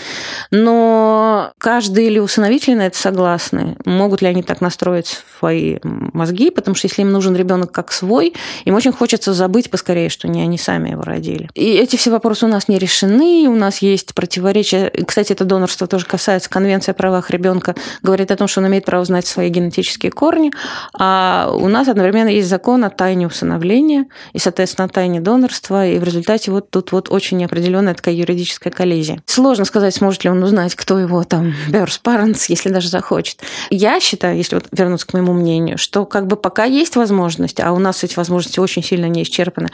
Но 0.52 1.52
каждый 1.58 2.08
или 2.08 2.20
усыновители 2.20 2.76
на 2.76 2.88
это 2.88 2.98
согласны. 2.98 3.71
Могут 3.86 4.22
ли 4.22 4.28
они 4.28 4.44
так 4.44 4.62
настроить 4.62 5.24
свои 5.40 5.78
мозги? 5.84 6.50
Потому 6.50 6.76
что 6.76 6.88
если 6.88 7.02
им 7.02 7.12
нужен 7.12 7.36
ребенок 7.36 7.72
как 7.72 7.92
свой, 7.92 8.34
им 8.66 8.76
очень 8.76 8.92
хочется 8.92 9.34
забыть 9.34 9.70
поскорее, 9.70 10.10
что 10.10 10.28
не 10.28 10.42
они 10.42 10.58
сами 10.58 10.90
его 10.92 11.02
родили. 11.02 11.50
И 11.56 11.74
эти 11.74 11.96
все 11.96 12.12
вопросы 12.12 12.46
у 12.46 12.50
нас 12.50 12.68
не 12.68 12.78
решены, 12.78 13.48
у 13.48 13.56
нас 13.56 13.80
есть 13.80 14.14
противоречия. 14.14 14.92
Кстати, 15.06 15.34
это 15.34 15.46
донорство 15.46 15.88
тоже 15.88 16.06
касается 16.06 16.50
Конвенции 16.50 16.92
о 16.92 16.94
правах 16.94 17.30
ребенка, 17.30 17.76
говорит 18.02 18.32
о 18.32 18.36
том, 18.36 18.48
что 18.48 18.62
он 18.62 18.68
имеет 18.68 18.86
право 18.86 19.06
знать 19.06 19.26
свои 19.26 19.50
генетические 19.50 20.12
корни, 20.12 20.52
а 20.98 21.52
у 21.54 21.68
нас 21.68 21.88
одновременно 21.88 22.30
есть 22.30 22.50
закон 22.50 22.84
о 22.84 22.90
тайне 22.90 23.28
усыновления 23.28 24.06
и, 24.34 24.40
соответственно, 24.40 24.86
о 24.86 24.90
тайне 24.90 25.20
донорства, 25.22 25.88
и 25.88 26.00
в 26.00 26.04
результате 26.04 26.52
вот 26.52 26.70
тут 26.70 26.92
вот 26.92 27.10
очень 27.10 27.38
неопределенная 27.38 27.94
такая 27.94 28.16
юридическая 28.16 28.72
коллизия. 28.72 29.22
Сложно 29.26 29.66
сказать, 29.66 29.96
сможет 29.96 30.24
ли 30.24 30.30
он 30.30 30.44
узнать, 30.44 30.76
кто 30.76 31.00
его 31.00 31.24
там 31.24 31.54
birth 31.70 32.02
parents, 32.04 32.46
если 32.48 32.70
даже 32.70 32.90
захочет. 32.90 33.40
Я 33.70 34.00
считаю, 34.00 34.38
если 34.38 34.56
вот 34.56 34.68
вернуться 34.72 35.08
к 35.08 35.14
моему 35.14 35.34
мнению, 35.34 35.78
что 35.78 36.06
как 36.06 36.28
бы 36.28 36.36
пока 36.36 36.66
есть 36.66 36.96
возможность, 36.96 37.60
а 37.60 37.72
у 37.72 37.80
нас 37.80 38.04
эти 38.04 38.16
возможности 38.16 38.60
очень 38.60 38.84
сильно 38.84 39.06
не 39.06 39.24
исчерпаны, 39.24 39.70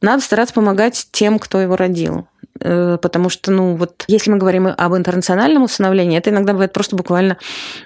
надо 0.00 0.22
стараться 0.22 0.54
помогать 0.54 1.08
тем, 1.12 1.38
кто 1.38 1.60
его 1.60 1.76
родил. 1.76 2.26
Э, 2.60 2.98
потому 3.00 3.28
что, 3.28 3.50
ну, 3.50 3.74
вот 3.74 4.04
если 4.08 4.30
мы 4.30 4.38
говорим 4.38 4.68
об 4.68 4.94
интернациональном 4.94 5.64
усыновлении, 5.64 6.18
это 6.18 6.30
иногда 6.30 6.52
бывает 6.52 6.72
просто 6.72 6.96
буквально 6.96 7.38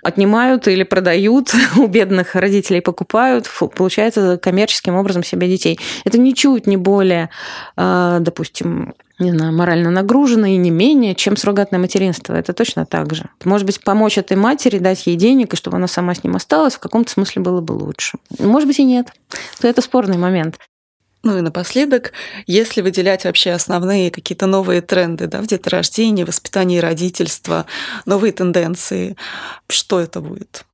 отнимают 0.02 0.68
или 0.68 0.82
продают 0.82 1.54
у 1.76 1.86
бедных 1.86 2.34
родителей, 2.34 2.80
покупают, 2.80 3.48
получается 3.76 4.38
коммерческим 4.38 4.96
образом 4.96 5.22
себе 5.22 5.48
детей. 5.48 5.78
Это 6.04 6.18
ничуть 6.18 6.66
не 6.66 6.76
более, 6.76 7.30
э, 7.76 8.18
допустим, 8.20 8.94
не 9.18 9.32
знаю, 9.32 9.52
морально 9.52 9.90
нагружена 9.90 10.48
и 10.48 10.56
не 10.56 10.70
менее, 10.70 11.14
чем 11.14 11.36
суррогатное 11.36 11.80
материнство. 11.80 12.34
Это 12.34 12.52
точно 12.52 12.84
так 12.84 13.14
же. 13.14 13.30
Может 13.44 13.66
быть, 13.66 13.80
помочь 13.80 14.18
этой 14.18 14.36
матери, 14.36 14.78
дать 14.78 15.06
ей 15.06 15.16
денег, 15.16 15.54
и 15.54 15.56
чтобы 15.56 15.78
она 15.78 15.86
сама 15.86 16.14
с 16.14 16.22
ним 16.22 16.36
осталась, 16.36 16.74
в 16.74 16.78
каком-то 16.78 17.10
смысле 17.10 17.42
было 17.42 17.60
бы 17.60 17.72
лучше. 17.72 18.18
Может 18.38 18.68
быть, 18.68 18.78
и 18.78 18.84
нет. 18.84 19.08
То 19.60 19.68
это 19.68 19.80
спорный 19.80 20.18
момент. 20.18 20.58
Ну 21.22 21.38
и 21.38 21.40
напоследок, 21.40 22.12
если 22.46 22.82
выделять 22.82 23.24
вообще 23.24 23.50
основные 23.50 24.10
какие-то 24.10 24.46
новые 24.46 24.80
тренды 24.80 25.26
да, 25.26 25.40
в 25.40 25.46
деторождении, 25.46 26.22
воспитании 26.22 26.78
родительства, 26.78 27.66
новые 28.04 28.32
тенденции, 28.32 29.16
что 29.66 29.98
это 29.98 30.20
будет? 30.20 30.64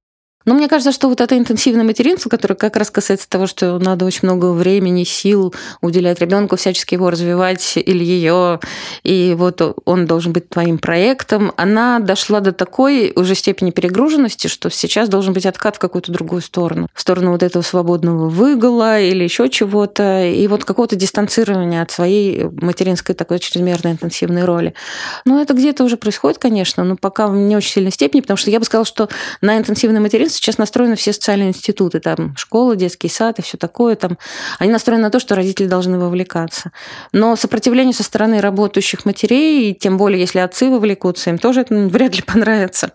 Но 0.45 0.55
мне 0.55 0.69
кажется, 0.69 0.93
что 0.93 1.09
вот 1.09 1.21
это 1.21 1.37
интенсивное 1.37 1.85
материнство, 1.85 2.29
которое 2.29 2.55
как 2.55 2.77
раз 2.77 2.91
касается 2.91 3.29
того, 3.29 3.47
что 3.47 3.79
надо 3.79 4.05
очень 4.05 4.21
много 4.23 4.53
времени, 4.53 5.05
сил 5.05 5.55
уделять 5.81 6.21
ребенку, 6.21 6.57
всячески 6.57 6.95
его 6.95 7.11
развивать 7.11 7.75
или 7.77 8.05
ее, 8.05 8.61
и 9.03 9.35
вот 9.39 9.61
он 9.85 10.07
должен 10.07 10.33
быть 10.33 10.49
твоим 10.49 10.79
проектом, 10.79 11.53
она 11.57 11.99
дошла 12.01 12.41
до 12.41 12.53
такой 12.53 13.13
уже 13.15 13.35
степени 13.35 13.71
перегруженности, 13.71 14.49
что 14.49 14.71
сейчас 14.71 15.09
должен 15.09 15.33
быть 15.33 15.47
откат 15.47 15.77
в 15.77 15.79
какую-то 15.79 16.13
другую 16.13 16.43
сторону. 16.43 16.89
В 16.93 17.01
сторону 17.01 17.33
вот 17.33 17.43
этого 17.43 17.63
свободного 17.63 18.29
выгула 18.29 19.01
или 19.01 19.25
еще 19.25 19.49
чего-то, 19.49 20.25
и 20.25 20.47
вот 20.49 20.65
какого-то 20.65 20.97
дистанцирования 20.97 21.83
от 21.83 21.91
своей 21.91 22.45
материнской 22.45 23.15
такой 23.15 23.39
чрезмерно 23.39 23.93
интенсивной 23.93 24.45
роли. 24.45 24.75
Ну, 25.25 25.41
это 25.41 25.55
где-то 25.55 25.85
уже 25.85 25.97
происходит, 25.97 26.39
конечно, 26.39 26.85
но 26.85 26.97
пока 26.97 27.29
в 27.29 27.37
не 27.37 27.57
очень 27.57 27.71
сильной 27.71 27.93
степени, 27.93 28.21
потому 28.21 28.37
что 28.37 28.51
я 28.51 28.59
бы 28.59 28.65
сказала, 28.65 28.85
что 28.85 29.09
на 29.41 29.57
интенсивное 29.57 30.01
материнство 30.01 30.32
сейчас 30.33 30.59
настроены 30.59 30.97
все 30.97 31.13
социальные 31.13 31.51
институты, 31.51 32.01
там 32.01 32.37
школа, 32.37 32.77
детский 32.77 33.09
сад 33.09 33.39
и 33.39 33.43
все 33.43 33.57
такое, 33.57 33.97
там, 33.97 34.19
они 34.59 34.71
настроены 34.73 35.05
на 35.05 35.11
то, 35.11 35.21
что 35.21 35.35
родители 35.35 35.67
должны 35.67 35.99
вовлекаться. 35.99 36.73
Но 37.13 37.37
сопротивление 37.37 37.95
со 37.95 38.03
стороны 38.03 38.41
работающих 38.41 39.05
матерей, 39.05 39.71
и 39.71 39.75
тем 39.75 39.97
более, 39.97 40.21
если 40.21 40.39
отцы 40.39 40.69
вовлекутся, 40.69 41.31
им 41.31 41.39
тоже 41.39 41.63
это 41.63 41.75
вряд 41.75 42.17
ли 42.17 42.23
понравится. 42.23 42.93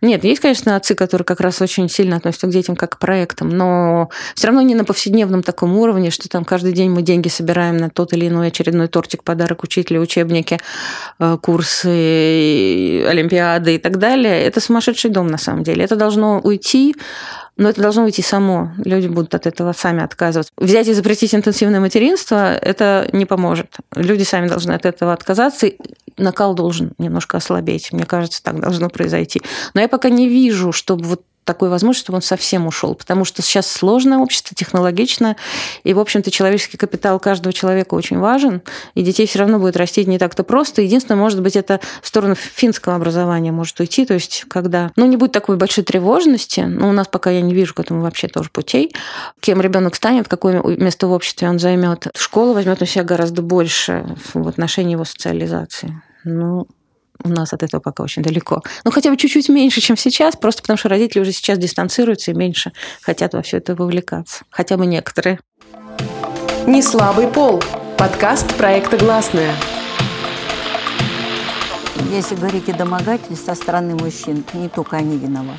Нет, 0.00 0.24
есть, 0.24 0.40
конечно, 0.40 0.76
отцы, 0.76 0.94
которые 0.94 1.24
как 1.24 1.40
раз 1.40 1.60
очень 1.60 1.88
сильно 1.88 2.16
относятся 2.16 2.46
к 2.46 2.50
детям 2.50 2.76
как 2.76 2.96
к 2.96 2.98
проектам, 2.98 3.48
но 3.48 4.10
все 4.34 4.48
равно 4.48 4.62
не 4.62 4.74
на 4.74 4.84
повседневном 4.84 5.42
таком 5.42 5.76
уровне, 5.76 6.10
что 6.10 6.28
там 6.28 6.44
каждый 6.44 6.72
день 6.72 6.90
мы 6.90 7.02
деньги 7.02 7.28
собираем 7.28 7.76
на 7.76 7.90
тот 7.90 8.12
или 8.12 8.28
иной 8.28 8.48
очередной 8.48 8.88
тортик, 8.88 9.22
подарок 9.22 9.62
учителя, 9.62 10.00
учебники, 10.00 10.58
э, 11.18 11.38
курсы, 11.42 13.04
олимпиады 13.06 13.76
и 13.76 13.78
так 13.78 13.98
далее. 13.98 14.42
Это 14.42 14.60
сумасшедший 14.60 15.10
дом, 15.10 15.26
на 15.28 15.38
самом 15.38 15.62
деле. 15.62 15.84
Это 15.84 15.96
должно 15.96 16.40
уйти 16.40 16.65
уйти, 16.66 16.96
но 17.56 17.70
это 17.70 17.80
должно 17.80 18.04
уйти 18.04 18.22
само. 18.22 18.72
Люди 18.84 19.06
будут 19.06 19.34
от 19.34 19.46
этого 19.46 19.72
сами 19.72 20.02
отказываться. 20.02 20.52
Взять 20.58 20.88
и 20.88 20.92
запретить 20.92 21.34
интенсивное 21.34 21.80
материнство– 21.80 22.54
это 22.56 23.08
не 23.12 23.24
поможет. 23.24 23.76
Люди 23.94 24.24
сами 24.24 24.48
должны 24.48 24.72
от 24.72 24.84
этого 24.84 25.12
отказаться. 25.12 25.68
Накал 26.18 26.54
должен 26.54 26.92
немножко 26.98 27.38
ослабеть. 27.38 27.92
Мне 27.92 28.04
кажется, 28.04 28.42
так 28.42 28.60
должно 28.60 28.90
произойти. 28.90 29.42
Но 29.74 29.80
я 29.80 29.88
пока 29.88 30.10
не 30.10 30.28
вижу, 30.28 30.72
чтобы 30.72 31.04
вот 31.04 31.22
такой 31.46 31.70
возможности, 31.70 32.04
чтобы 32.04 32.16
он 32.16 32.22
совсем 32.22 32.66
ушел, 32.66 32.94
потому 32.94 33.24
что 33.24 33.40
сейчас 33.40 33.66
сложное 33.66 34.18
общество, 34.18 34.54
технологичное, 34.54 35.36
и, 35.84 35.94
в 35.94 36.00
общем-то, 36.00 36.30
человеческий 36.30 36.76
капитал 36.76 37.18
каждого 37.18 37.52
человека 37.52 37.94
очень 37.94 38.18
важен, 38.18 38.60
и 38.94 39.02
детей 39.02 39.26
все 39.26 39.38
равно 39.38 39.58
будет 39.58 39.76
расти 39.76 40.04
не 40.04 40.18
так-то 40.18 40.42
просто. 40.42 40.82
Единственное, 40.82 41.18
может 41.18 41.40
быть, 41.40 41.56
это 41.56 41.80
в 42.02 42.08
сторону 42.08 42.34
финского 42.34 42.96
образования 42.96 43.52
может 43.52 43.78
уйти, 43.80 44.04
то 44.04 44.14
есть 44.14 44.44
когда, 44.48 44.90
ну, 44.96 45.06
не 45.06 45.16
будет 45.16 45.32
такой 45.32 45.56
большой 45.56 45.84
тревожности, 45.84 46.60
но 46.60 46.88
у 46.88 46.92
нас 46.92 47.06
пока 47.08 47.30
я 47.30 47.40
не 47.40 47.54
вижу 47.54 47.74
к 47.74 47.80
этому 47.80 48.02
вообще 48.02 48.28
тоже 48.28 48.50
путей, 48.50 48.92
кем 49.40 49.60
ребенок 49.60 49.94
станет, 49.94 50.28
какое 50.28 50.60
место 50.62 51.06
в 51.06 51.12
обществе 51.12 51.48
он 51.48 51.58
займет. 51.58 52.08
Школа 52.16 52.52
возьмет 52.52 52.80
на 52.80 52.86
себя 52.86 53.04
гораздо 53.04 53.42
больше 53.42 54.04
в 54.34 54.48
отношении 54.48 54.92
его 54.92 55.04
социализации. 55.04 56.02
Ну, 56.24 56.66
у 57.24 57.28
нас 57.28 57.52
от 57.52 57.62
этого 57.62 57.80
пока 57.80 58.02
очень 58.02 58.22
далеко. 58.22 58.62
Ну, 58.84 58.90
хотя 58.90 59.10
бы 59.10 59.16
чуть-чуть 59.16 59.48
меньше, 59.48 59.80
чем 59.80 59.96
сейчас, 59.96 60.36
просто 60.36 60.62
потому 60.62 60.76
что 60.76 60.88
родители 60.88 61.20
уже 61.20 61.32
сейчас 61.32 61.58
дистанцируются 61.58 62.30
и 62.30 62.34
меньше 62.34 62.72
хотят 63.02 63.34
во 63.34 63.42
все 63.42 63.58
это 63.58 63.74
вовлекаться. 63.74 64.44
Хотя 64.50 64.76
бы 64.76 64.86
некоторые. 64.86 65.38
Не 66.66 66.82
слабый 66.82 67.28
пол. 67.28 67.62
Подкаст 67.96 68.54
проекта 68.56 68.96
«Гласная». 68.96 69.54
Если 72.10 72.34
говорить 72.34 72.68
о 72.68 72.74
домогательстве 72.74 73.36
со 73.36 73.54
стороны 73.54 73.94
мужчин, 73.94 74.44
не 74.52 74.68
только 74.68 74.96
они 74.96 75.18
виноваты. 75.18 75.58